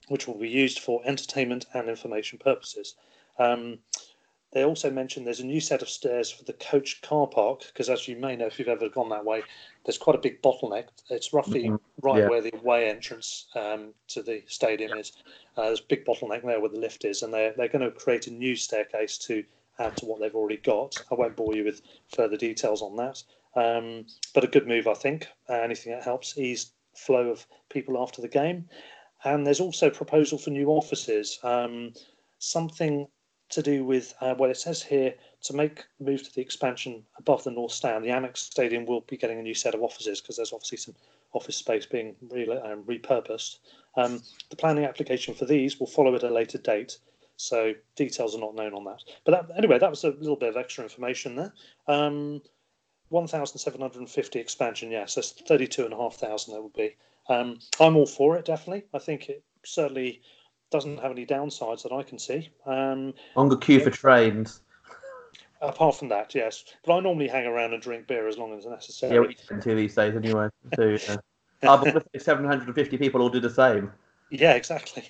which 0.07 0.25
will 0.25 0.39
be 0.39 0.49
used 0.49 0.79
for 0.79 1.01
entertainment 1.05 1.65
and 1.73 1.89
information 1.89 2.39
purposes. 2.39 2.95
Um, 3.37 3.79
they 4.51 4.63
also 4.63 4.89
mentioned 4.89 5.27
there's 5.27 5.41
a 5.41 5.45
new 5.45 5.59
set 5.59 5.83
of 5.83 5.89
stairs 5.89 6.31
for 6.31 6.43
the 6.45 6.53
coach 6.53 7.01
car 7.01 7.27
park 7.27 7.65
because, 7.67 7.89
as 7.89 8.07
you 8.07 8.15
may 8.15 8.35
know, 8.35 8.47
if 8.47 8.57
you've 8.57 8.67
ever 8.67 8.89
gone 8.89 9.09
that 9.09 9.23
way, 9.23 9.43
there's 9.85 9.97
quite 9.97 10.15
a 10.15 10.21
big 10.21 10.41
bottleneck. 10.41 10.85
It's 11.09 11.33
roughly 11.33 11.65
Mhm. 11.65 11.79
right 12.01 12.19
Yeah. 12.19 12.29
where 12.29 12.41
the 12.41 12.55
away 12.55 12.89
entrance 12.89 13.47
um, 13.53 13.93
to 14.07 14.23
the 14.23 14.43
stadium 14.47 14.93
is. 14.97 15.11
Uh, 15.55 15.65
there's 15.65 15.81
a 15.81 15.89
big 15.89 16.05
bottleneck 16.05 16.43
there 16.43 16.59
where 16.59 16.69
the 16.69 16.79
lift 16.79 17.05
is, 17.05 17.21
and 17.21 17.31
they're, 17.33 17.53
they're 17.53 17.67
going 17.67 17.83
to 17.83 17.91
create 17.91 18.25
a 18.27 18.31
new 18.31 18.55
staircase 18.55 19.17
to 19.19 19.43
add 19.79 19.97
to 19.97 20.05
what 20.05 20.19
they've 20.19 20.35
already 20.35 20.57
got. 20.57 20.95
I 21.11 21.15
won't 21.15 21.35
bore 21.35 21.55
you 21.55 21.63
with 21.63 21.81
further 22.15 22.37
details 22.37 22.81
on 22.81 22.95
that, 22.97 23.23
um, 23.55 24.05
but 24.33 24.43
a 24.43 24.47
good 24.47 24.67
move, 24.67 24.87
I 24.87 24.93
think. 24.93 25.27
Uh, 25.49 25.53
anything 25.53 25.93
that 25.93 26.03
helps 26.03 26.37
ease 26.37 26.71
flow 26.95 27.29
of 27.29 27.45
people 27.69 28.01
after 28.01 28.21
the 28.21 28.27
game. 28.27 28.67
And 29.23 29.45
there's 29.45 29.59
also 29.59 29.89
proposal 29.89 30.37
for 30.37 30.49
new 30.49 30.69
offices, 30.69 31.39
um, 31.43 31.93
something 32.39 33.07
to 33.49 33.61
do 33.61 33.83
with 33.83 34.13
uh, 34.21 34.35
it 34.39 34.57
says 34.57 34.81
here 34.81 35.15
to 35.41 35.53
make 35.53 35.85
move 35.99 36.23
to 36.23 36.33
the 36.33 36.41
expansion 36.41 37.03
above 37.17 37.43
the 37.43 37.51
North 37.51 37.71
Stand. 37.71 38.03
The 38.03 38.09
Amex 38.09 38.37
Stadium 38.37 38.85
will 38.85 39.01
be 39.01 39.17
getting 39.17 39.39
a 39.39 39.43
new 39.43 39.55
set 39.55 39.73
of 39.73 39.81
offices 39.81 40.21
because 40.21 40.35
there's 40.35 40.53
obviously 40.53 40.77
some 40.77 40.95
office 41.33 41.55
space 41.55 41.85
being 41.85 42.15
re- 42.29 42.47
um, 42.47 42.83
repurposed. 42.83 43.57
Um, 43.97 44.21
the 44.49 44.55
planning 44.55 44.85
application 44.85 45.33
for 45.33 45.45
these 45.45 45.79
will 45.79 45.87
follow 45.87 46.15
at 46.15 46.23
a 46.23 46.29
later 46.29 46.57
date, 46.57 46.99
so 47.39 47.73
details 47.95 48.35
are 48.35 48.39
not 48.39 48.53
known 48.53 48.73
on 48.73 48.83
that. 48.83 49.01
But 49.23 49.31
that, 49.47 49.57
anyway, 49.57 49.79
that 49.79 49.89
was 49.89 50.03
a 50.03 50.09
little 50.09 50.35
bit 50.35 50.49
of 50.49 50.57
extra 50.57 50.83
information 50.83 51.37
there. 51.37 51.53
Um, 51.87 52.41
1,750 53.09 54.39
expansion, 54.39 54.91
yes, 54.91 55.15
that's 55.15 55.31
32,500 55.31 56.53
that 56.53 56.61
would 56.61 56.73
be. 56.73 56.97
Um, 57.29 57.59
I'm 57.79 57.95
all 57.95 58.05
for 58.05 58.35
it, 58.35 58.43
definitely. 58.43 58.83
I 58.93 58.99
think 58.99 59.29
it 59.29 59.41
certainly 59.63 60.21
doesn't 60.69 60.99
have 60.99 61.11
any 61.11 61.25
downsides 61.25 61.81
that 61.83 61.93
I 61.93 62.03
can 62.03 62.19
see. 62.19 62.49
Um, 62.65 63.13
Longer 63.37 63.55
queue 63.55 63.79
for 63.79 63.89
trains. 63.89 64.61
apart 65.61 65.95
from 65.95 66.09
that, 66.09 66.35
yes. 66.35 66.65
But 66.85 66.97
I 66.97 66.99
normally 66.99 67.29
hang 67.29 67.45
around 67.45 67.73
and 67.73 67.81
drink 67.81 68.05
beer 68.05 68.27
as 68.27 68.37
long 68.37 68.53
as 68.57 68.65
necessary. 68.65 69.13
Yeah, 69.13 69.21
we 69.21 69.33
tend 69.33 69.61
to 69.61 69.75
these 69.75 69.95
days 69.95 70.15
anyway. 70.15 70.49
So, 70.75 71.13
uh, 71.13 71.17
oh, 71.63 71.91
but 71.93 72.21
750 72.21 72.97
people 72.97 73.21
all 73.21 73.29
do 73.29 73.39
the 73.39 73.49
same? 73.49 73.91
Yeah, 74.31 74.53
exactly. 74.53 75.09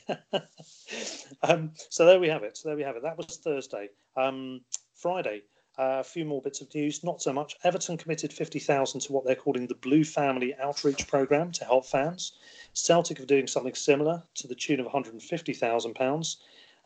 um, 1.43 1.71
so 1.89 2.05
there 2.05 2.19
we 2.19 2.29
have 2.29 2.43
it. 2.43 2.57
So 2.57 2.69
there 2.69 2.77
we 2.77 2.83
have 2.83 2.95
it. 2.95 3.03
That 3.03 3.17
was 3.17 3.37
Thursday. 3.43 3.89
Um, 4.15 4.61
Friday, 4.95 5.43
uh, 5.77 5.99
a 5.99 6.03
few 6.03 6.25
more 6.25 6.41
bits 6.41 6.61
of 6.61 6.73
news. 6.73 7.03
Not 7.03 7.21
so 7.21 7.33
much. 7.33 7.55
Everton 7.63 7.97
committed 7.97 8.31
fifty 8.31 8.59
thousand 8.59 9.01
to 9.01 9.13
what 9.13 9.25
they're 9.25 9.35
calling 9.35 9.67
the 9.67 9.75
Blue 9.75 10.03
Family 10.03 10.55
Outreach 10.55 11.07
Program 11.07 11.51
to 11.53 11.65
help 11.65 11.85
fans. 11.85 12.33
Celtic 12.73 13.19
are 13.19 13.25
doing 13.25 13.47
something 13.47 13.75
similar 13.75 14.23
to 14.35 14.47
the 14.47 14.55
tune 14.55 14.79
of 14.79 14.85
one 14.85 14.93
hundred 14.93 15.13
and 15.13 15.23
fifty 15.23 15.53
thousand 15.53 15.95
pounds. 15.95 16.37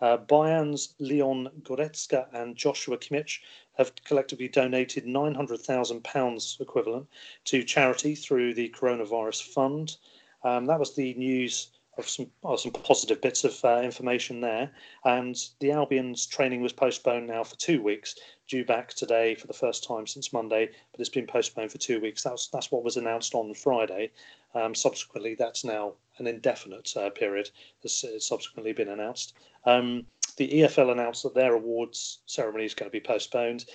Uh, 0.02 0.18
Bayern's 0.18 0.96
Leon 1.00 1.50
Goretzka 1.62 2.28
and 2.34 2.58
Joshua 2.58 2.98
Kimmich 2.98 3.40
have 3.78 3.94
collectively 4.04 4.50
donated 4.50 5.06
£900,000 5.06 6.60
equivalent 6.60 7.08
to 7.46 7.64
charity 7.64 8.14
through 8.14 8.54
the 8.54 8.70
Coronavirus 8.70 9.44
Fund. 9.54 9.96
Um, 10.44 10.66
that 10.66 10.80
was 10.80 10.94
the 10.96 11.14
news 11.14 11.70
of 11.98 12.10
some 12.10 12.28
well, 12.42 12.58
some 12.58 12.72
positive 12.72 13.22
bits 13.22 13.44
of 13.44 13.64
uh, 13.64 13.82
information 13.84 14.42
there. 14.42 14.72
And 15.06 15.36
the 15.60 15.72
Albion's 15.72 16.26
training 16.26 16.62
was 16.62 16.74
postponed 16.74 17.28
now 17.28 17.44
for 17.44 17.56
two 17.58 17.82
weeks, 17.82 18.16
due 18.48 18.66
back 18.66 18.94
today 18.94 19.36
for 19.36 19.48
the 19.48 19.54
first 19.54 19.84
time 19.84 20.08
since 20.08 20.34
Monday, 20.34 20.70
but 20.92 21.00
it's 21.00 21.10
been 21.10 21.28
postponed 21.28 21.72
for 21.72 21.78
two 21.78 22.00
weeks. 22.00 22.24
That's 22.24 22.48
that's 22.48 22.72
what 22.72 22.84
was 22.84 22.98
announced 22.98 23.36
on 23.36 23.54
Friday. 23.54 24.12
Um, 24.56 24.76
subsequently, 24.76 25.36
that's 25.36 25.64
now 25.64 25.94
an 26.18 26.28
indefinite 26.28 26.96
uh, 26.96 27.10
period. 27.10 27.50
Has 27.82 28.04
uh, 28.04 28.20
subsequently 28.20 28.74
been 28.74 28.90
announced. 28.90 29.34
Um, 29.66 30.06
the 30.38 30.50
EFL 30.50 30.92
announced 30.92 31.24
that 31.24 31.36
their 31.36 31.54
awards 31.54 32.20
ceremony 32.26 32.66
is 32.66 32.74
going 32.74 32.90
to 32.90 32.92
be 32.92 33.00
postponed. 33.00 33.66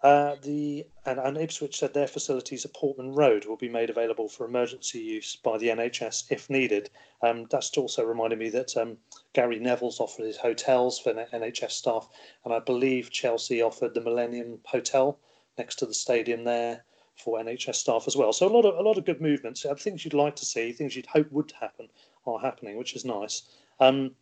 Uh, 0.00 0.36
the 0.42 0.86
and, 1.06 1.18
and 1.18 1.36
Ipswich 1.36 1.76
said 1.76 1.92
their 1.92 2.06
facilities 2.06 2.64
at 2.64 2.72
Portman 2.72 3.14
Road 3.14 3.46
will 3.46 3.56
be 3.56 3.68
made 3.68 3.90
available 3.90 4.28
for 4.28 4.46
emergency 4.46 5.00
use 5.00 5.34
by 5.34 5.58
the 5.58 5.68
NHS 5.68 6.30
if 6.30 6.48
needed. 6.48 6.88
Um, 7.20 7.46
that's 7.50 7.76
also 7.76 8.04
reminded 8.04 8.38
me 8.38 8.48
that 8.50 8.76
um, 8.76 8.98
Gary 9.32 9.58
Neville's 9.58 9.98
offered 9.98 10.26
his 10.26 10.36
hotels 10.36 11.00
for 11.00 11.12
NHS 11.12 11.72
staff, 11.72 12.08
and 12.44 12.54
I 12.54 12.60
believe 12.60 13.10
Chelsea 13.10 13.60
offered 13.60 13.94
the 13.94 14.00
Millennium 14.00 14.60
Hotel 14.66 15.18
next 15.56 15.76
to 15.76 15.86
the 15.86 15.94
stadium 15.94 16.44
there 16.44 16.84
for 17.16 17.40
NHS 17.40 17.74
staff 17.74 18.04
as 18.06 18.16
well. 18.16 18.32
So 18.32 18.46
a 18.46 18.54
lot 18.54 18.64
of 18.64 18.78
a 18.78 18.82
lot 18.82 18.98
of 18.98 19.04
good 19.04 19.20
movements. 19.20 19.64
Uh, 19.64 19.74
Things 19.74 20.04
you'd 20.04 20.14
like 20.14 20.36
to 20.36 20.44
see, 20.44 20.70
things 20.70 20.94
you'd 20.94 21.06
hope 21.06 21.32
would 21.32 21.52
happen, 21.58 21.88
are 22.24 22.38
happening, 22.38 22.76
which 22.76 22.94
is 22.94 23.04
nice. 23.04 23.42
Um, 23.80 24.12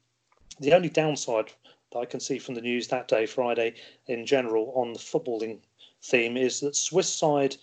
the 0.59 0.73
only 0.73 0.89
downside 0.89 1.53
that 1.93 1.99
I 1.99 2.05
can 2.05 2.21
see 2.21 2.39
from 2.39 2.55
the 2.55 2.61
news 2.61 2.89
that 2.89 3.09
day, 3.09 3.27
Friday, 3.27 3.75
in 4.07 4.27
general, 4.27 4.73
on 4.77 4.93
the 4.93 4.99
footballing 4.99 5.59
theme, 6.03 6.37
is 6.37 6.61
that 6.61 6.77
Swiss 6.77 7.09
side 7.13 7.57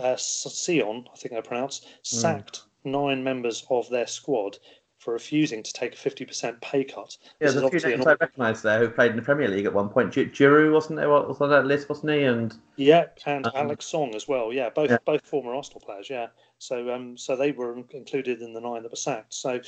uh, 0.00 0.16
Sion, 0.16 1.06
I 1.12 1.16
think 1.16 1.34
I 1.34 1.40
pronounced, 1.40 1.86
sacked 2.02 2.62
nine 2.84 3.22
members 3.24 3.64
of 3.70 3.88
their 3.90 4.06
squad 4.06 4.58
for 4.98 5.12
refusing 5.12 5.62
to 5.62 5.72
take 5.72 5.94
a 5.94 5.96
50% 5.96 6.60
pay 6.60 6.82
cut. 6.82 7.16
Yeah, 7.40 7.50
there's 7.50 7.56
a 7.56 7.70
few 7.70 7.78
names 7.80 8.04
an- 8.04 8.08
I 8.12 8.16
recognise 8.20 8.62
there 8.62 8.80
who 8.80 8.90
played 8.90 9.12
in 9.12 9.16
the 9.16 9.22
Premier 9.22 9.48
League 9.48 9.64
at 9.64 9.72
one 9.72 9.88
point. 9.88 10.12
Gi- 10.12 10.26
Djourou 10.26 10.72
wasn't 10.72 10.98
there? 10.98 11.08
Was 11.08 11.40
on 11.40 11.50
that 11.50 11.66
list, 11.66 11.88
wasn't 11.88 12.12
he? 12.12 12.24
And 12.24 12.52
Yeah, 12.76 13.06
and 13.24 13.46
Um, 13.46 13.52
Alex 13.54 13.86
Song 13.86 14.14
as 14.16 14.26
well. 14.26 14.52
Yeah, 14.52 14.70
both 14.70 14.90
Yeah. 14.90 14.98
both 15.04 15.24
former 15.24 15.54
Arsenal 15.54 15.80
players. 15.80 16.10
Yeah, 16.10 16.28
so 16.58 16.92
um, 16.92 17.16
so 17.16 17.36
they 17.36 17.52
were 17.52 17.78
included 17.92 18.42
in 18.42 18.52
the 18.52 18.60
nine 18.60 18.82
that 18.82 18.90
were 18.90 18.96
sacked. 18.96 19.32
So 19.34 19.60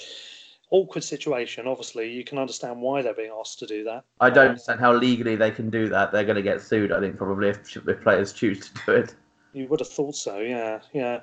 awkward 0.71 1.05
situation. 1.05 1.66
Obviously, 1.66 2.11
you 2.11 2.25
can 2.25 2.39
understand 2.39 2.81
why 2.81 3.03
they're 3.03 3.14
being 3.14 3.33
asked 3.39 3.59
to 3.61 3.66
do 3.66 3.85
that. 3.85 4.05
I 4.21 4.31
don't 4.31 4.49
understand 4.49 4.81
how 4.81 4.93
legally 4.95 5.37
they 5.37 5.51
can 5.51 5.71
do 5.71 5.89
that. 5.89 6.12
They're 6.12 6.25
going 6.25 6.37
to 6.37 6.43
get 6.43 6.62
sued, 6.62 6.93
I 6.93 7.01
think, 7.01 7.16
probably 7.16 7.49
if, 7.49 7.77
if 7.77 8.01
players 8.03 8.33
choose 8.33 8.61
to 8.61 8.81
do 8.87 8.93
it. 8.93 9.14
You 9.53 9.66
would 9.68 9.81
have 9.81 9.89
thought 9.89 10.14
so. 10.14 10.39
Yeah, 10.39 10.81
yeah. 10.93 11.21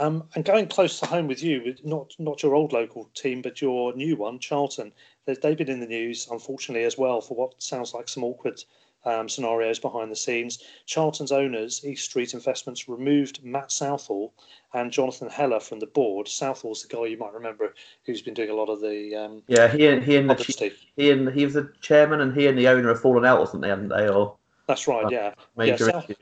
Um, 0.00 0.28
and 0.36 0.44
going 0.44 0.68
close 0.68 1.00
to 1.00 1.06
home 1.06 1.26
with 1.26 1.42
you, 1.42 1.74
not 1.82 2.14
not 2.20 2.42
your 2.42 2.54
old 2.54 2.72
local 2.72 3.10
team, 3.14 3.42
but 3.42 3.60
your 3.60 3.92
new 3.94 4.14
one, 4.14 4.38
Charlton. 4.38 4.92
They've 5.24 5.40
been 5.40 5.68
in 5.68 5.80
the 5.80 5.86
news, 5.86 6.28
unfortunately, 6.30 6.84
as 6.84 6.96
well 6.96 7.20
for 7.20 7.34
what 7.34 7.60
sounds 7.60 7.92
like 7.92 8.08
some 8.08 8.22
awkward 8.22 8.62
um, 9.04 9.28
scenarios 9.28 9.78
behind 9.78 10.10
the 10.10 10.16
scenes. 10.16 10.62
Charlton's 10.86 11.32
owners, 11.32 11.84
East 11.84 12.04
Street 12.04 12.34
Investments, 12.34 12.88
removed 12.88 13.42
Matt 13.44 13.70
Southall 13.70 14.32
and 14.74 14.92
Jonathan 14.92 15.28
Heller 15.28 15.60
from 15.60 15.80
the 15.80 15.86
board. 15.86 16.28
Southall's 16.28 16.82
the 16.82 16.94
guy 16.94 17.06
you 17.06 17.16
might 17.18 17.32
remember 17.32 17.74
who's 18.04 18.22
been 18.22 18.34
doing 18.34 18.50
a 18.50 18.54
lot 18.54 18.68
of 18.68 18.80
the 18.80 19.14
um, 19.14 19.42
Yeah, 19.46 19.68
he 19.68 19.86
and 19.86 20.02
he 20.02 20.16
and 20.16 20.28
the 20.28 20.74
he 20.96 21.10
and 21.10 21.28
he 21.30 21.44
was 21.44 21.54
the 21.54 21.72
chairman, 21.80 22.20
and 22.20 22.34
he 22.34 22.46
and 22.46 22.58
the 22.58 22.68
owner 22.68 22.88
have 22.88 23.00
fallen 23.00 23.24
out, 23.24 23.40
wasn't 23.40 23.62
they? 23.62 23.68
Haven't 23.68 23.88
they? 23.88 24.08
Or 24.08 24.36
That's 24.66 24.86
right. 24.86 25.10
Yeah. 25.10 25.32
major 25.56 25.86
yeah, 25.86 25.92
South- 25.92 26.10
issue. 26.10 26.14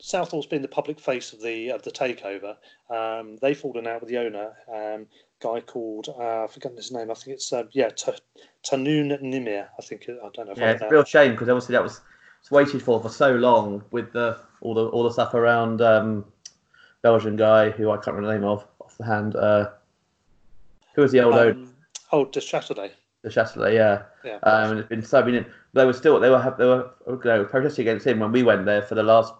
Southall's 0.00 0.46
been 0.46 0.60
the 0.60 0.68
public 0.68 1.00
face 1.00 1.32
of 1.32 1.40
the 1.40 1.70
of 1.70 1.82
the 1.82 1.90
takeover. 1.90 2.56
Um, 2.90 3.36
they've 3.40 3.58
fallen 3.58 3.86
out 3.86 4.00
with 4.02 4.10
the 4.10 4.18
owner, 4.18 4.52
um, 4.70 5.06
guy 5.40 5.60
called 5.60 6.08
uh, 6.08 6.44
I've 6.44 6.52
forgotten 6.52 6.76
his 6.76 6.92
name. 6.92 7.10
I 7.10 7.14
think 7.14 7.36
it's 7.36 7.52
uh, 7.52 7.64
yeah 7.72 7.88
T- 7.88 8.12
Tahnoon 8.64 9.18
Nimer. 9.22 9.68
I 9.78 9.82
think 9.82 10.04
I 10.08 10.28
don't 10.34 10.46
know 10.46 10.52
if 10.52 10.58
Yeah, 10.58 10.72
it's 10.72 10.82
a 10.82 10.88
real 10.90 11.04
shame 11.04 11.32
because 11.32 11.48
obviously 11.48 11.72
that 11.74 11.82
was 11.82 12.02
waited 12.50 12.82
for 12.82 13.00
for 13.00 13.08
so 13.08 13.34
long 13.34 13.82
with 13.90 14.12
the 14.12 14.38
all 14.60 14.74
the 14.74 14.86
all 14.88 15.02
the 15.02 15.12
stuff 15.12 15.34
around 15.34 15.80
um, 15.80 16.24
Belgian 17.02 17.36
guy 17.36 17.70
who 17.70 17.90
I 17.90 17.96
can't 17.96 18.16
remember 18.16 18.28
the 18.28 18.34
name 18.34 18.48
of 18.48 18.66
off 18.80 18.96
the 18.98 19.04
hand. 19.04 19.36
Uh, 19.36 19.70
who 20.94 21.02
was 21.02 21.12
the 21.12 21.20
old 21.20 21.34
um, 21.34 21.74
oh 22.12 22.26
Duchâtelet. 22.26 22.92
The 23.22 23.30
Châtelet, 23.30 23.72
yeah. 23.72 24.02
Yeah. 24.22 24.38
Um, 24.42 24.72
and 24.72 24.80
it's 24.80 24.88
been 24.88 25.02
so. 25.02 25.20
I 25.20 25.24
mean, 25.24 25.46
they 25.72 25.84
were 25.84 25.92
still 25.92 26.20
they 26.20 26.30
were 26.30 26.54
they 26.58 26.66
were 26.66 26.90
you 27.06 27.20
know, 27.24 27.44
protesting 27.44 27.88
against 27.88 28.06
him 28.06 28.20
when 28.20 28.32
we 28.32 28.42
went 28.42 28.66
there 28.66 28.82
for 28.82 28.94
the 28.94 29.02
last 29.02 29.32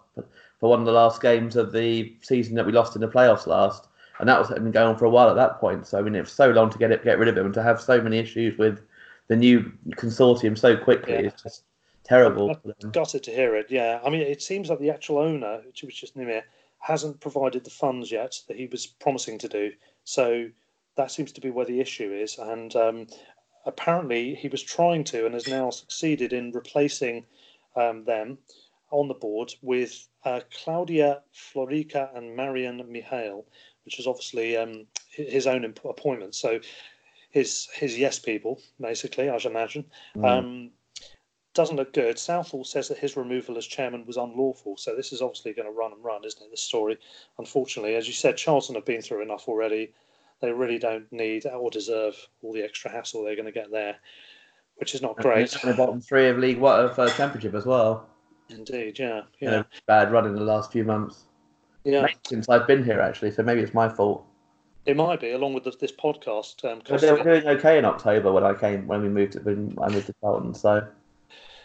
for 0.59 0.69
one 0.69 0.79
of 0.79 0.85
the 0.85 0.91
last 0.91 1.21
games 1.21 1.55
of 1.55 1.71
the 1.71 2.15
season 2.21 2.55
that 2.55 2.65
we 2.65 2.71
lost 2.71 2.95
in 2.95 3.01
the 3.01 3.07
playoffs 3.07 3.45
last, 3.45 3.87
and 4.19 4.27
that 4.27 4.39
was 4.39 4.49
been 4.49 4.71
going 4.71 4.87
on 4.87 4.97
for 4.97 5.05
a 5.05 5.09
while 5.09 5.29
at 5.29 5.35
that 5.35 5.59
point. 5.59 5.85
So 5.85 5.99
I 5.99 6.01
mean, 6.01 6.15
it 6.15 6.21
was 6.21 6.31
so 6.31 6.49
long 6.49 6.69
to 6.71 6.77
get 6.77 6.91
it 6.91 7.03
get 7.03 7.19
rid 7.19 7.29
of 7.29 7.37
him 7.37 7.45
and 7.45 7.53
to 7.53 7.63
have 7.63 7.79
so 7.79 8.01
many 8.01 8.17
issues 8.17 8.57
with 8.57 8.81
the 9.27 9.35
new 9.35 9.71
consortium 9.91 10.57
so 10.57 10.75
quickly. 10.75 11.13
Yeah. 11.13 11.19
It's 11.19 11.43
just 11.43 11.63
terrible. 12.05 12.55
Gutted 12.91 13.23
to 13.23 13.31
hear 13.31 13.55
it. 13.55 13.67
Yeah, 13.69 13.99
I 14.05 14.09
mean, 14.09 14.21
it 14.21 14.41
seems 14.41 14.69
like 14.69 14.79
the 14.79 14.91
actual 14.91 15.17
owner, 15.17 15.61
which 15.65 15.83
was 15.83 15.95
just 15.95 16.15
Nimer, 16.15 16.43
hasn't 16.79 17.19
provided 17.19 17.63
the 17.63 17.69
funds 17.69 18.11
yet 18.11 18.39
that 18.47 18.57
he 18.57 18.67
was 18.67 18.85
promising 18.85 19.37
to 19.39 19.47
do. 19.47 19.71
So 20.03 20.47
that 20.95 21.11
seems 21.11 21.31
to 21.33 21.41
be 21.41 21.49
where 21.49 21.65
the 21.65 21.79
issue 21.79 22.13
is. 22.13 22.37
And 22.37 22.75
um, 22.75 23.07
apparently, 23.65 24.35
he 24.35 24.47
was 24.47 24.63
trying 24.63 25.03
to 25.05 25.25
and 25.25 25.33
has 25.33 25.47
now 25.47 25.69
succeeded 25.69 26.31
in 26.31 26.51
replacing 26.51 27.25
um, 27.75 28.03
them 28.05 28.37
on 28.91 29.07
the 29.07 29.13
board 29.13 29.53
with 29.61 30.07
uh, 30.23 30.41
Claudia 30.63 31.21
Florica 31.33 32.15
and 32.15 32.35
Marian 32.35 32.83
Mihail, 32.89 33.45
which 33.83 33.99
is 33.99 34.07
obviously 34.07 34.55
um, 34.55 34.85
his 35.09 35.47
own 35.47 35.65
appointment. 35.65 36.35
So 36.35 36.59
his 37.31 37.67
his 37.73 37.97
yes 37.97 38.19
people, 38.19 38.61
basically, 38.79 39.29
I 39.29 39.37
should 39.37 39.51
imagine. 39.51 39.85
Um, 40.23 40.71
doesn't 41.55 41.77
look 41.77 41.93
good. 41.93 42.19
Southall 42.19 42.63
says 42.63 42.89
that 42.89 42.97
his 42.97 43.17
removal 43.17 43.57
as 43.57 43.65
chairman 43.65 44.05
was 44.05 44.17
unlawful. 44.17 44.77
So 44.77 44.95
this 44.95 45.11
is 45.11 45.21
obviously 45.21 45.53
going 45.53 45.67
to 45.67 45.71
run 45.71 45.93
and 45.93 46.03
run, 46.03 46.23
isn't 46.23 46.43
it? 46.43 46.51
This 46.51 46.61
story, 46.61 46.99
unfortunately, 47.39 47.95
as 47.95 48.07
you 48.07 48.13
said, 48.13 48.37
Charlton 48.37 48.75
have 48.75 48.85
been 48.85 49.01
through 49.01 49.23
enough 49.23 49.47
already. 49.47 49.93
They 50.41 50.51
really 50.51 50.77
don't 50.77 51.11
need 51.11 51.45
or 51.47 51.71
deserve 51.71 52.15
all 52.43 52.53
the 52.53 52.61
extra 52.61 52.91
hassle 52.91 53.23
they're 53.23 53.35
going 53.35 53.45
to 53.45 53.53
get 53.53 53.71
there, 53.71 53.95
which 54.75 54.93
is 54.93 55.01
not 55.01 55.15
great. 55.15 55.55
In 55.63 55.69
the 55.69 55.75
bottom 55.75 56.01
three 56.01 56.27
of 56.27 56.37
League 56.37 56.59
One 56.59 56.85
of 56.85 56.99
uh, 56.99 57.09
Championship 57.11 57.55
as 57.55 57.65
well. 57.65 58.05
Indeed, 58.49 58.99
yeah, 58.99 59.21
yeah, 59.39 59.63
bad 59.87 60.11
run 60.11 60.27
in 60.27 60.35
the 60.35 60.41
last 60.41 60.71
few 60.71 60.83
months. 60.83 61.23
yeah. 61.83 62.05
Since 62.27 62.47
I've 62.47 62.67
been 62.67 62.83
here 62.83 62.99
actually, 62.99 63.31
so 63.31 63.41
maybe 63.41 63.61
it's 63.61 63.73
my 63.73 63.89
fault. 63.89 64.23
It 64.85 64.95
might 64.95 65.19
be, 65.19 65.31
along 65.31 65.53
with 65.55 65.63
the, 65.63 65.73
this 65.79 65.91
podcast. 65.91 66.63
Um, 66.63 66.81
they 66.85 67.11
were 67.11 67.23
doing 67.23 67.47
okay 67.57 67.79
in 67.79 67.85
October 67.85 68.31
when 68.31 68.43
I 68.43 68.53
came 68.53 68.85
when 68.85 69.01
we 69.01 69.09
moved 69.09 69.31
to, 69.33 69.39
when 69.39 69.75
I 69.81 69.89
moved 69.89 70.05
to 70.07 70.13
Charlton. 70.21 70.53
So 70.53 70.87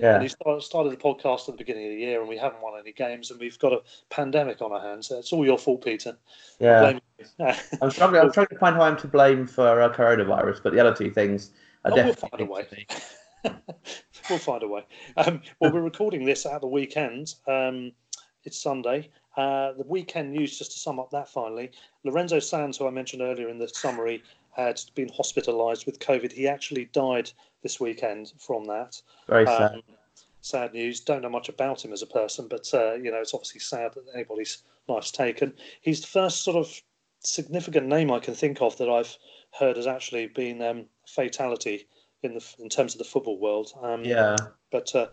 yeah, 0.01 0.14
And 0.14 0.22
he 0.22 0.28
started, 0.28 0.62
started 0.62 0.92
the 0.92 0.96
podcast 0.96 1.48
at 1.48 1.57
the 1.57 1.64
beginning 1.64 1.86
of 1.86 1.90
the 1.90 1.98
year, 1.98 2.20
and 2.20 2.28
we 2.28 2.36
haven't 2.36 2.62
won 2.62 2.78
any 2.78 2.92
games, 2.92 3.30
and 3.30 3.40
we've 3.40 3.59
got 3.59 3.72
a 3.72 3.82
pandemic 4.09 4.62
on 4.62 4.72
our 4.72 4.80
hands. 4.80 5.09
So 5.09 5.18
it's 5.18 5.32
all 5.32 5.44
your 5.44 5.59
fault, 5.59 5.84
Peter. 5.84 6.16
yeah. 6.59 6.98
You. 7.18 7.53
I'm 7.82 7.90
struggling. 7.90 8.22
I'm 8.22 8.32
trying 8.32 8.46
to 8.48 8.59
find 8.59 8.76
how 8.76 8.82
I'm 8.82 8.96
to 8.98 9.09
blame 9.09 9.46
for 9.46 9.82
uh, 9.82 9.92
coronavirus, 9.92 10.62
but 10.62 10.72
the 10.72 10.80
other 10.80 10.94
two 10.94 11.11
things 11.11 11.51
are 11.84 11.92
Oh, 11.92 12.05
we'll 12.05 12.14
find 12.14 12.40
a 12.40 12.44
way. 12.44 12.86
we'll 14.30 14.38
find 14.38 14.62
a 14.62 14.68
way. 14.68 14.86
Um, 15.16 15.42
well, 15.61 15.72
we're 15.72 15.82
recording 15.82 16.24
this 16.24 16.46
at 16.46 16.61
the 16.61 16.66
weekend. 16.66 17.34
Um, 17.46 17.92
it's 18.44 18.61
Sunday. 18.61 19.11
Uh, 19.36 19.72
the 19.74 19.84
weekend 19.86 20.32
news, 20.32 20.59
just 20.59 20.72
to 20.72 20.78
sum 20.78 20.98
up 20.98 21.11
that 21.11 21.28
finally, 21.28 21.70
Lorenzo 22.05 22.38
Sanz, 22.38 22.76
who 22.76 22.86
I 22.86 22.90
mentioned 22.90 23.22
earlier 23.22 23.48
in 23.48 23.59
the 23.59 23.68
summary, 23.68 24.22
had 24.53 24.80
been 24.94 25.09
hospitalised 25.09 25.86
with 25.86 26.01
COVID. 26.01 26.32
He 26.32 26.48
actually 26.48 26.86
died 26.86 27.30
this 27.62 27.80
weekend 27.80 28.32
from 28.38 28.64
that. 28.64 29.01
Very 29.28 29.46
sad. 29.46 29.74
Um, 29.74 29.82
sad 30.40 30.72
news. 30.72 31.01
Don't 31.01 31.22
know 31.22 31.28
much 31.28 31.48
about 31.48 31.84
him 31.84 31.92
as 31.92 32.03
a 32.03 32.07
person, 32.07 32.48
but 32.48 32.68
uh, 32.72 32.94
you 32.94 33.11
know 33.11 33.18
it's 33.18 33.34
obviously 33.34 33.61
sad 33.61 33.94
that 33.94 34.05
anybody's 34.14 34.62
life's 34.88 35.11
taken. 35.11 35.53
He's 35.80 36.01
the 36.01 36.07
first 36.07 36.42
sort 36.42 36.57
of 36.57 36.80
significant 37.20 37.86
name 37.86 38.11
I 38.11 38.18
can 38.18 38.34
think 38.34 38.62
of 38.62 38.76
that 38.78 38.88
I've 38.88 39.16
heard 39.59 39.76
has 39.76 39.86
actually 39.86 40.26
been 40.28 40.62
um, 40.62 40.86
fatality 41.07 41.86
in 42.22 42.34
the 42.34 42.55
in 42.59 42.68
terms 42.68 42.94
of 42.94 42.98
the 42.98 43.05
football 43.05 43.38
world. 43.38 43.72
Um, 43.82 44.05
yeah, 44.05 44.36
but 44.70 44.94
uh, 44.94 45.07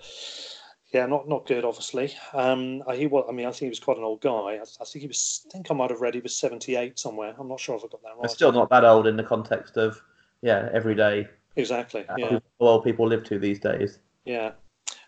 yeah, 0.94 1.06
not 1.06 1.28
not 1.28 1.46
good, 1.46 1.66
obviously. 1.66 2.14
Um, 2.34 2.84
I, 2.88 2.96
he 2.96 3.08
was, 3.08 3.26
I 3.28 3.34
mean, 3.34 3.46
I 3.46 3.50
think 3.50 3.60
he 3.60 3.70
was 3.70 3.80
quite 3.80 3.98
an 3.98 4.04
old 4.04 4.22
guy. 4.22 4.32
I, 4.32 4.62
I 4.62 4.86
think 4.86 5.02
he 5.02 5.08
was. 5.08 5.46
I 5.48 5.52
think 5.52 5.68
I 5.70 5.74
might 5.74 5.90
have 5.90 6.02
read 6.02 6.14
he 6.14 6.22
was 6.22 6.36
seventy-eight 6.36 6.98
somewhere. 6.98 7.36
I'm 7.38 7.50
not 7.50 7.60
sure 7.60 7.76
if 7.76 7.84
I 7.84 7.88
got 7.88 8.02
that 8.04 8.10
right. 8.10 8.22
but 8.22 8.32
still 8.32 8.52
not 8.52 8.70
that 8.70 8.86
old 8.86 9.08
in 9.08 9.18
the 9.18 9.24
context 9.24 9.78
of 9.78 10.02
yeah 10.42 10.70
every 10.74 10.96
day. 10.96 11.28
exactly. 11.56 12.06
uh, 12.08 12.16
Yeah. 12.18 12.32
How 12.32 12.42
old 12.60 12.84
people 12.84 13.08
live 13.08 13.24
to 13.26 13.40
these 13.40 13.60
days. 13.60 14.00
Yeah. 14.26 14.52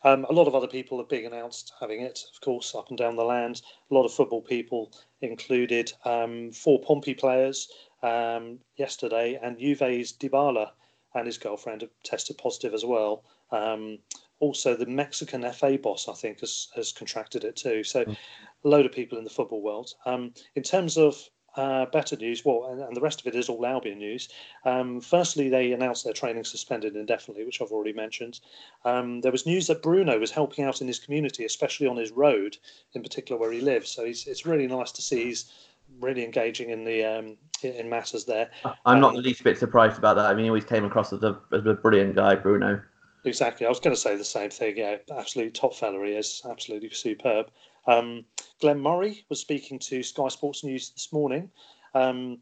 Um, 0.03 0.25
a 0.29 0.33
lot 0.33 0.47
of 0.47 0.55
other 0.55 0.67
people 0.67 0.97
have 0.97 1.09
been 1.09 1.25
announced 1.25 1.73
having 1.79 2.01
it, 2.01 2.19
of 2.33 2.41
course, 2.41 2.73
up 2.73 2.89
and 2.89 2.97
down 2.97 3.15
the 3.15 3.23
land. 3.23 3.61
A 3.91 3.93
lot 3.93 4.05
of 4.05 4.13
football 4.13 4.41
people 4.41 4.91
included 5.21 5.91
um, 6.05 6.51
four 6.51 6.79
Pompey 6.81 7.13
players 7.13 7.69
um, 8.01 8.59
yesterday, 8.77 9.37
and 9.41 9.59
Juve's 9.59 10.13
Dybala 10.13 10.71
and 11.15 11.25
his 11.25 11.37
girlfriend 11.37 11.81
have 11.81 11.91
tested 12.03 12.37
positive 12.37 12.73
as 12.73 12.85
well. 12.85 13.23
Um, 13.51 13.99
also, 14.39 14.75
the 14.75 14.85
Mexican 14.85 15.49
FA 15.51 15.77
boss, 15.77 16.07
I 16.07 16.13
think, 16.13 16.39
has, 16.39 16.69
has 16.75 16.91
contracted 16.91 17.43
it 17.43 17.55
too. 17.55 17.83
So, 17.83 18.01
a 18.01 18.67
load 18.67 18.85
of 18.85 18.91
people 18.91 19.17
in 19.17 19.23
the 19.23 19.29
football 19.29 19.61
world. 19.61 19.93
Um, 20.05 20.33
in 20.55 20.63
terms 20.63 20.97
of 20.97 21.15
uh, 21.55 21.85
better 21.87 22.15
news, 22.15 22.45
well, 22.45 22.69
and, 22.71 22.81
and 22.81 22.95
the 22.95 23.01
rest 23.01 23.19
of 23.19 23.27
it 23.27 23.35
is 23.35 23.49
all 23.49 23.65
Albion 23.65 23.97
news. 23.97 24.29
Um, 24.65 25.01
firstly, 25.01 25.49
they 25.49 25.71
announced 25.71 26.03
their 26.03 26.13
training 26.13 26.43
suspended 26.43 26.95
indefinitely, 26.95 27.45
which 27.45 27.61
I've 27.61 27.71
already 27.71 27.93
mentioned. 27.93 28.39
Um, 28.85 29.21
there 29.21 29.31
was 29.31 29.45
news 29.45 29.67
that 29.67 29.81
Bruno 29.81 30.19
was 30.19 30.31
helping 30.31 30.65
out 30.65 30.81
in 30.81 30.87
his 30.87 30.99
community, 30.99 31.45
especially 31.45 31.87
on 31.87 31.97
his 31.97 32.11
road, 32.11 32.57
in 32.93 33.03
particular 33.03 33.39
where 33.39 33.51
he 33.51 33.61
lives. 33.61 33.89
So 33.89 34.05
he's, 34.05 34.27
it's 34.27 34.45
really 34.45 34.67
nice 34.67 34.91
to 34.93 35.01
see 35.01 35.25
he's 35.25 35.51
really 35.99 36.23
engaging 36.23 36.69
in 36.69 36.83
the 36.83 37.03
um, 37.03 37.37
in 37.63 37.73
in 37.73 37.89
matters 37.89 38.25
there. 38.25 38.49
I'm 38.85 38.99
not 38.99 39.09
Um, 39.09 39.15
the 39.15 39.21
least 39.21 39.43
bit 39.43 39.57
surprised 39.57 39.97
about 39.97 40.15
that. 40.15 40.25
I 40.27 40.33
mean, 40.33 40.45
he 40.45 40.49
always 40.49 40.65
came 40.65 40.85
across 40.85 41.11
as 41.11 41.23
a, 41.23 41.39
as 41.51 41.65
a 41.65 41.73
brilliant 41.73 42.15
guy, 42.15 42.35
Bruno. 42.35 42.81
Exactly. 43.25 43.65
I 43.65 43.69
was 43.69 43.79
going 43.79 43.95
to 43.95 44.01
say 44.01 44.15
the 44.15 44.23
same 44.23 44.49
thing. 44.49 44.77
Yeah, 44.77 44.97
absolute 45.15 45.53
top 45.53 45.75
fella 45.75 46.05
he 46.05 46.13
is. 46.13 46.41
Absolutely 46.49 46.89
superb. 46.91 47.47
Um, 47.87 48.25
Glenn 48.61 48.79
Murray 48.79 49.25
was 49.29 49.39
speaking 49.39 49.79
to 49.79 50.03
Sky 50.03 50.27
Sports 50.29 50.63
News 50.63 50.91
this 50.91 51.11
morning. 51.11 51.49
Um, 51.93 52.37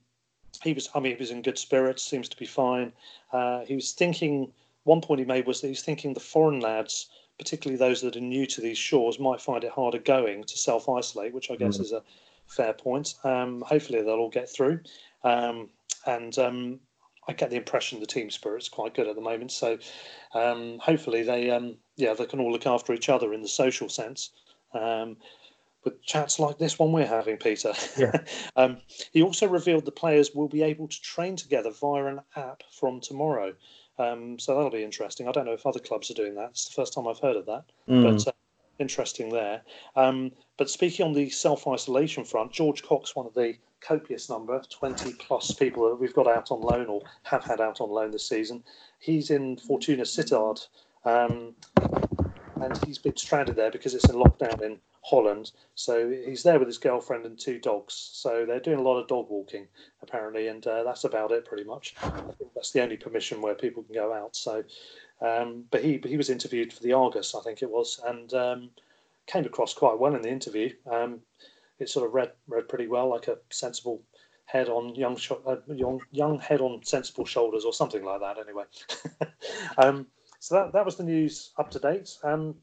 he 0.62 0.74
was, 0.74 0.90
I 0.94 1.00
mean, 1.00 1.14
he 1.16 1.20
was 1.20 1.32
in 1.32 1.42
good 1.42 1.58
spirits. 1.58 2.04
Seems 2.04 2.30
to 2.30 2.38
be 2.38 2.46
fine. 2.46 2.92
Uh, 3.32 3.62
he 3.66 3.76
was 3.76 3.92
thinking. 3.92 4.52
One 4.84 5.02
point 5.02 5.20
he 5.20 5.26
made 5.26 5.46
was 5.46 5.60
that 5.60 5.68
he's 5.68 5.84
thinking 5.84 6.14
the 6.14 6.22
foreign 6.22 6.62
lads, 6.62 7.10
particularly 7.38 7.78
those 7.78 8.02
that 8.02 8.16
are 8.16 8.22
new 8.22 8.46
to 8.46 8.62
these 8.62 8.78
shores, 8.78 9.20
might 9.20 9.42
find 9.42 9.66
it 9.66 9.72
harder 9.72 10.00
going 10.00 10.46
to 10.46 10.58
self 10.58 10.88
isolate, 10.88 11.34
which 11.34 11.52
I 11.52 11.58
guess 11.58 11.78
is 11.80 11.92
a 11.92 12.02
fair 12.48 12.72
point. 12.72 13.16
Um, 13.26 13.62
hopefully 13.68 14.02
they'll 14.02 14.16
all 14.16 14.30
get 14.30 14.50
through. 14.50 14.80
Um, 15.26 15.70
and 16.06 16.40
um, 16.40 16.80
I 17.28 17.34
get 17.34 17.50
the 17.50 17.58
impression 17.58 18.00
the 18.00 18.06
team 18.06 18.30
spirit's 18.30 18.70
quite 18.70 18.94
good 18.94 19.08
at 19.08 19.16
the 19.16 19.22
moment. 19.22 19.52
So 19.52 19.78
um, 20.34 20.80
hopefully 20.80 21.24
they 21.24 21.50
um, 21.50 21.78
yeah 21.96 22.14
they 22.14 22.26
can 22.26 22.40
all 22.40 22.52
look 22.52 22.68
after 22.68 22.94
each 22.94 23.10
other 23.10 23.34
in 23.34 23.42
the 23.42 23.48
social 23.48 23.90
sense. 23.90 24.32
Um, 24.74 25.18
with 25.84 26.02
chats 26.04 26.40
like 26.40 26.58
this 26.58 26.78
one 26.78 26.92
we're 26.92 27.06
having, 27.06 27.38
Peter. 27.38 27.74
Yeah. 27.98 28.20
um, 28.56 28.78
he 29.14 29.22
also 29.22 29.48
revealed 29.48 29.86
the 29.86 29.92
players 29.92 30.32
will 30.34 30.50
be 30.50 30.64
able 30.64 30.88
to 30.88 31.02
train 31.02 31.36
together 31.36 31.72
via 31.72 32.06
an 32.08 32.20
app 32.36 32.64
from 32.72 33.00
tomorrow. 33.00 33.54
Um, 33.98 34.38
so 34.38 34.54
that'll 34.54 34.70
be 34.70 34.84
interesting. 34.84 35.28
I 35.28 35.32
don't 35.32 35.46
know 35.46 35.54
if 35.54 35.66
other 35.66 35.80
clubs 35.80 36.12
are 36.12 36.16
doing 36.16 36.36
that. 36.36 36.50
It's 36.50 36.68
the 36.68 36.74
first 36.74 36.94
time 36.94 37.08
I've 37.08 37.20
heard 37.20 37.36
of 37.38 37.46
that, 37.46 37.64
Mm. 37.88 38.04
but 38.04 38.28
uh, 38.28 38.32
interesting 38.80 39.30
there. 39.30 39.62
Um, 39.96 40.32
but 40.58 40.70
speaking 40.70 41.06
on 41.06 41.14
the 41.14 41.30
self 41.30 41.68
isolation 41.68 42.26
front, 42.26 42.52
George 42.52 42.84
Cox, 42.84 43.16
one 43.16 43.26
of 43.26 43.34
the 43.34 43.56
copious 43.82 44.30
number, 44.30 44.62
20 44.70 45.14
plus 45.14 45.54
people 45.54 45.88
that 45.90 45.96
we've 45.96 46.14
got 46.14 46.28
out 46.28 46.52
on 46.52 46.62
loan 46.62 46.88
or 46.88 47.02
have 47.24 47.44
had 47.44 47.62
out 47.62 47.82
on 47.82 47.90
loan 47.90 48.12
this 48.12 48.28
season, 48.28 48.64
he's 49.00 49.30
in 49.30 49.58
Fortuna 49.58 50.04
Sittard. 50.04 50.68
Um, 51.06 51.56
and 52.62 52.78
he's 52.86 52.98
been 52.98 53.16
stranded 53.16 53.56
there 53.56 53.72
because 53.72 53.94
it's 53.94 54.10
in 54.10 54.16
lockdown 54.16 54.62
in 54.62 54.80
Holland. 55.04 55.52
So 55.76 56.10
he's 56.10 56.44
there 56.44 56.60
with 56.60 56.68
his 56.68 56.78
girlfriend 56.78 57.26
and 57.26 57.40
two 57.40 57.60
dogs. 57.60 57.94
So 57.94 58.46
they're 58.46 58.60
doing 58.60 58.80
a 58.80 58.84
lot 58.84 59.00
of 59.00 59.08
dog 59.08 59.30
walking 59.30 59.68
apparently, 60.02 60.48
and 60.48 60.66
uh, 60.68 60.84
that's 60.84 61.04
about 61.04 61.32
it 61.32 61.46
pretty 61.46 61.64
much. 61.64 61.96
I 62.02 62.10
think 62.10 62.54
that's 62.56 62.72
the 62.72 62.82
only 62.82 62.98
permission 62.98 63.42
where 63.42 63.56
people 63.56 63.84
can 63.84 63.94
go 63.94 64.14
out. 64.14 64.36
So, 64.36 64.64
um, 65.22 65.66
but 65.72 65.84
he 65.84 66.02
he 66.06 66.18
was 66.18 66.30
interviewed 66.30 66.74
for 66.74 66.84
the 66.84 66.94
Argus, 66.94 67.36
I 67.36 67.42
think 67.42 67.62
it 67.62 67.70
was, 67.70 68.00
and 68.06 68.34
um, 68.34 68.70
came 69.28 69.46
across 69.46 69.74
quite 69.74 70.00
well 70.00 70.16
in 70.16 70.22
the 70.22 70.30
interview. 70.30 70.74
Um, 70.92 71.22
it 71.80 71.90
sort 71.90 72.08
of 72.08 72.14
read 72.14 72.32
read 72.48 72.68
pretty 72.68 72.88
well, 72.88 73.10
like 73.10 73.28
a 73.28 73.38
sensible 73.50 74.02
head 74.46 74.70
on 74.70 74.96
young 74.96 75.18
uh, 75.46 75.58
young 75.74 76.02
young 76.12 76.40
head 76.40 76.62
on 76.62 76.84
sensible 76.84 77.26
shoulders 77.26 77.66
or 77.66 77.74
something 77.74 78.04
like 78.04 78.22
that. 78.22 78.38
Anyway, 78.40 78.64
um, 79.78 80.08
so 80.40 80.56
that 80.56 80.74
that 80.74 80.86
was 80.86 80.96
the 80.96 81.04
news 81.04 81.52
up 81.58 81.70
to 81.72 81.80
date. 81.80 82.18
Um, 82.24 82.56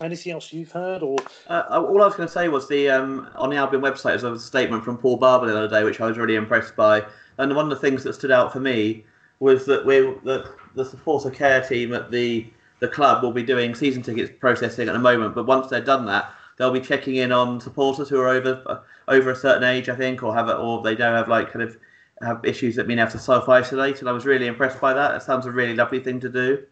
anything 0.00 0.32
else 0.32 0.52
you've 0.52 0.72
heard 0.72 1.02
or 1.02 1.16
Uh, 1.48 1.62
all 1.70 2.02
I 2.02 2.06
was 2.06 2.14
going 2.14 2.28
to 2.28 2.32
say 2.32 2.48
was 2.48 2.68
the 2.68 2.88
um, 2.88 3.28
on 3.36 3.50
the 3.50 3.56
Albion 3.56 3.82
website 3.82 4.20
there 4.20 4.30
was 4.30 4.44
a 4.44 4.46
statement 4.46 4.84
from 4.84 4.98
Paul 4.98 5.16
Barber 5.16 5.46
the 5.46 5.56
other 5.56 5.68
day, 5.68 5.84
which 5.84 6.00
I 6.00 6.06
was 6.06 6.18
really 6.18 6.36
impressed 6.36 6.76
by. 6.76 7.04
And 7.38 7.54
one 7.54 7.64
of 7.64 7.70
the 7.70 7.76
things 7.88 8.04
that 8.04 8.14
stood 8.14 8.30
out 8.30 8.52
for 8.52 8.60
me 8.60 9.04
was 9.40 9.66
that 9.66 9.84
we 9.84 10.00
that 10.24 10.50
the 10.74 10.84
supporter 10.84 11.30
care 11.30 11.60
team 11.66 11.92
at 11.92 12.10
the 12.10 12.46
the 12.80 12.88
club 12.88 13.22
will 13.22 13.32
be 13.32 13.42
doing 13.42 13.74
season 13.74 14.02
tickets 14.02 14.32
processing 14.40 14.88
at 14.88 14.92
the 14.92 14.98
moment. 14.98 15.34
But 15.34 15.46
once 15.46 15.68
they're 15.68 15.80
done 15.80 16.06
that, 16.06 16.32
they'll 16.58 16.72
be 16.72 16.80
checking 16.80 17.16
in 17.16 17.32
on 17.32 17.60
supporters 17.60 18.08
who 18.08 18.18
are 18.20 18.28
over 18.28 18.62
uh, 18.66 18.80
over 19.08 19.30
a 19.30 19.36
certain 19.36 19.64
age, 19.64 19.88
I 19.88 19.96
think, 19.96 20.22
or 20.22 20.34
have 20.34 20.48
it, 20.48 20.54
or 20.54 20.82
they 20.82 20.94
don't 20.94 21.14
have 21.14 21.28
like 21.28 21.52
kind 21.52 21.62
of 21.62 21.76
have 22.22 22.44
issues 22.44 22.76
that 22.76 22.86
mean 22.86 22.96
they 22.96 23.02
have 23.02 23.12
to 23.12 23.18
self 23.18 23.48
isolate. 23.48 24.00
And 24.00 24.08
I 24.08 24.12
was 24.12 24.24
really 24.24 24.46
impressed 24.46 24.80
by 24.80 24.94
that. 24.94 25.14
It 25.14 25.22
sounds 25.22 25.46
a 25.46 25.50
really 25.50 25.74
lovely 25.74 26.00
thing 26.00 26.20
to 26.20 26.28
do. 26.28 26.64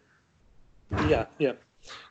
Yeah, 1.07 1.25
yeah, 1.39 1.53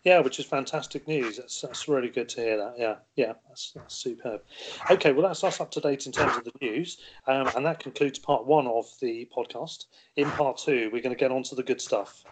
yeah, 0.04 0.20
which 0.20 0.38
is 0.38 0.46
fantastic 0.46 1.06
news. 1.06 1.36
That's 1.36 1.60
that's 1.60 1.88
really 1.88 2.08
good 2.08 2.28
to 2.30 2.40
hear 2.40 2.56
that. 2.56 2.74
Yeah, 2.78 2.96
yeah, 3.16 3.32
that's, 3.48 3.72
that's 3.72 3.94
superb. 3.94 4.42
Okay, 4.90 5.12
well 5.12 5.26
that's 5.26 5.44
us 5.44 5.60
up 5.60 5.70
to 5.72 5.80
date 5.80 6.06
in 6.06 6.12
terms 6.12 6.36
of 6.36 6.44
the 6.44 6.52
news, 6.60 6.98
um, 7.26 7.48
and 7.56 7.64
that 7.66 7.80
concludes 7.80 8.18
part 8.18 8.46
one 8.46 8.66
of 8.66 8.86
the 9.00 9.28
podcast. 9.36 9.86
In 10.16 10.30
part 10.32 10.58
two, 10.58 10.90
we're 10.92 11.02
going 11.02 11.14
to 11.14 11.18
get 11.18 11.30
on 11.30 11.42
to 11.44 11.54
the 11.54 11.62
good 11.62 11.80
stuff, 11.80 12.24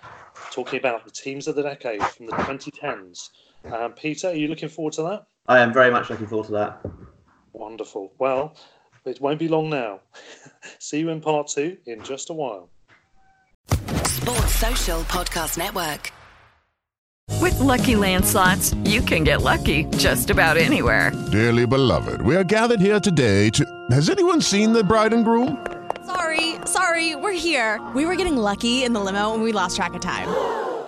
talking 0.50 0.78
about 0.78 1.04
the 1.04 1.10
teams 1.10 1.46
of 1.48 1.56
the 1.56 1.62
decade 1.62 2.02
from 2.02 2.26
the 2.26 2.32
2010s. 2.32 3.30
Um, 3.64 3.92
Peter, 3.92 4.28
are 4.28 4.34
you 4.34 4.48
looking 4.48 4.68
forward 4.68 4.94
to 4.94 5.02
that? 5.02 5.26
I 5.46 5.60
am 5.60 5.72
very 5.72 5.90
much 5.90 6.10
looking 6.10 6.26
forward 6.26 6.46
to 6.46 6.52
that. 6.52 6.80
Wonderful. 7.52 8.12
Well, 8.18 8.54
it 9.04 9.20
won't 9.20 9.38
be 9.38 9.48
long 9.48 9.70
now. 9.70 10.00
See 10.78 11.00
you 11.00 11.08
in 11.10 11.20
part 11.20 11.48
two 11.48 11.76
in 11.86 12.02
just 12.02 12.30
a 12.30 12.32
while. 12.34 12.70
Sports 14.04 14.54
Social 14.56 15.00
Podcast 15.02 15.58
Network. 15.58 16.12
With 17.40 17.58
Lucky 17.60 17.94
Land 17.94 18.24
slots, 18.24 18.74
you 18.84 19.00
can 19.00 19.22
get 19.22 19.42
lucky 19.42 19.84
just 19.96 20.30
about 20.30 20.56
anywhere. 20.56 21.12
Dearly 21.30 21.66
beloved, 21.66 22.20
we 22.22 22.34
are 22.36 22.44
gathered 22.44 22.80
here 22.80 22.98
today 23.00 23.50
to. 23.50 23.64
Has 23.90 24.10
anyone 24.10 24.40
seen 24.40 24.72
the 24.72 24.82
bride 24.82 25.12
and 25.12 25.24
groom? 25.24 25.64
Sorry, 26.04 26.56
sorry, 26.64 27.16
we're 27.16 27.32
here. 27.32 27.80
We 27.94 28.06
were 28.06 28.16
getting 28.16 28.36
lucky 28.36 28.82
in 28.82 28.92
the 28.92 29.00
limo 29.00 29.34
and 29.34 29.42
we 29.42 29.52
lost 29.52 29.76
track 29.76 29.94
of 29.94 30.00
time. 30.00 30.28